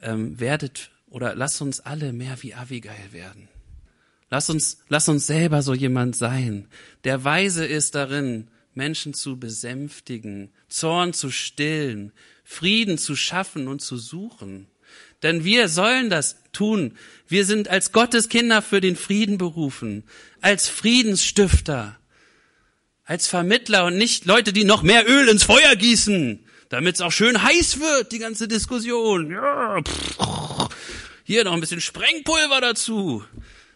ähm, 0.02 0.38
werdet 0.40 0.90
oder 1.08 1.34
lasst 1.34 1.62
uns 1.62 1.80
alle 1.80 2.12
mehr 2.12 2.42
wie 2.42 2.54
Abigail 2.54 3.12
werden. 3.12 3.48
Lass 4.28 4.50
uns, 4.50 4.78
lass 4.88 5.08
uns 5.08 5.26
selber 5.26 5.62
so 5.62 5.72
jemand 5.72 6.16
sein, 6.16 6.66
der 7.04 7.22
weise 7.22 7.64
ist 7.64 7.94
darin, 7.94 8.48
Menschen 8.76 9.14
zu 9.14 9.38
besänftigen, 9.38 10.52
Zorn 10.68 11.12
zu 11.12 11.30
stillen, 11.30 12.12
Frieden 12.44 12.98
zu 12.98 13.16
schaffen 13.16 13.68
und 13.68 13.80
zu 13.80 13.96
suchen. 13.96 14.68
Denn 15.22 15.44
wir 15.44 15.68
sollen 15.68 16.10
das 16.10 16.36
tun. 16.52 16.96
Wir 17.26 17.44
sind 17.44 17.68
als 17.68 17.92
Gottes 17.92 18.28
Kinder 18.28 18.62
für 18.62 18.80
den 18.80 18.96
Frieden 18.96 19.38
berufen, 19.38 20.04
als 20.40 20.68
Friedensstifter, 20.68 21.98
als 23.04 23.26
Vermittler 23.26 23.86
und 23.86 23.96
nicht 23.96 24.26
Leute, 24.26 24.52
die 24.52 24.64
noch 24.64 24.82
mehr 24.82 25.08
Öl 25.08 25.28
ins 25.28 25.44
Feuer 25.44 25.74
gießen, 25.74 26.44
damit 26.68 26.96
es 26.96 27.00
auch 27.00 27.12
schön 27.12 27.42
heiß 27.42 27.80
wird, 27.80 28.12
die 28.12 28.18
ganze 28.18 28.46
Diskussion. 28.46 29.30
Ja, 29.30 29.80
pff, 29.82 30.68
hier 31.24 31.44
noch 31.44 31.52
ein 31.52 31.60
bisschen 31.60 31.80
Sprengpulver 31.80 32.60
dazu. 32.60 33.24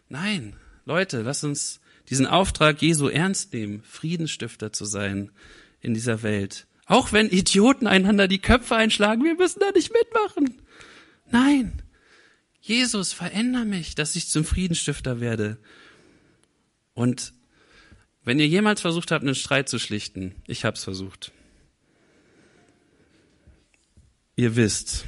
Nein, 0.09 0.55
Leute, 0.85 1.23
lasst 1.23 1.45
uns 1.45 1.80
diesen 2.11 2.27
Auftrag 2.27 2.83
Jesu 2.83 3.09
ernst 3.09 3.53
nehmen, 3.53 3.83
Friedensstifter 3.85 4.73
zu 4.73 4.85
sein 4.85 5.31
in 5.81 5.95
dieser 5.95 6.23
Welt. 6.23 6.67
Auch 6.87 7.13
wenn 7.13 7.31
Idioten 7.31 7.87
einander 7.87 8.27
die 8.27 8.41
Köpfe 8.41 8.75
einschlagen, 8.75 9.23
wir 9.23 9.37
müssen 9.37 9.61
da 9.61 9.71
nicht 9.71 9.93
mitmachen. 9.93 10.61
Nein. 11.31 11.83
Jesus, 12.61 13.13
veränder 13.13 13.65
mich, 13.65 13.95
dass 13.95 14.17
ich 14.17 14.29
zum 14.29 14.45
Friedensstifter 14.45 15.21
werde. 15.21 15.59
Und 16.95 17.33
wenn 18.25 18.41
ihr 18.41 18.49
jemals 18.49 18.81
versucht 18.81 19.13
habt, 19.13 19.25
einen 19.25 19.35
Streit 19.35 19.69
zu 19.69 19.79
schlichten, 19.79 20.35
ich 20.47 20.65
hab's 20.65 20.85
versucht. 20.85 21.33
Ihr 24.37 24.57
wisst, 24.57 25.07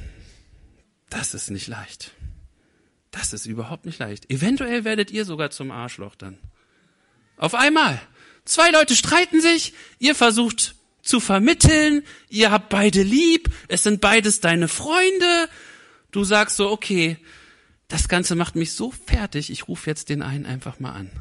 das 1.09 1.33
ist 1.33 1.51
nicht 1.51 1.67
leicht. 1.67 2.11
Das 3.11 3.33
ist 3.33 3.45
überhaupt 3.45 3.85
nicht 3.85 3.99
leicht. 3.99 4.31
Eventuell 4.31 4.85
werdet 4.85 5.11
ihr 5.11 5.25
sogar 5.25 5.51
zum 5.51 5.69
Arschloch 5.69 6.15
dann. 6.15 6.37
Auf 7.37 7.55
einmal. 7.55 8.01
Zwei 8.45 8.71
Leute 8.71 8.95
streiten 8.95 9.41
sich, 9.41 9.73
ihr 9.99 10.15
versucht 10.15 10.75
zu 11.01 11.19
vermitteln, 11.19 12.03
ihr 12.29 12.51
habt 12.51 12.69
beide 12.69 13.03
lieb, 13.03 13.49
es 13.67 13.83
sind 13.83 14.01
beides 14.01 14.39
deine 14.39 14.67
Freunde. 14.67 15.49
Du 16.11 16.23
sagst 16.23 16.57
so, 16.57 16.69
okay, 16.69 17.17
das 17.87 18.07
Ganze 18.07 18.35
macht 18.35 18.55
mich 18.55 18.73
so 18.73 18.91
fertig, 18.91 19.49
ich 19.49 19.67
rufe 19.67 19.89
jetzt 19.89 20.09
den 20.09 20.21
einen 20.21 20.45
einfach 20.45 20.79
mal 20.79 20.93
an. 20.93 21.11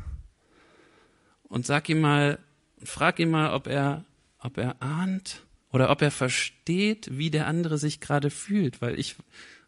Und 1.45 1.67
sag 1.67 1.89
ihm 1.89 2.01
mal, 2.01 2.39
frag 2.83 3.19
ihn 3.19 3.31
mal, 3.31 3.53
ob 3.53 3.67
er, 3.67 4.05
ob 4.39 4.57
er 4.57 4.81
ahnt 4.81 5.43
oder 5.71 5.91
ob 5.91 6.03
er 6.03 6.11
versteht, 6.11 7.09
wie 7.11 7.31
der 7.31 7.47
andere 7.47 7.79
sich 7.79 8.01
gerade 8.01 8.31
fühlt, 8.31 8.81
weil 8.81 8.99
ich, 8.99 9.17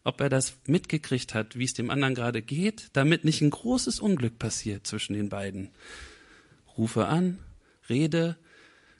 ob 0.03 0.21
er 0.21 0.29
das 0.29 0.57
mitgekriegt 0.65 1.33
hat, 1.33 1.57
wie 1.57 1.65
es 1.65 1.73
dem 1.73 1.89
anderen 1.89 2.15
gerade 2.15 2.41
geht, 2.41 2.89
damit 2.93 3.25
nicht 3.25 3.41
ein 3.41 3.49
großes 3.49 3.99
Unglück 3.99 4.39
passiert 4.39 4.87
zwischen 4.87 5.13
den 5.13 5.29
beiden 5.29 5.71
rufe 6.77 7.07
an, 7.07 7.39
rede. 7.89 8.37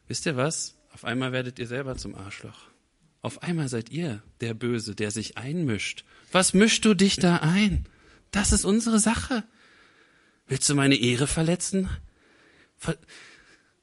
Wisst 0.08 0.26
ihr 0.26 0.38
was? 0.38 0.76
Auf 0.94 1.06
einmal 1.06 1.32
werdet 1.32 1.60
ihr 1.60 1.68
selber 1.68 1.98
zum 1.98 2.16
Arschloch. 2.16 2.70
Auf 3.22 3.44
einmal 3.44 3.70
seid 3.70 3.90
ihr 3.90 4.22
der 4.40 4.54
Böse, 4.54 4.96
der 4.96 5.12
sich 5.12 5.38
einmischt. 5.38 6.06
Was 6.32 6.54
mischst 6.54 6.86
du 6.86 6.94
dich 6.94 7.16
da 7.16 7.38
ein? 7.38 7.86
Das 8.32 8.52
ist 8.52 8.66
unsere 8.66 9.00
Sache. 9.00 9.44
Willst 10.48 10.70
du 10.70 10.76
meine 10.76 10.96
Ehre 10.96 11.26
verletzen? 11.26 11.90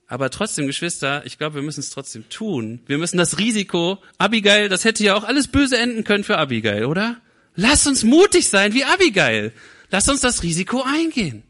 Aber 0.06 0.30
trotzdem, 0.30 0.66
Geschwister, 0.66 1.24
ich 1.26 1.38
glaube, 1.38 1.56
wir 1.56 1.62
müssen 1.62 1.80
es 1.80 1.90
trotzdem 1.90 2.28
tun. 2.28 2.80
Wir 2.86 2.98
müssen 2.98 3.16
das 3.16 3.38
Risiko, 3.38 4.02
Abigail, 4.18 4.68
das 4.68 4.84
hätte 4.84 5.02
ja 5.02 5.14
auch 5.14 5.24
alles 5.24 5.48
böse 5.48 5.78
enden 5.78 6.04
können 6.04 6.22
für 6.22 6.38
Abigail, 6.38 6.84
oder? 6.84 7.20
Lass 7.54 7.86
uns 7.86 8.04
mutig 8.04 8.48
sein 8.48 8.74
wie 8.74 8.84
Abigail. 8.84 9.52
Lass 9.90 10.08
uns 10.08 10.20
das 10.20 10.42
Risiko 10.42 10.82
eingehen. 10.82 11.42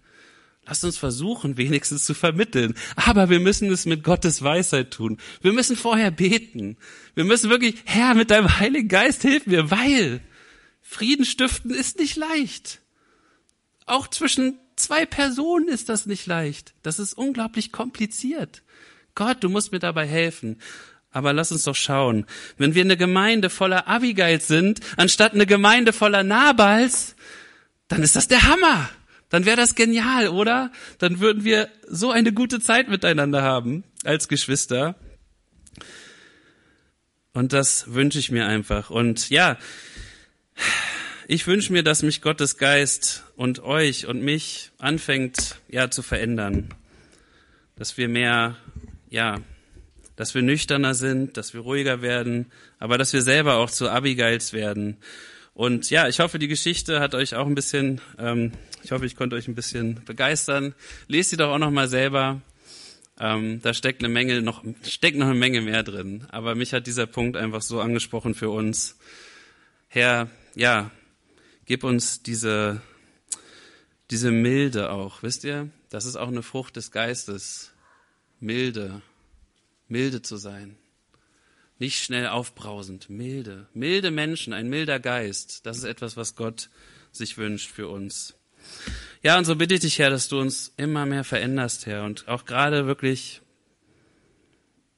Lasst 0.65 0.85
uns 0.85 0.97
versuchen, 0.97 1.57
wenigstens 1.57 2.05
zu 2.05 2.15
vermitteln. 2.15 2.75
Aber 2.95 3.31
wir 3.31 3.41
müssen 3.41 3.71
es 3.71 3.85
mit 3.85 4.05
Gottes 4.05 4.43
Weisheit 4.43 4.93
tun. 4.93 5.19
Wir 5.41 5.53
müssen 5.53 5.77
vorher 5.77 6.13
beten. 6.13 6.77
Wir 7.15 7.25
müssen 7.25 7.51
wirklich, 7.51 7.77
Herr, 7.85 8.15
mit 8.15 8.31
deinem 8.31 8.61
Heiligen 8.61 8.89
Geist 8.89 9.23
hilf 9.23 9.47
mir, 9.47 9.71
weil 9.71 10.21
Frieden 10.81 11.25
stiften 11.25 11.73
ist 11.73 11.99
nicht 11.99 12.17
leicht. 12.17 12.81
Auch 13.87 14.07
zwischen 14.07 14.59
zwei 14.77 15.05
Personen 15.05 15.69
ist 15.69 15.89
das 15.89 16.07
nicht 16.07 16.27
leicht. 16.27 16.75
Das 16.83 17.01
ist 17.01 17.15
unglaublich 17.15 17.73
kompliziert. 17.73 18.63
Gott, 19.15 19.39
du 19.41 19.49
musst 19.49 19.73
mir 19.73 19.81
dabei 19.81 20.07
helfen. 20.07 20.61
Aber 21.11 21.33
lass 21.33 21.53
uns 21.53 21.65
doch 21.65 21.75
schauen. 21.75 22.25
Wenn 22.57 22.75
wir 22.75 22.83
eine 22.83 22.97
Gemeinde 22.97 23.51
voller 23.51 23.89
Abigails 23.89 24.47
sind, 24.47 24.81
anstatt 24.97 25.35
eine 25.35 25.45
Gemeinde 25.45 25.93
voller 25.93 26.23
Nabals, 26.23 27.17
dann 27.89 28.03
ist 28.03 28.17
das 28.17 28.29
der 28.29 28.45
Hammer. 28.45 28.89
Dann 29.33 29.47
wäre 29.47 29.57
das 29.57 29.75
genial, 29.75 30.29
oder? 30.29 30.71
Dann 30.99 31.19
würden 31.19 31.43
wir 31.43 31.71
so 31.89 32.11
eine 32.11 32.35
gute 32.35 32.61
Zeit 32.61 32.89
miteinander 32.89 33.41
haben 33.41 33.83
als 34.05 34.29
Geschwister. 34.29 34.95
Und 37.33 37.55
das 37.55 37.95
wünsche 37.95 38.19
ich 38.19 38.31
mir 38.31 38.47
einfach. 38.47 38.91
Und 38.91 39.31
ja, 39.31 39.57
ich 41.29 41.47
wünsche 41.47 41.73
mir, 41.73 41.83
dass 41.83 42.03
mich 42.03 42.21
Gottes 42.21 42.59
Geist 42.59 43.25
und 43.35 43.61
euch 43.61 44.07
und 44.07 44.21
mich 44.21 44.71
anfängt, 44.77 45.57
ja, 45.67 45.91
zu 45.91 46.03
verändern. 46.03 46.69
Dass 47.77 47.97
wir 47.97 48.09
mehr, 48.09 48.59
ja, 49.09 49.41
dass 50.15 50.35
wir 50.35 50.43
nüchterner 50.43 50.93
sind, 50.93 51.39
dass 51.39 51.55
wir 51.55 51.63
ruhiger 51.63 52.03
werden, 52.03 52.53
aber 52.79 52.99
dass 52.99 53.15
wir 53.15 53.23
selber 53.23 53.57
auch 53.57 53.71
zu 53.71 53.89
Abigails 53.89 54.53
werden. 54.53 54.99
Und 55.55 55.89
ja, 55.89 56.07
ich 56.07 56.21
hoffe, 56.21 56.39
die 56.39 56.49
Geschichte 56.49 57.01
hat 57.01 57.15
euch 57.15 57.35
auch 57.35 57.47
ein 57.47 57.55
bisschen, 57.55 58.03
ähm, 58.19 58.53
ich 58.83 58.93
hoffe, 58.93 59.07
ich 59.07 59.17
konnte 59.17 59.37
euch 59.37 59.49
ein 59.49 59.55
bisschen 59.55 60.05
begeistern. 60.05 60.75
Lest 61.09 61.31
sie 61.31 61.37
doch 61.37 61.51
auch 61.51 61.59
noch 61.59 61.71
mal 61.71 61.89
selber. 61.89 62.41
Ähm, 63.21 63.61
da 63.63 63.75
steckt 63.75 64.03
eine 64.03 64.13
Menge 64.13 64.43
noch, 64.43 64.65
steckt 64.83 65.17
noch 65.17 65.27
eine 65.27 65.39
Menge 65.39 65.61
mehr 65.61 65.83
drin. 65.83 66.25
Aber 66.31 66.55
mich 66.55 66.73
hat 66.73 66.87
dieser 66.87 67.07
Punkt 67.07 67.37
einfach 67.37 67.63
so 67.63 67.81
angesprochen 67.81 68.35
für 68.35 68.51
uns. 68.51 68.99
Herr, 69.89 70.29
ja, 70.55 70.91
gib 71.67 71.85
uns 71.85 72.23
diese, 72.23 72.81
diese 74.11 74.31
Milde 74.31 74.91
auch. 74.91 75.23
Wisst 75.23 75.45
ihr? 75.45 75.71
Das 75.91 76.05
ist 76.05 76.17
auch 76.17 76.29
eine 76.29 76.43
Frucht 76.43 76.77
des 76.77 76.91
Geistes. 76.91 77.73
Milde 78.41 79.03
milde 79.93 80.23
zu 80.23 80.37
sein. 80.37 80.77
Nicht 81.79 82.03
schnell 82.03 82.27
aufbrausend, 82.27 83.11
milde. 83.11 83.69
Milde 83.75 84.11
Menschen, 84.11 84.53
ein 84.53 84.69
milder 84.69 84.99
Geist, 84.99 85.67
das 85.67 85.79
ist 85.79 85.85
etwas, 85.85 86.17
was 86.17 86.35
Gott 86.35 86.71
sich 87.13 87.37
wünscht 87.39 87.71
für 87.71 87.89
uns. 87.89 88.35
Ja, 89.23 89.39
und 89.39 89.45
so 89.45 89.57
bitte 89.57 89.75
ich 89.75 89.81
dich, 89.81 89.99
Herr, 89.99 90.11
dass 90.11 90.29
du 90.29 90.41
uns 90.41 90.73
immer 90.77 91.07
mehr 91.07 91.25
veränderst, 91.25 91.87
Herr, 91.87 92.05
und 92.05 92.27
auch 92.29 92.45
gerade 92.45 92.87
wirklich, 92.87 93.41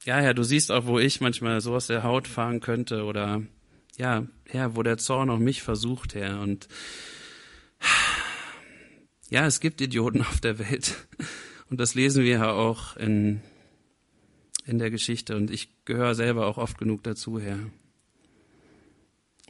ja, 0.04 0.16
Herr, 0.16 0.34
du 0.34 0.42
siehst 0.42 0.72
auch, 0.72 0.86
wo 0.86 0.98
ich 0.98 1.20
manchmal 1.20 1.60
so 1.60 1.74
aus 1.74 1.88
der 1.88 2.02
Haut 2.02 2.26
fahren 2.26 2.60
könnte 2.60 3.04
oder, 3.04 3.42
ja, 3.98 4.26
Herr, 4.46 4.76
wo 4.76 4.82
der 4.82 4.98
Zorn 4.98 5.30
auch 5.30 5.38
mich 5.38 5.62
versucht, 5.62 6.14
Herr, 6.14 6.40
und 6.40 6.68
ja, 9.30 9.46
es 9.46 9.60
gibt 9.60 9.80
Idioten 9.80 10.22
auf 10.22 10.40
der 10.40 10.58
Welt. 10.58 11.06
Und 11.70 11.80
das 11.80 11.94
lesen 11.94 12.22
wir 12.24 12.30
ja 12.30 12.52
auch 12.52 12.96
in 12.96 13.40
in 14.66 14.78
der 14.78 14.90
Geschichte 14.90 15.36
und 15.36 15.50
ich 15.50 15.68
gehöre 15.84 16.14
selber 16.14 16.46
auch 16.46 16.58
oft 16.58 16.78
genug 16.78 17.02
dazu, 17.02 17.38
Herr. 17.38 17.58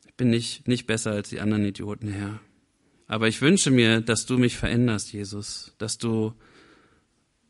Ich 0.06 0.14
bin 0.14 0.30
nicht, 0.30 0.68
nicht 0.68 0.86
besser 0.86 1.12
als 1.12 1.28
die 1.28 1.40
anderen 1.40 1.64
Idioten, 1.64 2.08
Herr. 2.08 2.40
Aber 3.07 3.28
ich 3.28 3.40
wünsche 3.40 3.70
mir, 3.70 4.00
dass 4.00 4.26
du 4.26 4.38
mich 4.38 4.57
veränderst, 4.57 5.12
Jesus, 5.12 5.74
dass 5.78 5.98
du, 5.98 6.32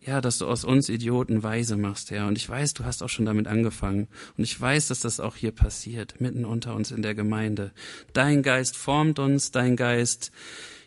ja, 0.01 0.21
dass 0.21 0.39
du 0.39 0.47
aus 0.47 0.65
uns 0.65 0.89
Idioten 0.89 1.43
weise 1.43 1.77
machst, 1.77 2.11
Herr. 2.11 2.27
Und 2.27 2.37
ich 2.37 2.49
weiß, 2.49 2.75
du 2.75 2.85
hast 2.85 3.03
auch 3.03 3.09
schon 3.09 3.25
damit 3.25 3.47
angefangen. 3.47 4.09
Und 4.37 4.45
ich 4.45 4.61
weiß, 4.61 4.89
dass 4.89 5.01
das 5.01 5.21
auch 5.21 5.37
hier 5.37 5.53
passiert, 5.53 6.21
mitten 6.21 6.45
unter 6.45 6.75
uns 6.75 6.91
in 6.91 7.03
der 7.03 7.15
Gemeinde. 7.15 7.73
Dein 8.13 8.43
Geist 8.43 8.77
formt 8.77 9.19
uns, 9.19 9.53
dein 9.53 9.77
Geist, 9.77 10.33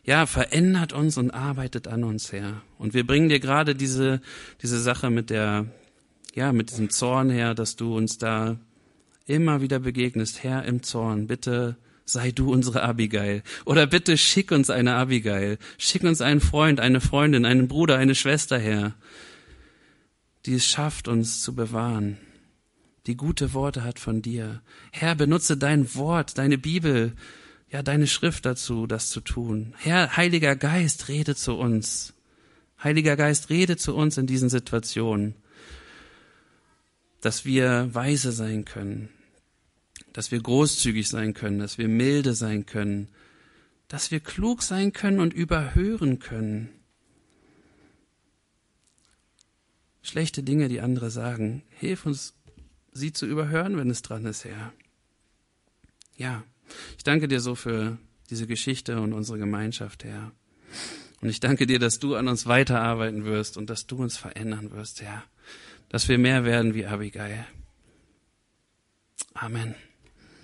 ja, 0.04 0.26
verändert 0.26 0.94
uns 0.94 1.18
und 1.18 1.32
arbeitet 1.32 1.88
an 1.88 2.04
uns, 2.04 2.32
Herr. 2.32 2.62
Und 2.78 2.94
wir 2.94 3.06
bringen 3.08 3.30
dir 3.30 3.40
gerade 3.40 3.74
diese, 3.76 4.22
diese 4.62 4.80
Sache 4.80 5.10
mit 5.10 5.30
der, 5.30 5.68
ja, 6.34 6.52
mit 6.52 6.72
diesem 6.72 6.90
Zorn, 6.90 7.30
Herr, 7.30 7.56
dass 7.56 7.78
du 7.78 7.96
uns 7.96 8.18
da 8.18 8.58
immer 9.26 9.62
wieder 9.62 9.80
begegnest. 9.80 10.44
Herr, 10.44 10.64
im 10.66 10.84
Zorn, 10.84 11.28
bitte 11.28 11.78
sei 12.08 12.32
du 12.32 12.52
unsere 12.52 12.82
Abigail. 12.82 13.44
Oder 13.66 13.86
bitte 13.86 14.18
schick 14.18 14.52
uns 14.52 14.70
eine 14.70 14.96
Abigail. 14.96 15.60
Schick 15.78 16.04
uns 16.04 16.22
einen 16.22 16.42
Freund, 16.42 16.80
eine 16.80 17.02
Freundin, 17.02 17.46
einen 17.46 17.68
Bruder, 17.68 17.98
eine 17.98 18.16
Schwester, 18.16 18.58
Herr, 18.58 18.96
die 20.46 20.56
es 20.56 20.66
schafft, 20.66 21.08
uns 21.08 21.42
zu 21.44 21.54
bewahren, 21.54 22.18
die 23.06 23.16
gute 23.16 23.54
Worte 23.54 23.84
hat 23.84 24.00
von 24.00 24.22
dir. 24.22 24.62
Herr, 24.92 25.14
benutze 25.14 25.58
dein 25.58 25.94
Wort, 25.94 26.38
deine 26.40 26.58
Bibel, 26.58 27.14
ja, 27.70 27.84
deine 27.84 28.08
Schrift 28.08 28.46
dazu, 28.46 28.88
das 28.88 29.10
zu 29.10 29.22
tun. 29.22 29.76
Herr, 29.78 30.18
Heiliger 30.18 30.56
Geist, 30.56 31.10
rede 31.10 31.36
zu 31.36 31.56
uns. 31.56 32.14
Heiliger 32.82 33.16
Geist, 33.16 33.50
rede 33.50 33.78
zu 33.78 33.96
uns 33.96 34.18
in 34.18 34.26
diesen 34.26 34.50
Situationen 34.50 35.36
dass 37.22 37.46
wir 37.46 37.90
weise 37.94 38.32
sein 38.32 38.66
können, 38.66 39.10
dass 40.18 40.32
wir 40.32 40.42
großzügig 40.42 41.08
sein 41.08 41.36
können, 41.36 41.60
dass 41.60 41.78
wir 41.78 41.88
milde 41.88 42.34
sein 42.34 42.66
können, 42.66 43.08
dass 43.88 44.10
wir 44.10 44.20
klug 44.20 44.64
sein 44.64 44.92
können 44.92 45.20
und 45.20 45.32
überhören 45.32 46.18
können. 46.18 46.70
Schlechte 50.02 50.42
Dinge, 50.42 50.70
die 50.70 50.82
andere 50.82 51.12
sagen, 51.12 51.62
hilf 51.70 52.08
uns, 52.08 52.34
sie 52.92 53.14
zu 53.14 53.28
überhören, 53.28 53.78
wenn 53.78 53.92
es 53.92 54.02
dran 54.02 54.26
ist, 54.26 54.44
Herr. 54.44 54.74
Ja, 56.16 56.44
ich 56.98 57.04
danke 57.04 57.28
dir 57.28 57.40
so 57.40 57.54
für 57.54 58.00
diese 58.32 58.48
Geschichte 58.48 59.00
und 59.00 59.14
unsere 59.14 59.38
Gemeinschaft, 59.38 60.04
Herr. 60.04 60.32
Und 61.22 61.30
ich 61.30 61.42
danke 61.42 61.68
dir, 61.68 61.78
dass 61.78 62.00
du 62.00 62.16
an 62.16 62.28
uns 62.28 62.48
weiterarbeiten 62.48 63.24
wirst 63.26 63.56
und 63.56 63.70
dass 63.70 63.86
du 63.86 63.98
uns 63.98 64.18
verändern 64.18 64.72
wirst, 64.72 65.04
Herr 65.04 65.24
dass 65.90 66.08
wir 66.10 66.18
mehr 66.18 66.44
werden 66.44 66.74
wie 66.74 66.86
Abigail. 66.86 67.46
Amen. 69.34 69.76